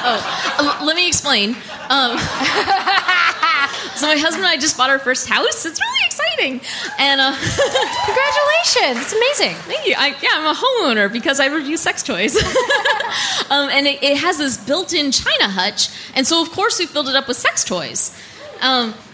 Oh, 0.03 0.79
uh, 0.81 0.85
let 0.85 0.95
me 0.95 1.07
explain. 1.07 1.49
Um, 1.89 2.17
so, 3.95 4.07
my 4.07 4.17
husband 4.17 4.43
and 4.43 4.47
I 4.47 4.57
just 4.59 4.77
bought 4.77 4.89
our 4.89 4.99
first 4.99 5.27
house. 5.27 5.65
It's 5.65 5.79
really 5.79 6.05
exciting. 6.05 6.61
And. 6.99 7.21
Uh, 7.21 7.35
Congratulations! 8.05 9.05
It's 9.05 9.13
amazing. 9.13 9.55
Thank 9.63 9.87
you. 9.87 9.95
I, 9.97 10.15
yeah, 10.21 10.29
I'm 10.33 10.45
a 10.45 10.57
homeowner 10.57 11.11
because 11.11 11.39
I 11.39 11.47
review 11.47 11.77
sex 11.77 12.03
toys. 12.03 12.35
um, 13.49 13.69
and 13.69 13.87
it, 13.87 14.03
it 14.03 14.17
has 14.17 14.37
this 14.37 14.57
built 14.57 14.93
in 14.93 15.11
China 15.11 15.49
hutch. 15.49 15.89
And 16.15 16.25
so, 16.25 16.41
of 16.41 16.51
course, 16.51 16.79
we 16.79 16.85
filled 16.85 17.09
it 17.09 17.15
up 17.15 17.27
with 17.27 17.37
sex 17.37 17.63
toys. 17.63 18.17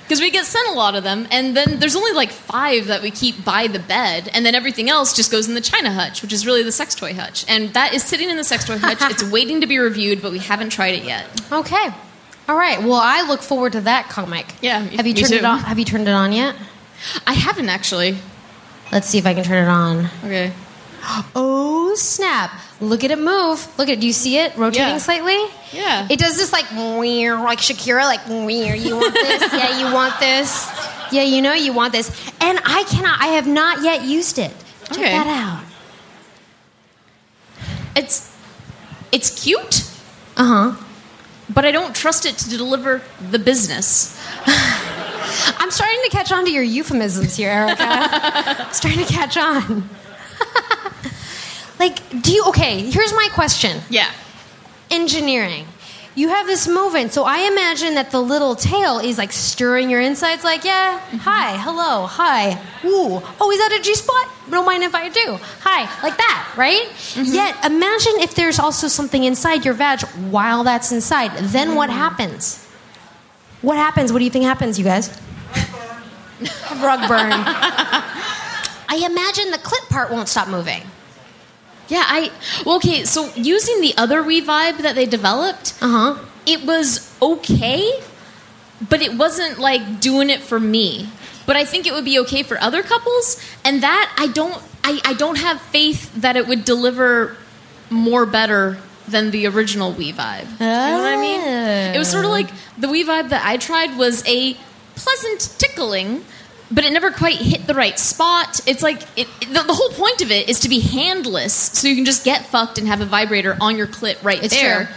Because 0.08 0.22
we 0.22 0.32
get 0.32 0.46
sent 0.46 0.70
a 0.70 0.72
lot 0.72 0.96
of 0.96 1.04
them. 1.04 1.28
And 1.32 1.56
then 1.56 1.80
there's 1.80 1.98
only 1.98 2.14
like 2.14 2.32
five 2.32 2.88
that 2.88 3.02
we 3.02 3.12
keep 3.12 3.44
by 3.44 3.68
the 3.68 3.80
bed. 3.80 4.30
And 4.34 4.46
then 4.46 4.56
everything 4.56 4.90
else 4.90 5.14
just 5.14 5.30
goes 5.30 5.50
in 5.50 5.54
the 5.54 5.60
China 5.60 5.92
hutch, 5.92 6.22
which 6.22 6.32
is 6.32 6.46
really 6.46 6.64
the 6.64 6.72
sex 6.72 6.96
toy 6.96 7.14
hutch. 7.14 7.44
And 7.50 7.74
that 7.74 7.94
is 7.94 8.04
sitting 8.04 8.30
in 8.30 8.38
the 8.38 8.46
sex 8.46 8.64
toy 8.64 8.78
hutch. 8.78 9.00
it's 9.02 9.24
waiting 9.32 9.60
to 9.60 9.68
be 9.68 9.80
reviewed, 9.80 10.22
but 10.22 10.32
we 10.32 10.40
haven't 10.40 10.70
tried 10.70 10.96
it 10.96 11.04
yet. 11.04 11.26
Okay. 11.52 11.90
All 12.48 12.56
right. 12.56 12.80
Well, 12.80 12.94
I 13.04 13.28
look 13.28 13.42
forward 13.42 13.74
to 13.74 13.82
that 13.82 14.08
comic. 14.08 14.46
Yeah, 14.62 14.80
Have 14.80 15.06
you 15.06 15.14
turned 15.14 15.32
too. 15.34 15.36
it 15.40 15.44
on? 15.46 15.60
Have 15.60 15.78
you 15.78 15.84
turned 15.84 16.08
it 16.08 16.14
on 16.14 16.32
yet? 16.32 16.56
I 17.26 17.34
haven't 17.34 17.68
actually. 17.68 18.18
Let's 18.94 19.08
see 19.10 19.18
if 19.18 19.26
I 19.26 19.34
can 19.34 19.44
turn 19.44 19.66
it 19.66 19.70
on. 19.70 20.06
Okay. 20.24 20.54
Oh 21.36 21.94
snap! 21.96 22.52
Look 22.82 23.04
at 23.04 23.12
it 23.12 23.18
move. 23.20 23.66
Look 23.78 23.88
at. 23.88 23.94
it. 23.94 24.00
Do 24.02 24.08
you 24.08 24.14
see 24.14 24.38
it 24.40 24.56
rotating 24.58 24.88
Yeah. 24.88 24.98
slightly? 24.98 25.38
Yeah. 25.72 26.08
It 26.10 26.20
does 26.20 26.36
this 26.38 26.52
like 26.52 26.70
weir, 26.72 27.36
like 27.36 27.60
Shakira, 27.60 28.04
like 28.04 28.28
weir. 28.28 28.76
You 28.76 28.96
want 28.98 29.14
this? 29.14 29.42
yeah, 29.54 29.80
you 29.80 29.94
want 29.94 30.20
this. 30.20 30.70
Yeah, 31.12 31.22
you 31.24 31.42
know 31.42 31.54
you 31.54 31.72
want 31.72 31.94
this. 31.94 32.10
And 32.42 32.60
I 32.66 32.84
cannot. 32.84 33.22
I 33.22 33.28
have 33.28 33.48
not 33.48 33.84
yet 33.84 34.04
used 34.04 34.38
it. 34.38 34.52
Check 34.90 34.98
Okay. 34.98 35.12
that 35.12 35.28
out. 35.28 35.64
It's, 37.96 38.36
it's 39.12 39.44
cute. 39.44 39.90
Uh 40.36 40.74
huh. 40.76 40.84
But 41.50 41.66
I 41.66 41.72
don't 41.72 41.96
trust 41.96 42.26
it 42.26 42.38
to 42.40 42.50
deliver 42.50 43.02
the 43.32 43.40
business. 43.40 44.20
I'm 44.46 45.72
starting 45.72 46.00
to 46.04 46.10
catch 46.10 46.32
on 46.32 46.44
to 46.46 46.52
your 46.52 46.64
euphemisms 46.64 47.36
here, 47.38 47.50
Erika. 47.50 48.68
starting 48.74 49.04
to 49.06 49.12
catch 49.12 49.38
on. 49.38 49.90
like, 51.80 51.98
do 52.22 52.32
you? 52.32 52.44
Okay, 52.50 52.90
here's 52.90 53.14
my 53.14 53.30
question. 53.34 53.82
Yeah. 53.90 54.12
Engineering. 54.90 55.68
you 56.18 56.30
have 56.30 56.48
this 56.48 56.68
movement. 56.68 57.14
So 57.14 57.26
I 57.26 57.48
imagine 57.48 57.94
that 57.94 58.10
the 58.10 58.20
little 58.20 58.56
tail 58.56 58.98
is 58.98 59.20
like 59.20 59.32
stirring 59.32 59.90
your 59.92 60.02
insides, 60.02 60.44
like, 60.44 60.66
yeah, 60.66 61.00
mm-hmm. 61.00 61.18
hi, 61.18 61.58
hello, 61.58 62.08
hi, 62.08 62.54
ooh, 62.84 63.22
oh, 63.40 63.52
is 63.52 63.60
that 63.60 63.78
a 63.80 63.84
G 63.84 63.94
spot? 63.94 64.28
Don't 64.50 64.66
mind 64.66 64.82
if 64.84 64.96
I 64.96 65.10
do. 65.10 65.38
Hi, 65.62 65.82
like 66.02 66.18
that, 66.18 66.54
right? 66.58 66.90
Mm-hmm. 66.90 67.34
Yet 67.34 67.64
imagine 67.64 68.14
if 68.20 68.34
there's 68.34 68.58
also 68.58 68.88
something 68.88 69.24
inside 69.24 69.64
your 69.64 69.76
vag 69.76 70.02
while 70.32 70.64
that's 70.64 70.92
inside. 70.92 71.32
Then 71.38 71.76
what 71.76 71.90
mm-hmm. 71.90 72.00
happens? 72.00 72.66
What 73.62 73.78
happens? 73.78 74.12
What 74.12 74.20
do 74.20 74.26
you 74.26 74.32
think 74.32 74.46
happens, 74.46 74.80
you 74.80 74.86
guys? 74.86 75.10
Rug 76.82 77.08
burn. 77.08 77.32
I 78.90 78.98
imagine 78.98 79.52
the 79.52 79.58
clip 79.58 79.90
part 79.90 80.12
won't 80.12 80.28
stop 80.30 80.48
moving. 80.48 80.82
Yeah, 81.90 82.04
I 82.06 82.32
well, 82.66 82.76
okay. 82.78 83.06
So 83.06 83.32
using 83.36 83.82
the 83.82 83.94
other 83.98 84.22
Revibe 84.22 84.80
that 84.80 84.96
they 84.96 85.06
developed, 85.06 85.74
Uh 85.82 85.88
huh. 86.16 86.26
it 86.46 86.66
was 86.66 87.14
okay, 87.22 87.92
but 88.90 89.02
it 89.02 89.14
wasn't 89.18 89.60
like 89.60 90.00
doing 90.02 90.30
it 90.30 90.42
for 90.42 90.60
me. 90.60 91.10
But 91.46 91.56
I 91.56 91.64
think 91.64 91.88
it 91.88 91.94
would 91.94 92.04
be 92.04 92.20
okay 92.20 92.44
for 92.44 92.60
other 92.62 92.84
couples, 92.84 93.42
and 93.64 93.82
that 93.84 94.14
I 94.18 94.28
don't. 94.28 94.62
I, 94.84 95.00
I 95.06 95.14
don't 95.14 95.38
have 95.38 95.62
faith 95.62 96.14
that 96.22 96.36
it 96.38 96.48
would 96.48 96.64
deliver 96.66 97.36
more 97.90 98.26
better 98.26 98.78
than 99.08 99.32
the 99.32 99.48
original 99.48 99.92
We 99.94 100.12
Vibe. 100.12 100.50
You 100.60 100.66
know 100.66 100.98
what 100.98 101.14
I 101.14 101.22
mean? 101.22 101.96
It 101.96 101.98
was 101.98 102.10
sort 102.10 102.26
of 102.26 102.32
like 102.32 102.50
the 102.78 102.90
We 102.90 103.06
Vibe 103.06 103.30
that 103.30 103.46
I 103.46 103.56
tried 103.58 103.98
was 103.98 104.24
a 104.28 104.56
pleasant 104.96 105.56
tickling, 105.58 106.26
but 106.72 106.84
it 106.86 106.92
never 106.94 107.12
quite 107.12 107.36
hit 107.38 107.66
the 107.68 107.74
right 107.74 107.98
spot. 107.98 108.60
It's 108.68 108.84
like 108.84 109.02
it, 109.18 109.28
it- 109.42 109.48
the, 109.54 109.64
the 109.64 109.74
whole 109.74 109.90
point 109.90 110.22
of 110.22 110.32
it 110.32 110.50
is 110.50 110.60
to 110.62 110.70
be 110.70 110.80
handless, 110.80 111.54
so 111.54 111.88
you 111.88 111.96
can 111.96 112.06
just 112.06 112.24
get 112.26 112.46
fucked 112.48 112.78
and 112.78 112.88
have 112.88 113.02
a 113.02 113.06
vibrator 113.06 113.58
on 113.62 113.78
your 113.78 113.88
clit 113.88 114.22
right 114.24 114.44
It's 114.44 114.54
there. 114.54 114.86
true. 114.86 114.96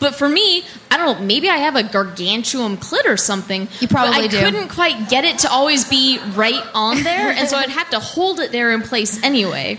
But 0.00 0.16
for 0.16 0.28
me, 0.28 0.64
I 0.90 0.96
don't 0.96 1.20
know. 1.20 1.24
Maybe 1.24 1.48
I 1.48 1.58
have 1.58 1.76
a 1.76 1.84
gargantuan 1.84 2.76
clit 2.76 3.04
or 3.06 3.16
something. 3.16 3.68
You 3.78 3.86
probably 3.86 4.24
I 4.24 4.26
do. 4.26 4.40
couldn't 4.40 4.68
quite 4.68 5.08
get 5.08 5.24
it 5.24 5.38
to 5.40 5.50
always 5.50 5.84
be 5.88 6.18
right 6.34 6.60
on 6.74 7.04
there, 7.04 7.30
and 7.30 7.48
so 7.48 7.56
I'd 7.56 7.68
have 7.68 7.88
to 7.90 8.00
hold 8.00 8.40
it 8.40 8.50
there 8.50 8.72
in 8.72 8.82
place 8.82 9.22
anyway. 9.22 9.78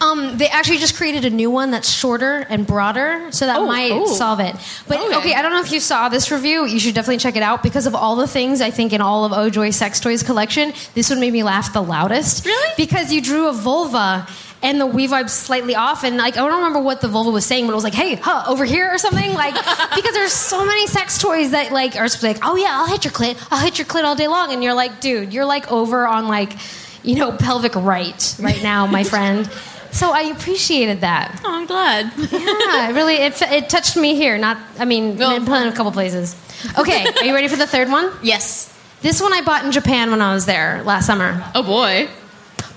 Um, 0.00 0.36
they 0.36 0.48
actually 0.48 0.78
just 0.78 0.96
created 0.96 1.24
a 1.24 1.30
new 1.30 1.50
one 1.50 1.70
that's 1.70 1.88
shorter 1.88 2.44
and 2.50 2.66
broader, 2.66 3.28
so 3.30 3.46
that 3.46 3.58
Oh, 3.60 3.66
might 3.66 3.92
oh. 3.92 4.06
solve 4.06 4.40
it. 4.40 4.54
But 4.86 4.98
Okay. 5.00 5.16
okay. 5.16 5.34
I 5.34 5.40
don't 5.40 5.52
know 5.52 5.60
if 5.60 5.72
you 5.72 5.80
saw 5.80 6.08
this 6.08 6.30
review. 6.30 6.66
You 6.66 6.78
should 6.78 6.94
definitely 6.94 7.18
check 7.18 7.36
it 7.36 7.42
out 7.42 7.62
because 7.62 7.86
of 7.86 7.94
all 7.94 8.16
the 8.16 8.26
things 8.26 8.60
I 8.60 8.70
think 8.70 8.92
in 8.92 9.00
all 9.00 9.24
of 9.24 9.32
Ojoy 9.32 9.72
Sex 9.72 10.00
Toys 10.00 10.22
collection. 10.22 10.74
This 10.94 11.08
one 11.10 11.20
made 11.20 11.32
me 11.32 11.42
laugh 11.42 11.72
the 11.72 11.80
loudest. 11.82 12.44
Really? 12.44 12.74
Because 12.76 13.12
you 13.12 13.20
drew 13.22 13.48
a 13.48 13.52
vulva. 13.52 14.26
And 14.62 14.80
the 14.80 14.86
We-Vibe's 14.86 15.30
slightly 15.34 15.74
off, 15.74 16.04
and 16.04 16.16
like 16.16 16.34
I 16.38 16.40
don't 16.40 16.54
remember 16.56 16.80
what 16.80 17.02
the 17.02 17.08
vulva 17.08 17.30
was 17.30 17.44
saying, 17.44 17.66
but 17.66 17.72
it 17.72 17.74
was 17.74 17.84
like, 17.84 17.92
"Hey, 17.92 18.14
huh, 18.14 18.44
over 18.48 18.64
here" 18.64 18.88
or 18.90 18.96
something. 18.96 19.34
Like 19.34 19.54
because 19.94 20.14
there's 20.14 20.32
so 20.32 20.64
many 20.64 20.86
sex 20.86 21.18
toys 21.18 21.50
that 21.50 21.70
like 21.70 21.96
are 21.96 22.08
supposed 22.08 22.20
to 22.20 22.26
be 22.28 22.32
like, 22.32 22.50
"Oh 22.50 22.56
yeah, 22.56 22.68
I'll 22.70 22.86
hit 22.86 23.04
your 23.04 23.12
clit, 23.12 23.36
I'll 23.50 23.58
hit 23.60 23.76
your 23.78 23.84
clit 23.86 24.04
all 24.04 24.14
day 24.16 24.26
long," 24.26 24.54
and 24.54 24.64
you're 24.64 24.72
like, 24.72 25.02
"Dude, 25.02 25.34
you're 25.34 25.44
like 25.44 25.70
over 25.70 26.06
on 26.06 26.28
like, 26.28 26.54
you 27.02 27.14
know, 27.14 27.30
pelvic 27.32 27.74
right 27.76 28.34
right 28.40 28.62
now, 28.62 28.86
my 28.86 29.04
friend." 29.04 29.50
So 29.94 30.10
I 30.12 30.22
appreciated 30.22 31.00
that. 31.02 31.40
Oh, 31.44 31.54
I'm 31.54 31.66
glad. 31.66 32.12
Yeah, 32.18 32.90
it 32.90 32.94
really, 32.94 33.14
it, 33.14 33.40
it 33.42 33.68
touched 33.70 33.96
me 33.96 34.16
here. 34.16 34.36
Not, 34.36 34.58
I 34.78 34.84
mean, 34.84 35.16
Well- 35.16 35.36
in 35.36 35.68
a 35.68 35.72
couple 35.72 35.92
places. 35.92 36.34
Okay, 36.76 37.06
are 37.20 37.24
you 37.24 37.32
ready 37.34 37.48
for 37.48 37.56
the 37.56 37.66
third 37.66 37.88
one? 37.88 38.10
yes. 38.22 38.70
This 39.02 39.20
one 39.20 39.32
I 39.34 39.42
bought 39.42 39.64
in 39.66 39.70
Japan 39.70 40.10
when 40.10 40.22
I 40.22 40.32
was 40.32 40.46
there 40.46 40.82
last 40.82 41.06
summer. 41.06 41.44
Oh 41.54 41.62
boy. 41.62 42.08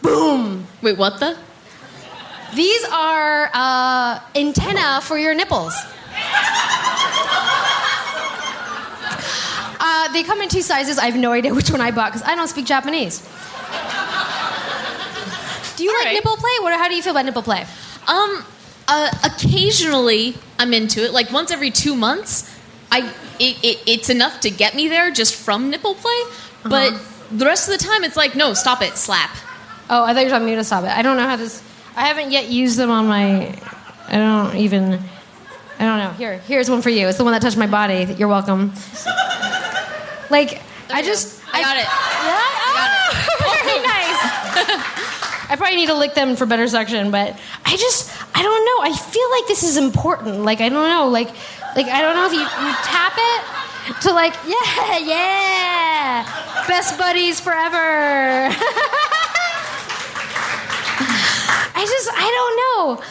Boom! 0.01 0.67
Wait, 0.81 0.97
what 0.97 1.19
the? 1.21 1.37
These 2.53 2.83
are 2.91 3.49
uh, 3.53 4.19
antenna 4.35 4.99
for 5.01 5.17
your 5.17 5.33
nipples. 5.33 5.73
Uh, 9.79 10.11
they 10.11 10.23
come 10.23 10.41
in 10.41 10.49
two 10.49 10.61
sizes. 10.61 10.97
I 10.99 11.05
have 11.05 11.15
no 11.15 11.31
idea 11.31 11.53
which 11.53 11.71
one 11.71 11.79
I 11.81 11.91
bought 11.91 12.11
because 12.11 12.27
I 12.27 12.35
don't 12.35 12.47
speak 12.49 12.65
Japanese. 12.65 13.21
Do 15.77 15.83
you 15.83 15.91
All 15.91 15.95
like 15.97 16.05
right. 16.07 16.13
nipple 16.13 16.35
play? 16.35 16.49
What, 16.61 16.73
how 16.73 16.89
do 16.89 16.95
you 16.95 17.01
feel 17.01 17.11
about 17.11 17.25
nipple 17.25 17.43
play? 17.43 17.65
Um, 18.07 18.43
uh, 18.87 19.09
occasionally 19.23 20.35
I'm 20.59 20.73
into 20.73 21.03
it. 21.05 21.13
Like 21.13 21.31
once 21.31 21.51
every 21.51 21.71
two 21.71 21.95
months, 21.95 22.53
I 22.91 23.13
it, 23.39 23.63
it, 23.63 23.83
it's 23.85 24.09
enough 24.09 24.41
to 24.41 24.49
get 24.49 24.75
me 24.75 24.87
there 24.89 25.11
just 25.11 25.35
from 25.35 25.69
nipple 25.69 25.93
play. 25.95 26.19
But 26.63 26.99
the 27.31 27.45
rest 27.45 27.69
of 27.69 27.77
the 27.79 27.85
time, 27.85 28.03
it's 28.03 28.17
like 28.17 28.35
no, 28.35 28.53
stop 28.53 28.81
it, 28.81 28.97
slap. 28.97 29.29
Oh, 29.89 30.03
I 30.03 30.13
thought 30.13 30.19
you 30.19 30.25
were 30.25 30.31
telling 30.31 30.47
me 30.47 30.55
to 30.55 30.63
stop 30.63 30.83
it. 30.83 30.89
I 30.89 31.01
don't 31.01 31.15
know 31.15 31.27
how 31.27 31.35
this. 31.37 31.63
I 31.95 32.07
haven't 32.07 32.31
yet 32.31 32.47
used 32.49 32.77
them 32.77 32.89
on 32.89 33.07
my. 33.07 33.57
I 34.07 34.17
don't 34.17 34.55
even. 34.57 34.99
I 35.79 35.85
don't 35.85 35.99
know. 35.99 36.11
Here, 36.17 36.39
here's 36.39 36.69
one 36.71 36.81
for 36.81 36.89
you. 36.89 37.07
It's 37.07 37.19
the 37.19 37.23
one 37.23 37.33
that 37.33 37.41
touched 37.41 37.55
my 37.57 37.67
body. 37.67 38.13
You're 38.17 38.27
welcome. 38.27 38.73
Like 40.29 40.61
I 40.89 41.01
just. 41.03 41.41
I 41.53 41.61
got 41.61 41.77
it. 41.77 41.87
Yeah? 42.27 42.43
Oh, 42.67 43.61
very 43.63 43.81
nice. 43.87 45.36
I 45.49 45.55
probably 45.55 45.77
need 45.77 45.87
to 45.87 45.95
lick 45.95 46.13
them 46.13 46.35
for 46.35 46.45
better 46.45 46.67
suction, 46.67 47.09
but 47.11 47.39
I 47.65 47.77
just. 47.77 48.11
I 48.35 48.43
don't 48.43 48.65
know. 48.65 48.81
I 48.83 48.95
feel 48.95 49.29
like 49.31 49.47
this 49.47 49.63
is 49.63 49.77
important. 49.77 50.43
Like 50.43 50.61
I 50.61 50.69
don't 50.69 50.89
know. 50.89 51.07
Like, 51.07 51.29
like 51.75 51.87
I 51.87 52.01
don't 52.01 52.15
know 52.15 52.25
if 52.27 52.33
you, 52.33 52.41
you 52.41 52.73
tap 52.83 53.13
it 53.17 53.43
to 54.01 54.11
like 54.11 54.33
yeah 54.45 54.97
yeah 54.99 56.65
best 56.67 56.97
buddies 56.97 57.39
forever. 57.39 57.75
I 61.79 61.85
just 61.85 62.09
I 62.13 62.27
don't 62.37 62.55
know 62.61 63.03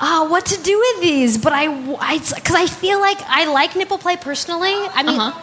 uh, 0.00 0.28
what 0.28 0.46
to 0.46 0.62
do 0.62 0.78
with 0.78 1.00
these, 1.02 1.38
but 1.38 1.52
I 1.52 1.66
I, 2.00 2.18
because 2.18 2.54
I, 2.56 2.66
feel 2.66 3.00
like 3.00 3.18
I 3.26 3.46
like 3.46 3.76
nipple 3.76 3.98
play 3.98 4.16
personally. 4.16 4.72
I 4.72 5.02
mean, 5.02 5.20
Uh-huh. 5.20 5.40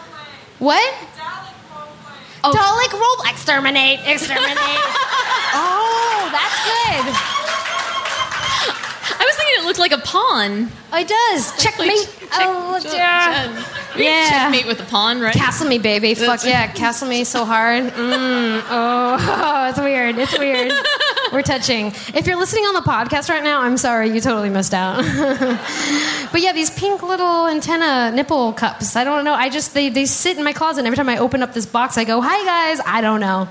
what? 0.58 0.94
Oh. 2.44 2.50
Dalek 2.52 2.92
roll 2.92 3.32
exterminate 3.32 4.00
exterminate. 4.04 4.58
oh, 5.54 5.81
that's 6.32 6.58
good. 6.64 7.04
I 9.14 9.24
was 9.24 9.36
thinking 9.36 9.54
it 9.58 9.64
looked 9.66 9.78
like 9.78 9.92
a 9.92 9.98
pawn. 9.98 10.70
Oh, 10.92 10.98
it 10.98 11.08
does. 11.08 11.62
Checkmate. 11.62 12.08
oh, 12.32 12.80
yeah. 12.92 13.64
Yeah. 13.96 14.28
Checkmate 14.30 14.66
with 14.66 14.80
a 14.80 14.84
pawn, 14.84 15.20
right? 15.20 15.34
Castle 15.34 15.68
me, 15.68 15.78
baby. 15.78 16.14
Fuck 16.14 16.44
yeah, 16.44 16.66
castle 16.72 17.08
me 17.08 17.24
so 17.24 17.44
hard. 17.44 17.84
Mm. 17.92 18.62
Oh, 18.74 19.66
it's 19.68 19.78
weird. 19.78 20.16
It's 20.18 20.38
weird. 20.38 20.72
We're 21.32 21.42
touching. 21.42 21.86
If 22.14 22.26
you're 22.26 22.36
listening 22.36 22.64
on 22.64 22.74
the 22.74 22.80
podcast 22.80 23.28
right 23.28 23.42
now, 23.44 23.60
I'm 23.60 23.76
sorry, 23.76 24.08
you 24.10 24.20
totally 24.20 24.48
missed 24.50 24.72
out. 24.74 24.96
but 26.32 26.40
yeah, 26.40 26.52
these 26.52 26.70
pink 26.70 27.02
little 27.02 27.46
antenna 27.48 28.10
nipple 28.14 28.52
cups. 28.54 28.96
I 28.96 29.04
don't 29.04 29.24
know. 29.24 29.34
I 29.34 29.50
just 29.50 29.74
they 29.74 29.88
they 29.90 30.06
sit 30.06 30.38
in 30.38 30.44
my 30.44 30.52
closet. 30.52 30.80
And 30.80 30.86
every 30.86 30.96
time 30.96 31.08
I 31.08 31.18
open 31.18 31.42
up 31.42 31.52
this 31.52 31.66
box, 31.66 31.98
I 31.98 32.04
go, 32.04 32.20
"Hi 32.22 32.44
guys." 32.44 32.80
I 32.86 33.00
don't 33.02 33.20
know. 33.20 33.48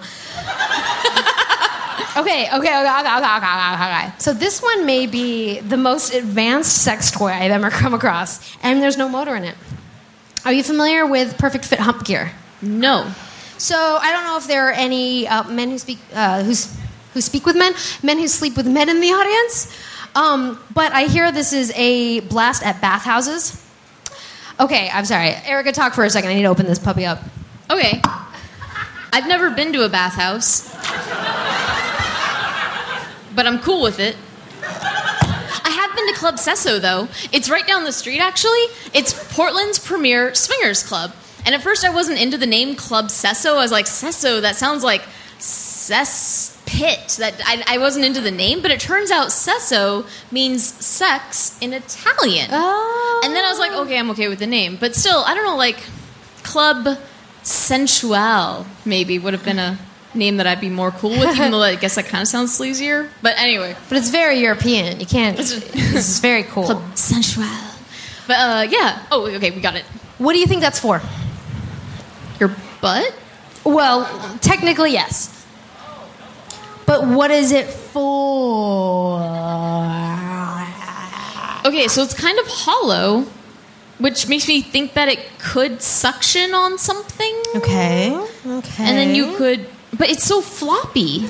Okay, 2.18 2.48
okay, 2.48 2.58
okay, 2.58 2.70
okay, 2.70 2.78
okay, 2.82 3.38
okay, 3.38 3.74
okay, 3.74 4.08
okay. 4.08 4.14
So 4.18 4.34
this 4.34 4.62
one 4.62 4.86
may 4.86 5.08
be 5.08 5.62
the 5.62 5.78
most 5.78 6.14
advanced 6.14 6.84
sex 6.84 7.10
toy 7.10 7.28
I've 7.30 7.52
ever 7.52 7.70
come 7.84 7.94
across, 7.94 8.56
and 8.62 8.82
there's 8.82 8.98
no 8.98 9.08
motor 9.08 9.36
in 9.36 9.46
it. 9.46 9.56
Are 10.44 10.52
you 10.52 10.64
familiar 10.64 11.06
with 11.06 11.38
Perfect 11.38 11.66
Fit 11.66 11.80
Hump 11.80 12.04
Gear? 12.04 12.32
No. 12.62 13.10
So 13.58 13.78
I 13.78 14.12
don't 14.12 14.26
know 14.26 14.38
if 14.38 14.48
there 14.48 14.68
are 14.70 14.74
any 14.74 15.28
uh, 15.28 15.44
men 15.50 15.70
who 15.70 15.78
speak 15.78 16.00
uh, 16.14 16.44
who 16.44 17.22
speak 17.22 17.46
with 17.46 17.56
men, 17.56 17.74
men 18.04 18.18
who 18.18 18.28
sleep 18.28 18.58
with 18.58 18.68
men 18.68 18.90
in 18.90 19.00
the 19.00 19.12
audience. 19.12 19.72
Um, 20.14 20.60
but 20.74 20.92
I 20.92 21.04
hear 21.04 21.32
this 21.32 21.54
is 21.54 21.72
a 21.76 22.20
blast 22.22 22.66
at 22.66 22.82
bathhouses. 22.82 23.58
Okay, 24.60 24.90
I'm 24.92 25.06
sorry, 25.06 25.30
Erika. 25.46 25.72
Talk 25.72 25.94
for 25.94 26.04
a 26.04 26.10
second. 26.10 26.32
I 26.32 26.34
need 26.34 26.42
to 26.42 26.50
open 26.50 26.66
this 26.66 26.80
puppy 26.80 27.06
up. 27.06 27.20
Okay. 27.70 28.02
I've 29.14 29.28
never 29.28 29.50
been 29.52 29.74
to 29.74 29.84
a 29.84 29.90
bathhouse, 29.90 30.74
but 33.36 33.48
I'm 33.48 33.60
cool 33.60 33.82
with 33.82 34.00
it. 34.00 34.16
I 34.64 35.70
have 35.70 35.96
been 35.96 36.08
to 36.08 36.20
Club 36.20 36.36
Sesso 36.36 36.80
though. 36.80 37.08
It's 37.32 37.50
right 37.50 37.66
down 37.66 37.84
the 37.84 37.92
street 37.92 38.20
actually. 38.20 38.66
It's 38.94 39.14
Portland's 39.34 39.80
premier 39.80 40.34
swingers 40.36 40.84
club. 40.84 41.14
And 41.46 41.56
at 41.56 41.62
first 41.62 41.84
I 41.84 41.90
wasn't 41.90 42.20
into 42.20 42.38
the 42.38 42.46
name 42.46 42.76
Club 42.76 43.10
Sesso. 43.10 43.56
I 43.56 43.62
was 43.62 43.72
like, 43.72 43.88
Sesso, 43.88 44.42
that 44.42 44.56
sounds 44.56 44.84
like 44.84 45.04
cess 45.40 46.62
pit. 46.66 47.18
That 47.20 47.36
I, 47.46 47.76
I 47.76 47.78
wasn't 47.80 48.06
into 48.06 48.22
the 48.22 48.32
name, 48.32 48.62
but 48.62 48.72
it 48.72 48.80
turns 48.80 49.12
out 49.12 49.32
Sesso 49.32 50.06
means 50.32 50.64
sex 50.64 51.58
in 51.62 51.74
Italian. 51.74 52.50
Oh. 52.52 53.22
And 53.24 53.36
then 53.36 53.44
I 53.44 53.50
was 53.50 53.60
like, 53.60 53.72
okay, 53.72 53.98
I'm 53.98 54.12
okay 54.12 54.28
with 54.28 54.40
the 54.40 54.48
name. 54.48 54.78
But 54.80 54.96
still, 54.96 55.24
I 55.26 55.34
don't 55.34 55.46
know, 55.46 55.58
like 55.58 55.84
Club 56.44 57.00
Sensual 57.44 58.66
maybe 58.86 59.18
would 59.18 59.34
have 59.34 59.44
been 59.44 59.60
a 59.60 59.80
name 60.14 60.38
that 60.38 60.48
I'd 60.48 60.62
be 60.62 60.70
more 60.70 60.92
cool 60.92 61.12
with, 61.12 61.36
even 61.36 61.52
though 61.52 61.62
I 61.74 61.76
guess 61.76 61.96
that 61.96 62.06
kind 62.06 62.22
of 62.22 62.28
sounds 62.28 62.58
sleazier. 62.58 63.10
But 63.22 63.36
anyway, 63.38 63.76
But 63.90 63.98
it's 63.98 64.10
very 64.10 64.40
European. 64.40 65.00
You 65.00 65.06
can't. 65.06 65.38
this 65.38 65.52
is 65.76 66.20
very 66.20 66.44
cool. 66.44 66.82
Sensual. 66.96 67.46
But 68.28 68.34
uh, 68.38 68.68
yeah. 68.70 69.06
Oh, 69.12 69.28
okay, 69.28 69.52
we 69.52 69.62
got 69.62 69.76
it. 69.76 69.84
What 70.18 70.34
do 70.34 70.40
you 70.40 70.46
think 70.48 70.62
that's 70.62 70.80
for? 70.80 71.02
Your 72.40 72.56
butt? 72.82 73.14
Well, 73.64 74.06
technically, 74.42 74.92
yes. 74.92 75.46
But 76.86 77.06
what 77.08 77.32
is 77.32 77.52
it 77.52 77.68
for? 77.68 79.22
Okay, 81.64 81.88
so 81.88 82.02
it's 82.04 82.14
kind 82.20 82.40
of 82.40 82.48
hollow, 82.48 83.26
which 84.00 84.28
makes 84.28 84.48
me 84.48 84.62
think 84.62 84.94
that 84.94 85.08
it 85.08 85.20
could 85.38 85.82
suction 85.82 86.54
on 86.56 86.78
something. 86.80 87.36
Okay. 87.56 88.12
Okay. 88.46 88.84
And 88.84 88.98
then 88.98 89.14
you 89.16 89.36
could, 89.38 89.68
but 89.98 90.10
it's 90.10 90.24
so 90.24 90.42
floppy. 90.42 91.22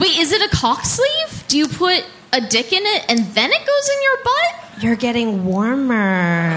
Wait, 0.00 0.18
is 0.18 0.32
it 0.32 0.40
a 0.42 0.48
cock 0.56 0.84
sleeve? 0.84 1.44
Do 1.48 1.58
you 1.58 1.68
put 1.68 2.04
a 2.32 2.40
dick 2.40 2.72
in 2.72 2.82
it 2.84 3.04
and 3.08 3.20
then 3.34 3.50
it 3.52 3.66
goes 3.66 3.88
in 3.88 4.02
your 4.02 4.16
butt? 4.24 4.82
You're 4.82 4.96
getting 4.96 5.44
warmer. 5.44 6.52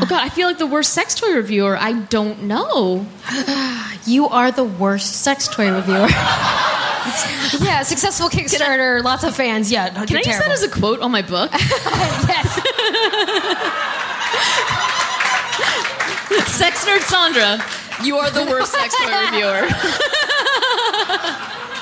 Oh 0.00 0.06
god, 0.06 0.22
I 0.22 0.28
feel 0.28 0.46
like 0.46 0.58
the 0.58 0.66
worst 0.66 0.92
sex 0.92 1.14
toy 1.14 1.34
reviewer. 1.34 1.76
I 1.76 1.92
don't 1.92 2.44
know. 2.44 3.06
You 4.06 4.28
are 4.28 4.50
the 4.50 4.64
worst 4.64 5.22
sex 5.22 5.48
toy 5.48 5.70
reviewer. 5.70 6.08
yeah, 7.60 7.82
successful 7.82 8.30
Kickstarter, 8.30 9.02
lots 9.04 9.22
of 9.22 9.36
fans. 9.36 9.70
Yeah, 9.70 9.90
Can 9.90 10.16
I 10.16 10.20
use 10.20 10.38
that 10.38 10.50
as 10.50 10.62
a 10.62 10.68
quote 10.70 11.00
on 11.00 11.10
my 11.10 11.20
book? 11.20 11.50
yes. 11.52 12.54
sex 16.56 16.86
nerd 16.86 17.02
Sandra, 17.02 17.58
you 18.04 18.16
are 18.16 18.30
the 18.30 18.44
worst 18.50 18.72
sex 18.72 18.94
toy 18.96 19.06
reviewer. 19.24 19.68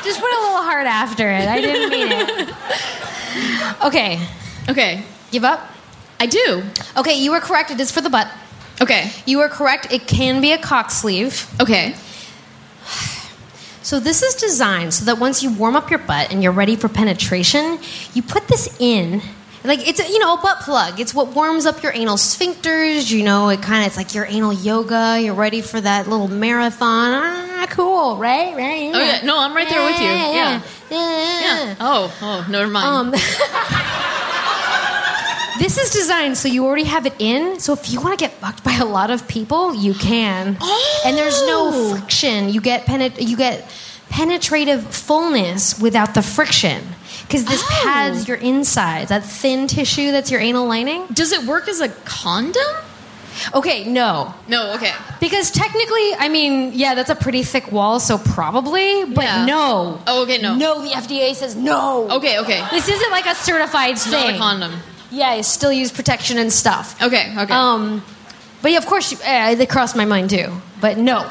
Just 0.04 0.20
put 0.20 0.30
a 0.30 0.40
little 0.40 0.62
heart 0.62 0.86
after 0.86 1.28
it. 1.30 1.48
I 1.48 1.60
didn't 1.60 1.90
mean 1.90 2.08
it. 2.12 3.84
Okay, 3.84 4.20
Okay, 4.68 5.02
give 5.30 5.44
up. 5.44 5.60
I 6.18 6.26
do. 6.26 6.62
Okay, 6.96 7.20
you 7.22 7.30
were 7.32 7.40
correct. 7.40 7.70
It 7.70 7.78
is 7.80 7.92
for 7.92 8.00
the 8.00 8.10
butt. 8.10 8.28
Okay, 8.80 9.10
You 9.26 9.38
were 9.38 9.48
correct. 9.48 9.92
It 9.92 10.06
can 10.06 10.40
be 10.40 10.52
a 10.52 10.58
cock 10.58 10.90
sleeve. 10.90 11.46
okay. 11.60 11.94
So 13.82 14.00
this 14.00 14.22
is 14.22 14.34
designed 14.34 14.92
so 14.94 15.04
that 15.04 15.18
once 15.18 15.42
you 15.44 15.52
warm 15.52 15.76
up 15.76 15.90
your 15.90 16.00
butt 16.00 16.32
and 16.32 16.42
you're 16.42 16.50
ready 16.52 16.74
for 16.74 16.88
penetration, 16.88 17.78
you 18.14 18.22
put 18.22 18.48
this 18.48 18.68
in. 18.80 19.22
Like 19.66 19.86
it's 19.86 20.00
a, 20.00 20.08
you 20.10 20.18
know 20.18 20.34
a 20.34 20.40
butt 20.40 20.60
plug. 20.60 21.00
It's 21.00 21.12
what 21.12 21.28
warms 21.34 21.66
up 21.66 21.82
your 21.82 21.92
anal 21.92 22.16
sphincters. 22.16 23.10
You 23.10 23.24
know 23.24 23.48
it 23.48 23.62
kind 23.62 23.82
of 23.82 23.88
it's 23.88 23.96
like 23.96 24.14
your 24.14 24.26
anal 24.26 24.52
yoga. 24.52 25.20
You're 25.20 25.34
ready 25.34 25.60
for 25.60 25.80
that 25.80 26.08
little 26.08 26.28
marathon. 26.28 27.12
Ah, 27.14 27.66
cool, 27.70 28.16
right? 28.16 28.54
Right? 28.56 28.90
Oh 28.94 28.98
yeah, 28.98 29.20
no, 29.24 29.38
I'm 29.38 29.54
right 29.54 29.68
there 29.68 29.84
with 29.84 29.98
you. 29.98 30.06
Yeah, 30.06 30.62
yeah. 30.90 30.90
yeah. 30.90 31.74
Oh, 31.80 32.16
oh, 32.22 32.46
never 32.50 32.70
mind. 32.70 32.86
Um, 32.86 33.10
this 35.58 35.78
is 35.78 35.90
designed 35.90 36.36
so 36.36 36.48
you 36.48 36.66
already 36.66 36.84
have 36.84 37.06
it 37.06 37.14
in. 37.18 37.58
So 37.60 37.72
if 37.72 37.90
you 37.90 38.00
want 38.00 38.18
to 38.18 38.22
get 38.22 38.32
fucked 38.34 38.62
by 38.62 38.74
a 38.76 38.84
lot 38.84 39.10
of 39.10 39.26
people, 39.26 39.74
you 39.74 39.94
can. 39.94 40.56
Oh. 40.60 41.02
And 41.06 41.16
there's 41.16 41.40
no 41.46 41.70
Oh. 41.72 41.96
friction. 41.96 42.50
You 42.50 42.60
get 42.60 42.84
penet- 42.86 43.26
you 43.26 43.36
get 43.36 43.68
penetrative 44.10 44.94
fullness 44.94 45.80
without 45.80 46.14
the 46.14 46.22
friction 46.22 46.82
because 47.26 47.44
this 47.44 47.62
Oh. 47.62 47.80
pads 47.84 48.28
your 48.28 48.36
insides. 48.38 49.08
That 49.10 49.24
thin 49.24 49.66
tissue 49.66 50.12
that's 50.12 50.30
your 50.30 50.40
anal 50.40 50.66
lining. 50.66 51.06
Does 51.12 51.32
it 51.32 51.44
work 51.44 51.68
as 51.68 51.80
a 51.80 51.88
condom? 51.88 52.62
Okay, 53.54 53.84
no. 53.84 54.32
No. 54.48 54.72
Okay. 54.74 54.92
Because 55.20 55.50
technically, 55.50 56.14
I 56.18 56.28
mean, 56.30 56.72
yeah, 56.72 56.94
that's 56.94 57.10
a 57.10 57.14
pretty 57.14 57.42
thick 57.42 57.70
wall, 57.70 58.00
so 58.00 58.16
probably, 58.16 59.04
but 59.04 59.24
Yeah. 59.24 59.44
no. 59.44 60.00
Oh, 60.06 60.22
okay, 60.22 60.38
no. 60.38 60.54
No, 60.54 60.80
the 60.82 60.94
FDA 60.94 61.34
says 61.34 61.54
no. 61.54 62.08
Okay. 62.10 62.38
Okay. 62.38 62.64
This 62.70 62.88
isn't 62.88 63.10
like 63.10 63.26
a 63.26 63.34
certified 63.34 63.90
It's 63.92 64.04
thing. 64.06 64.12
not 64.12 64.34
a 64.34 64.38
condom. 64.38 64.82
Yeah, 65.10 65.34
you 65.34 65.42
still 65.42 65.72
use 65.72 65.92
protection 65.92 66.38
and 66.38 66.50
stuff. 66.52 66.96
Okay. 67.02 67.32
Okay. 67.36 67.52
Um, 67.52 68.02
but 68.62 68.70
yeah, 68.72 68.78
of 68.78 68.86
course, 68.86 69.12
you, 69.12 69.18
uh, 69.24 69.54
they 69.54 69.66
crossed 69.66 69.96
my 69.96 70.06
mind 70.06 70.30
too. 70.30 70.50
But 70.80 70.96
no. 70.96 71.26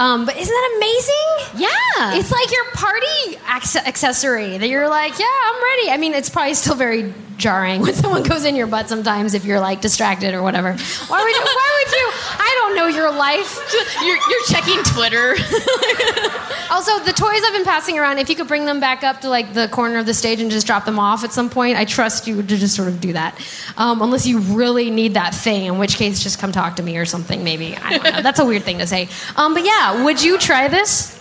Um, 0.00 0.24
but 0.24 0.34
isn't 0.34 0.48
that 0.54 0.72
amazing? 0.78 1.60
yeah. 1.68 2.14
It's 2.18 2.32
like 2.32 2.50
your 2.50 2.64
party 2.72 3.36
acce- 3.44 3.86
accessory 3.86 4.56
that 4.56 4.66
you're 4.68 4.88
like, 4.88 5.18
yeah, 5.18 5.26
I'm 5.44 5.62
ready. 5.62 5.90
I 5.90 5.98
mean, 5.98 6.14
it's 6.14 6.30
probably 6.30 6.54
still 6.54 6.74
very 6.74 7.12
jarring 7.40 7.80
when 7.86 7.94
someone 7.94 8.22
goes 8.22 8.44
in 8.44 8.54
your 8.54 8.68
butt 8.68 8.88
sometimes 8.88 9.34
if 9.34 9.44
you're 9.44 9.60
like 9.60 9.80
distracted 9.80 10.34
or 10.34 10.42
whatever. 10.42 10.72
Why 11.08 11.22
would 11.22 11.34
you? 11.34 11.42
Why 11.42 11.84
would 11.84 11.92
you? 11.92 12.10
I 12.38 12.54
don't 12.58 12.76
know 12.76 12.86
your 12.86 13.12
life. 13.12 13.58
you're 14.04 14.16
you're 14.16 14.44
checking 14.46 14.82
Twitter. 14.84 15.36
Also, 16.70 17.00
the 17.00 17.12
toys 17.12 17.40
I've 17.44 17.52
been 17.52 17.64
passing 17.64 17.98
around, 17.98 18.18
if 18.18 18.30
you 18.30 18.36
could 18.36 18.46
bring 18.46 18.64
them 18.64 18.78
back 18.78 19.02
up 19.02 19.22
to 19.22 19.28
like 19.28 19.54
the 19.54 19.66
corner 19.68 19.98
of 19.98 20.06
the 20.06 20.14
stage 20.14 20.40
and 20.40 20.52
just 20.52 20.68
drop 20.68 20.84
them 20.84 21.00
off 21.00 21.24
at 21.24 21.32
some 21.32 21.50
point, 21.50 21.76
I 21.76 21.84
trust 21.84 22.28
you 22.28 22.36
to 22.42 22.56
just 22.56 22.76
sort 22.76 22.86
of 22.86 23.00
do 23.00 23.12
that. 23.12 23.36
Um, 23.76 24.00
unless 24.00 24.24
you 24.24 24.38
really 24.38 24.88
need 24.88 25.14
that 25.14 25.34
thing, 25.34 25.66
in 25.66 25.78
which 25.78 25.96
case 25.96 26.22
just 26.22 26.38
come 26.38 26.52
talk 26.52 26.76
to 26.76 26.82
me 26.84 26.96
or 26.96 27.04
something. 27.04 27.42
Maybe 27.42 27.76
I 27.76 27.98
don't 27.98 28.04
know. 28.04 28.22
That's 28.22 28.38
a 28.38 28.44
weird 28.46 28.62
thing 28.62 28.78
to 28.78 28.86
say. 28.86 29.08
Um, 29.34 29.52
but 29.52 29.64
yeah, 29.64 30.04
would 30.04 30.22
you 30.22 30.38
try 30.38 30.68
this? 30.68 31.20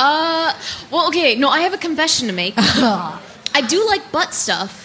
Uh, 0.00 0.52
well, 0.90 1.06
okay. 1.08 1.36
No, 1.36 1.48
I 1.48 1.60
have 1.60 1.74
a 1.74 1.78
confession 1.78 2.26
to 2.26 2.32
make. 2.32 2.54
I 2.56 3.64
do 3.68 3.86
like 3.86 4.10
butt 4.10 4.34
stuff, 4.34 4.81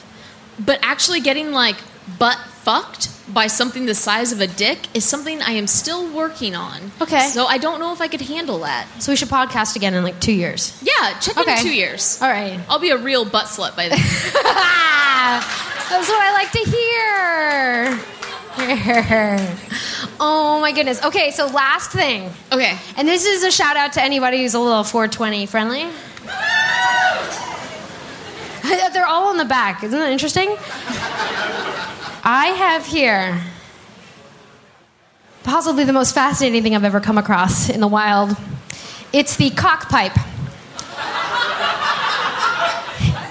but 0.59 0.79
actually 0.81 1.19
getting 1.21 1.51
like 1.51 1.77
butt 2.19 2.37
fucked 2.37 3.09
by 3.33 3.47
something 3.47 3.85
the 3.85 3.93
size 3.95 4.31
of 4.31 4.39
a 4.41 4.47
dick 4.47 4.79
is 4.95 5.03
something 5.03 5.41
I 5.41 5.51
am 5.51 5.67
still 5.67 6.09
working 6.13 6.55
on. 6.55 6.91
Okay. 7.01 7.27
So 7.27 7.45
I 7.45 7.57
don't 7.57 7.79
know 7.79 7.91
if 7.93 7.99
I 8.01 8.07
could 8.07 8.21
handle 8.21 8.59
that. 8.59 8.87
So 8.99 9.11
we 9.11 9.15
should 9.17 9.27
podcast 9.29 9.75
again 9.75 9.93
in 9.93 10.03
like 10.03 10.19
two 10.21 10.31
years. 10.33 10.77
Yeah, 10.81 11.17
check 11.19 11.35
in 11.35 11.41
Okay. 11.43 11.57
in 11.57 11.61
two 11.63 11.73
years. 11.75 12.19
All 12.21 12.29
right. 12.29 12.59
I'll 12.69 12.79
be 12.79 12.91
a 12.91 12.97
real 12.97 13.25
butt 13.25 13.45
slut 13.47 13.75
by 13.75 13.89
then. 13.89 13.99
That's 15.89 16.07
what 16.09 16.21
I 16.21 16.31
like 16.33 16.51
to 16.51 16.59
hear. 16.59 17.99
oh 20.19 20.59
my 20.61 20.71
goodness. 20.71 21.03
Okay, 21.03 21.31
so 21.31 21.45
last 21.47 21.91
thing. 21.91 22.31
okay. 22.51 22.77
And 22.95 23.07
this 23.07 23.25
is 23.25 23.43
a 23.43 23.51
shout 23.51 23.77
out 23.77 23.93
to 23.93 24.01
anybody 24.01 24.41
who's 24.41 24.53
a 24.55 24.59
little 24.59 24.83
420 24.83 25.45
friendly. 25.45 25.87
They're 28.93 29.07
all 29.07 29.31
in 29.31 29.37
the 29.37 29.45
back. 29.45 29.83
Isn't 29.83 29.97
that 29.97 30.11
interesting? 30.11 30.49
I 32.23 32.53
have 32.57 32.85
here 32.85 33.41
possibly 35.43 35.85
the 35.85 35.93
most 35.93 36.13
fascinating 36.13 36.61
thing 36.61 36.75
I've 36.75 36.83
ever 36.83 36.99
come 36.99 37.17
across 37.17 37.69
in 37.69 37.79
the 37.79 37.87
wild. 37.87 38.35
It's 39.13 39.37
the 39.37 39.49
cock 39.51 39.87
pipe. 39.87 40.11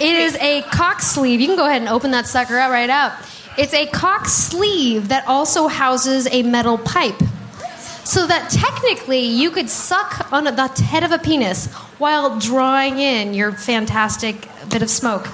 It 0.01 0.17
is 0.17 0.37
a 0.37 0.63
cock 0.63 1.01
sleeve. 1.01 1.41
You 1.41 1.49
can 1.49 1.57
go 1.57 1.67
ahead 1.67 1.83
and 1.83 1.91
open 1.91 2.13
that 2.13 2.27
sucker 2.27 2.57
up 2.57 2.71
right 2.71 2.89
up. 2.89 3.13
It's 3.59 3.75
a 3.75 3.87
cock 3.87 4.27
sleeve 4.27 5.09
that 5.09 5.27
also 5.27 5.69
houses 5.69 6.27
a 6.31 6.43
metal 6.43 6.79
pipe. 6.79 7.19
So 8.05 8.27
that 8.27 8.51
technically 8.51 9.21
you 9.21 9.51
could 9.51 9.69
suck 9.69 10.33
on 10.33 10.45
the 10.45 10.53
head 10.83 11.03
of 11.03 11.13
a 11.13 11.19
penis 11.19 11.69
while 11.99 12.39
drawing 12.39 12.99
in 12.99 13.35
your 13.35 13.53
fantastic 13.53 14.49
bit 14.69 14.83
of 14.83 14.91
smoke. 14.91 15.27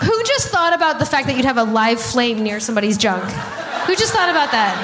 Who 0.00 0.22
just 0.24 0.48
thought 0.48 0.72
about 0.74 0.98
the 0.98 1.04
fact 1.06 1.26
that 1.26 1.36
you'd 1.36 1.44
have 1.44 1.58
a 1.58 1.64
live 1.64 2.00
flame 2.00 2.42
near 2.42 2.60
somebody's 2.60 2.96
junk? 2.96 3.24
Who 3.86 3.94
just 3.96 4.12
thought 4.12 4.30
about 4.30 4.52
that? 4.52 4.74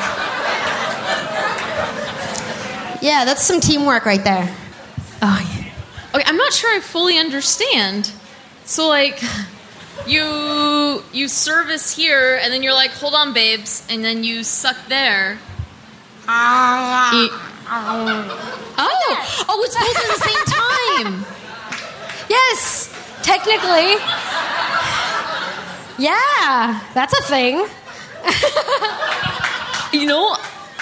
Yeah, 3.00 3.24
that's 3.24 3.42
some 3.42 3.61
teamwork 3.61 4.07
right 4.07 4.22
there. 4.22 4.55
Oh, 5.22 5.57
yeah. 5.59 5.70
Okay, 6.14 6.24
I'm 6.26 6.36
not 6.36 6.52
sure 6.52 6.74
I 6.76 6.80
fully 6.80 7.18
understand. 7.18 8.11
So 8.64 8.88
like 8.88 9.22
you 10.07 11.02
you 11.12 11.28
service 11.28 11.94
here 11.94 12.38
and 12.42 12.52
then 12.52 12.62
you're 12.62 12.72
like, 12.72 12.90
"Hold 12.92 13.14
on, 13.14 13.32
babes." 13.34 13.86
And 13.90 14.05
then 14.05 14.24
you 14.24 14.42
suck 14.44 14.76
there. 14.88 15.38
Ah. 16.28 17.14
E- 17.14 17.53
Oh. 17.67 18.75
oh, 18.79 19.45
oh, 19.49 19.62
it's 19.65 19.75
both 19.77 19.97
at 19.97 20.07
the 20.15 20.21
same 20.25 20.45
time. 20.47 21.25
Yes, 22.29 22.89
technically. 23.23 23.99
Yeah, 25.99 26.81
that's 26.95 27.12
a 27.19 27.23
thing. 27.23 27.67
You 29.95 30.07
know, 30.07 30.37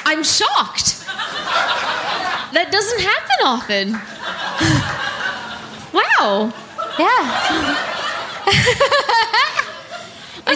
I'm 0.07 0.23
shocked. 0.25 1.05
That 2.55 2.71
doesn't 2.73 3.01
happen 3.01 3.37
often. 3.45 3.93
wow. 5.93 6.51
Yeah. 6.99 7.29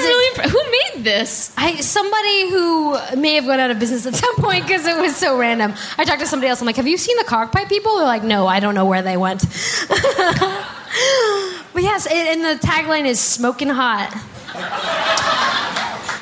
I'm 0.03 0.09
really 0.09 0.37
impre- 0.37 0.51
Who 0.51 0.63
made 0.71 1.05
this? 1.05 1.53
I, 1.57 1.77
somebody 1.81 2.51
who 2.51 2.99
may 3.17 3.35
have 3.35 3.47
gone 3.47 3.61
out 3.61 3.71
of 3.71 3.79
business 3.79 4.07
at 4.07 4.15
some 4.15 4.37
point 4.37 4.65
because 4.67 4.87
it 4.87 4.97
was 4.97 5.17
so 5.17 5.39
random. 5.39 5.75
I 5.99 6.05
talked 6.05 6.21
to 6.21 6.27
somebody 6.27 6.49
else. 6.51 6.61
I'm 6.61 6.67
like, 6.67 6.77
"Have 6.77 6.87
you 6.87 6.99
seen 6.99 7.17
the 7.17 7.25
cockpipe 7.25 7.69
people?" 7.69 7.97
They're 7.97 8.05
like, 8.05 8.23
"No, 8.23 8.47
I 8.47 8.61
don't 8.61 8.75
know 8.75 8.85
where 8.87 9.03
they 9.03 9.17
went." 9.17 9.43
but 9.89 11.83
yes, 11.83 12.07
and 12.07 12.45
and 12.45 12.61
the 12.61 12.67
tagline 12.67 13.07
is 13.07 13.21
"smoking 13.21 13.69
hot." 13.69 14.13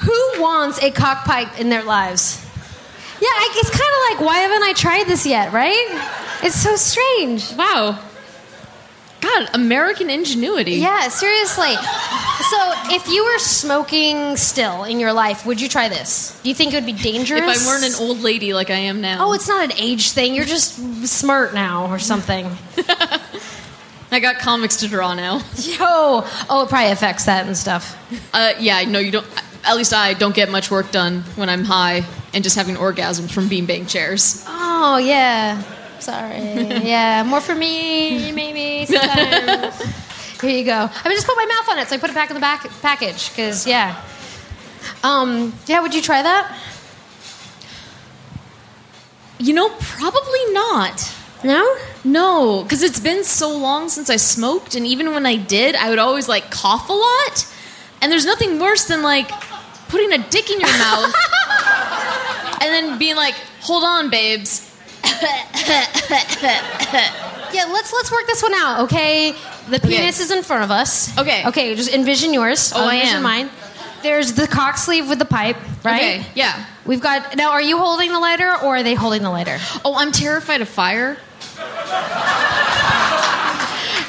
who 0.04 0.42
wants 0.42 0.78
a 0.78 0.90
cockpipe 0.90 1.58
in 1.58 1.68
their 1.70 1.82
lives? 1.82 2.44
Yeah, 3.20 3.28
I, 3.28 3.52
it's 3.56 3.70
kind 3.70 3.82
of 3.82 4.18
like, 4.18 4.26
why 4.26 4.38
haven't 4.40 4.62
I 4.62 4.72
tried 4.74 5.06
this 5.06 5.24
yet? 5.24 5.52
Right? 5.52 5.86
It's 6.42 6.56
so 6.56 6.76
strange. 6.76 7.52
Wow. 7.56 7.98
God, 9.20 9.48
American 9.54 10.10
ingenuity. 10.10 10.72
Yeah, 10.72 11.08
seriously. 11.08 11.74
So, 12.50 12.72
if 12.94 13.08
you 13.08 13.24
were 13.24 13.38
smoking 13.38 14.36
still 14.36 14.84
in 14.84 15.00
your 15.00 15.12
life, 15.12 15.46
would 15.46 15.60
you 15.60 15.68
try 15.68 15.88
this? 15.88 16.38
Do 16.42 16.48
you 16.48 16.54
think 16.54 16.72
it 16.72 16.76
would 16.76 16.86
be 16.86 16.92
dangerous? 16.92 17.40
If 17.40 17.66
I 17.66 17.66
weren't 17.66 17.84
an 17.84 18.00
old 18.00 18.20
lady 18.20 18.52
like 18.52 18.70
I 18.70 18.74
am 18.74 19.00
now. 19.00 19.26
Oh, 19.26 19.32
it's 19.32 19.48
not 19.48 19.64
an 19.64 19.72
age 19.78 20.10
thing. 20.10 20.34
You're 20.34 20.44
just 20.44 21.06
smart 21.08 21.54
now 21.54 21.90
or 21.90 21.98
something. 21.98 22.50
I 24.10 24.20
got 24.20 24.38
comics 24.38 24.76
to 24.76 24.88
draw 24.88 25.14
now. 25.14 25.38
Yo, 25.56 25.76
oh, 25.80 26.62
it 26.62 26.68
probably 26.68 26.92
affects 26.92 27.24
that 27.24 27.46
and 27.46 27.56
stuff. 27.56 27.96
Uh, 28.32 28.52
yeah, 28.58 28.82
no, 28.84 28.98
you 28.98 29.10
don't. 29.10 29.26
At 29.64 29.76
least 29.76 29.94
I 29.94 30.14
don't 30.14 30.34
get 30.34 30.50
much 30.50 30.70
work 30.70 30.90
done 30.90 31.22
when 31.36 31.48
I'm 31.48 31.64
high 31.64 32.04
and 32.34 32.44
just 32.44 32.56
having 32.56 32.76
orgasms 32.76 33.30
from 33.30 33.48
beanbag 33.48 33.88
chairs. 33.88 34.44
Oh 34.46 34.98
yeah, 34.98 35.62
sorry. 35.98 36.36
yeah, 36.86 37.22
more 37.24 37.40
for 37.40 37.54
me, 37.54 38.30
maybe. 38.32 38.86
Sometimes. 38.86 39.82
Here 40.44 40.58
you 40.58 40.64
go. 40.64 40.74
I 40.74 41.08
mean, 41.08 41.16
just 41.16 41.26
put 41.26 41.36
my 41.36 41.46
mouth 41.46 41.70
on 41.70 41.78
it, 41.78 41.88
so 41.88 41.96
I 41.96 41.98
put 41.98 42.10
it 42.10 42.14
back 42.14 42.28
in 42.28 42.34
the 42.34 42.40
back 42.40 42.68
package. 42.82 43.30
Because 43.30 43.66
yeah, 43.66 43.98
um, 45.02 45.54
yeah. 45.66 45.80
Would 45.80 45.94
you 45.94 46.02
try 46.02 46.20
that? 46.20 46.58
You 49.38 49.54
know, 49.54 49.70
probably 49.70 50.52
not. 50.52 51.14
No. 51.42 51.76
No, 52.04 52.62
because 52.62 52.82
it's 52.82 53.00
been 53.00 53.24
so 53.24 53.56
long 53.56 53.88
since 53.88 54.10
I 54.10 54.16
smoked, 54.16 54.74
and 54.74 54.86
even 54.86 55.14
when 55.14 55.24
I 55.24 55.36
did, 55.36 55.76
I 55.76 55.88
would 55.88 55.98
always 55.98 56.28
like 56.28 56.50
cough 56.50 56.90
a 56.90 56.92
lot. 56.92 57.54
And 58.02 58.12
there's 58.12 58.26
nothing 58.26 58.60
worse 58.60 58.84
than 58.84 59.02
like 59.02 59.30
putting 59.88 60.12
a 60.12 60.18
dick 60.28 60.50
in 60.50 60.60
your 60.60 60.68
mouth 60.68 61.14
and 62.60 62.70
then 62.70 62.98
being 62.98 63.16
like, 63.16 63.34
"Hold 63.60 63.84
on, 63.84 64.10
babes." 64.10 64.70
Yeah, 67.54 67.64
let's 67.72 67.92
let's 67.92 68.10
work 68.10 68.26
this 68.26 68.42
one 68.42 68.52
out, 68.54 68.80
okay? 68.84 69.34
The 69.68 69.78
penis 69.80 70.18
is 70.20 70.30
in 70.30 70.42
front 70.42 70.64
of 70.64 70.70
us. 70.70 71.16
Okay. 71.16 71.46
Okay, 71.46 71.74
just 71.76 71.92
envision 71.94 72.34
yours. 72.34 72.72
Oh, 72.74 72.82
I'll 72.82 72.88
I 72.88 72.94
envision 72.96 73.16
am. 73.18 73.22
mine. 73.22 73.50
There's 74.02 74.32
the 74.34 74.46
cock 74.46 74.76
sleeve 74.76 75.08
with 75.08 75.18
the 75.18 75.24
pipe, 75.24 75.56
right? 75.84 75.96
Okay, 76.20 76.26
yeah. 76.34 76.66
We've 76.84 77.00
got 77.00 77.36
now. 77.36 77.52
Are 77.52 77.62
you 77.62 77.78
holding 77.78 78.12
the 78.12 78.18
lighter, 78.20 78.50
or 78.62 78.76
are 78.76 78.82
they 78.82 78.94
holding 78.94 79.22
the 79.22 79.30
lighter? 79.30 79.58
Oh, 79.84 79.94
I'm 79.96 80.12
terrified 80.12 80.60
of 80.60 80.68
fire. 80.68 81.16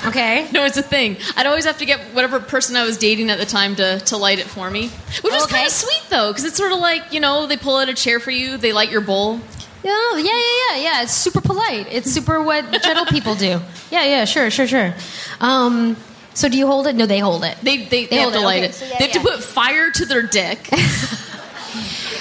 Okay. 0.05 0.47
No, 0.51 0.63
it's 0.65 0.77
a 0.77 0.83
thing. 0.83 1.17
I'd 1.35 1.47
always 1.47 1.65
have 1.65 1.79
to 1.79 1.85
get 1.85 1.99
whatever 2.13 2.39
person 2.39 2.75
I 2.75 2.83
was 2.83 2.95
dating 2.97 3.31
at 3.31 3.39
the 3.39 3.45
time 3.45 3.75
to, 3.77 3.99
to 4.01 4.17
light 4.17 4.37
it 4.37 4.45
for 4.45 4.69
me. 4.69 4.89
Which 5.21 5.33
is 5.33 5.43
Okay. 5.45 5.55
kind 5.55 5.65
of 5.65 5.71
sweet, 5.73 6.03
though, 6.09 6.31
because 6.31 6.43
it's 6.45 6.57
sort 6.57 6.71
of 6.71 6.77
like, 6.77 7.11
you 7.11 7.19
know, 7.19 7.47
they 7.47 7.57
pull 7.57 7.77
out 7.77 7.89
a 7.89 7.93
chair 7.95 8.19
for 8.19 8.29
you, 8.29 8.57
they 8.57 8.71
light 8.71 8.91
your 8.91 9.01
bowl. 9.01 9.39
Yeah, 9.85 10.17
yeah, 10.17 10.23
yeah, 10.23 10.41
yeah, 10.69 10.75
yeah. 10.77 11.03
It's 11.03 11.13
super 11.13 11.41
polite. 11.41 11.87
It's 11.91 12.11
super 12.11 12.41
what 12.41 12.71
gentle 12.83 13.05
people 13.05 13.35
do. 13.35 13.59
Yeah, 13.91 14.03
yeah, 14.05 14.25
sure, 14.25 14.49
sure, 14.49 14.67
sure. 14.67 14.95
Um, 15.39 15.95
so 16.33 16.49
do 16.49 16.57
you 16.57 16.65
hold 16.65 16.87
it? 16.87 16.95
No, 16.95 17.05
they 17.05 17.19
hold 17.19 17.43
it. 17.43 17.55
They, 17.61 17.85
they, 17.85 18.05
they, 18.07 18.15
have 18.17 18.33
to 18.33 18.39
it, 18.39 18.41
light 18.43 18.63
okay, 18.63 18.69
it. 18.69 18.73
so 18.73 18.85
yeah, 18.85 18.97
they 18.97 19.05
have 19.05 19.15
yeah. 19.15 19.21
to 19.21 19.27
put 19.29 19.43
fire 19.43 19.91
to 19.91 20.05
their 20.05 20.23
dick. 20.23 20.69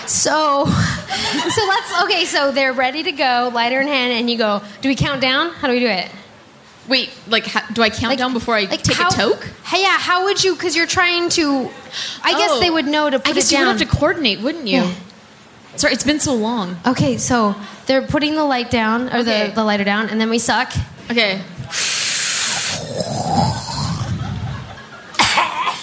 So, 0.06 0.66
so 0.66 1.66
let's. 1.66 2.02
Okay, 2.04 2.24
so 2.26 2.52
they're 2.52 2.74
ready 2.74 3.02
to 3.04 3.12
go, 3.12 3.50
lighter 3.54 3.80
in 3.80 3.86
hand, 3.86 4.12
and 4.12 4.28
you 4.28 4.36
go. 4.36 4.60
Do 4.82 4.88
we 4.90 4.96
count 4.96 5.22
down? 5.22 5.50
How 5.50 5.66
do 5.66 5.72
we 5.72 5.80
do 5.80 5.86
it? 5.88 6.10
Wait, 6.88 7.10
like, 7.26 7.46
how, 7.46 7.66
do 7.72 7.82
I 7.82 7.88
count 7.88 8.10
Like- 8.10 8.18
down 8.18 8.34
before 8.34 8.54
I 8.54 8.64
like 8.64 8.82
take 8.82 8.96
how- 8.98 9.08
a 9.08 9.12
toke? 9.12 9.44
Hey, 9.64 9.80
yeah. 9.82 9.96
How 9.98 10.24
would 10.24 10.44
you? 10.44 10.54
Because 10.54 10.76
you're 10.76 10.86
trying 10.86 11.30
to. 11.30 11.70
I 12.22 12.32
guess 12.32 12.50
Oh. 12.52 12.60
they 12.60 12.68
would 12.68 12.86
know 12.86 13.08
to 13.08 13.18
put 13.18 13.28
I 13.28 13.32
guess 13.32 13.46
it 13.50 13.52
you 13.52 13.58
down. 13.64 13.68
would 13.68 13.80
have 13.80 13.90
to 13.90 13.96
coordinate, 13.96 14.40
wouldn't 14.40 14.66
you? 14.66 14.82
Yeah. 14.82 14.94
Sorry, 15.76 15.92
it's 15.92 16.04
been 16.04 16.20
so 16.20 16.34
long. 16.34 16.76
Okay, 16.86 17.18
so 17.18 17.54
they're 17.86 18.02
putting 18.06 18.34
the 18.36 18.44
light 18.44 18.70
down 18.70 19.08
or 19.08 19.18
Okay. 19.18 19.48
the, 19.48 19.54
the 19.56 19.64
lighter 19.64 19.84
down, 19.84 20.08
and 20.08 20.20
then 20.20 20.30
we 20.30 20.38
suck. 20.38 20.72
Okay. 21.10 21.40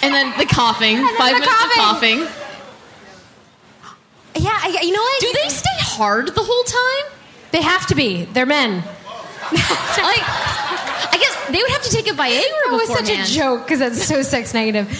and 0.02 0.12
then 0.14 0.32
the 0.38 0.46
coughing. 0.46 0.96
then 0.96 1.16
Five 1.16 1.34
the 1.34 1.40
minutes 1.40 1.64
of 1.64 1.70
coughing. 1.72 2.18
coughing. 2.18 2.38
Yeah, 4.42 4.50
I, 4.62 4.80
you 4.82 4.92
know 4.92 5.00
what? 5.00 5.20
Do 5.20 5.32
they 5.42 5.48
stay 5.48 5.68
hard 5.78 6.28
the 6.34 6.42
whole 6.42 6.64
time? 6.64 7.12
They 7.52 7.62
have 7.62 7.86
to 7.88 7.94
be. 7.94 8.24
They're 8.24 8.46
men. 8.46 8.76
like, 9.52 10.22
I 10.24 11.18
guess 11.20 11.50
they 11.50 11.58
would 11.58 11.70
have 11.70 11.82
to 11.82 11.90
take 11.90 12.06
a 12.06 12.14
Viagra 12.14 12.40
That 12.40 12.70
was 12.72 12.88
such 12.88 13.10
a 13.10 13.24
joke 13.30 13.64
because 13.66 13.78
that's 13.80 14.02
so 14.06 14.22
sex 14.22 14.54
negative. 14.54 14.88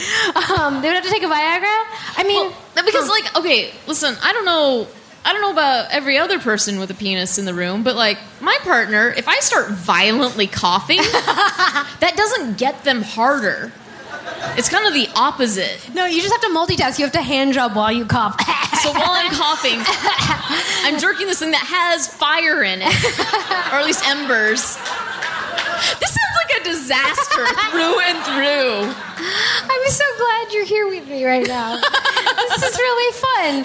Um, 0.59 0.83
they 0.83 0.89
would 0.89 0.95
have 0.97 1.05
to 1.05 1.11
take 1.11 1.23
a 1.23 1.27
Viagra. 1.27 1.85
I 2.17 2.25
mean, 2.27 2.51
Well, 2.51 2.62
because 2.75 3.09
like, 3.09 3.37
okay, 3.37 3.73
listen, 3.87 4.15
I 4.23 4.33
don't 4.33 4.45
know. 4.45 4.89
I 5.25 5.33
don't 5.33 5.41
know 5.41 5.53
about 5.53 5.93
every 5.93 6.19
other 6.19 6.41
person 6.41 6.81
with 6.81 6.91
a 6.91 6.95
penis 6.95 7.39
in 7.39 7.45
the 7.45 7.55
room, 7.55 7.85
but 7.85 7.95
like 7.95 8.19
my 8.41 8.57
partner, 8.63 9.09
if 9.17 9.29
I 9.29 9.39
start 9.39 9.71
violently 9.71 10.49
coughing, 10.49 10.97
that 11.03 12.15
doesn't 12.17 12.59
get 12.59 12.83
them 12.83 13.03
harder. 13.03 13.71
It's 14.57 14.69
kind 14.69 14.87
of 14.87 14.95
the 14.95 15.09
opposite. 15.15 15.91
no, 15.95 16.07
you 16.07 16.21
just 16.21 16.33
have 16.33 16.41
to 16.43 16.49
multitask. 16.59 16.99
You 16.99 17.05
have 17.05 17.13
to 17.13 17.23
hand 17.23 17.53
job 17.53 17.77
while 17.77 17.93
you 17.93 18.05
cough. 18.05 18.37
So 18.83 18.91
while 18.91 19.11
I'm 19.11 19.31
coughing, 19.31 19.79
I'm 20.85 20.99
jerking 20.99 21.29
this 21.29 21.39
thing 21.39 21.53
that 21.53 21.63
has 21.63 22.09
fire 22.09 22.63
in 22.65 22.83
it, 22.83 23.73
or 23.73 23.79
at 23.79 23.87
least 23.87 24.05
embers. 24.09 24.77
This 26.01 26.17
like 26.43 26.61
a 26.61 26.65
disaster 26.65 27.47
through 27.71 28.01
and 28.01 28.25
through. 28.25 28.95
I'm 29.71 29.91
so 29.91 30.05
glad 30.19 30.53
you're 30.53 30.65
here 30.65 30.89
with 30.89 31.09
me 31.09 31.25
right 31.25 31.47
now. 31.47 31.77
this 31.77 32.63
is 32.63 32.77
really 32.77 33.13
fun. 33.19 33.65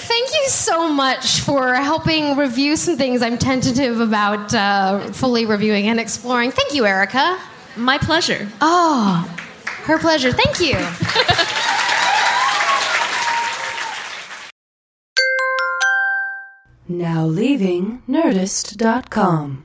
Thank 0.00 0.30
you 0.30 0.48
so 0.48 0.92
much 0.92 1.40
for 1.40 1.74
helping 1.74 2.36
review 2.36 2.76
some 2.76 2.96
things 2.96 3.22
I'm 3.22 3.38
tentative 3.38 4.00
about 4.00 4.52
uh, 4.54 5.12
fully 5.12 5.46
reviewing 5.46 5.88
and 5.88 6.00
exploring. 6.00 6.50
Thank 6.50 6.74
you, 6.74 6.86
Erika. 6.86 7.38
My 7.76 7.98
pleasure. 7.98 8.48
Oh, 8.60 9.36
her 9.84 9.98
pleasure. 9.98 10.32
Thank 10.32 10.60
you. 10.60 10.76
Now 16.88 17.24
leaving 17.24 18.02
Nerdist.com. 18.08 19.64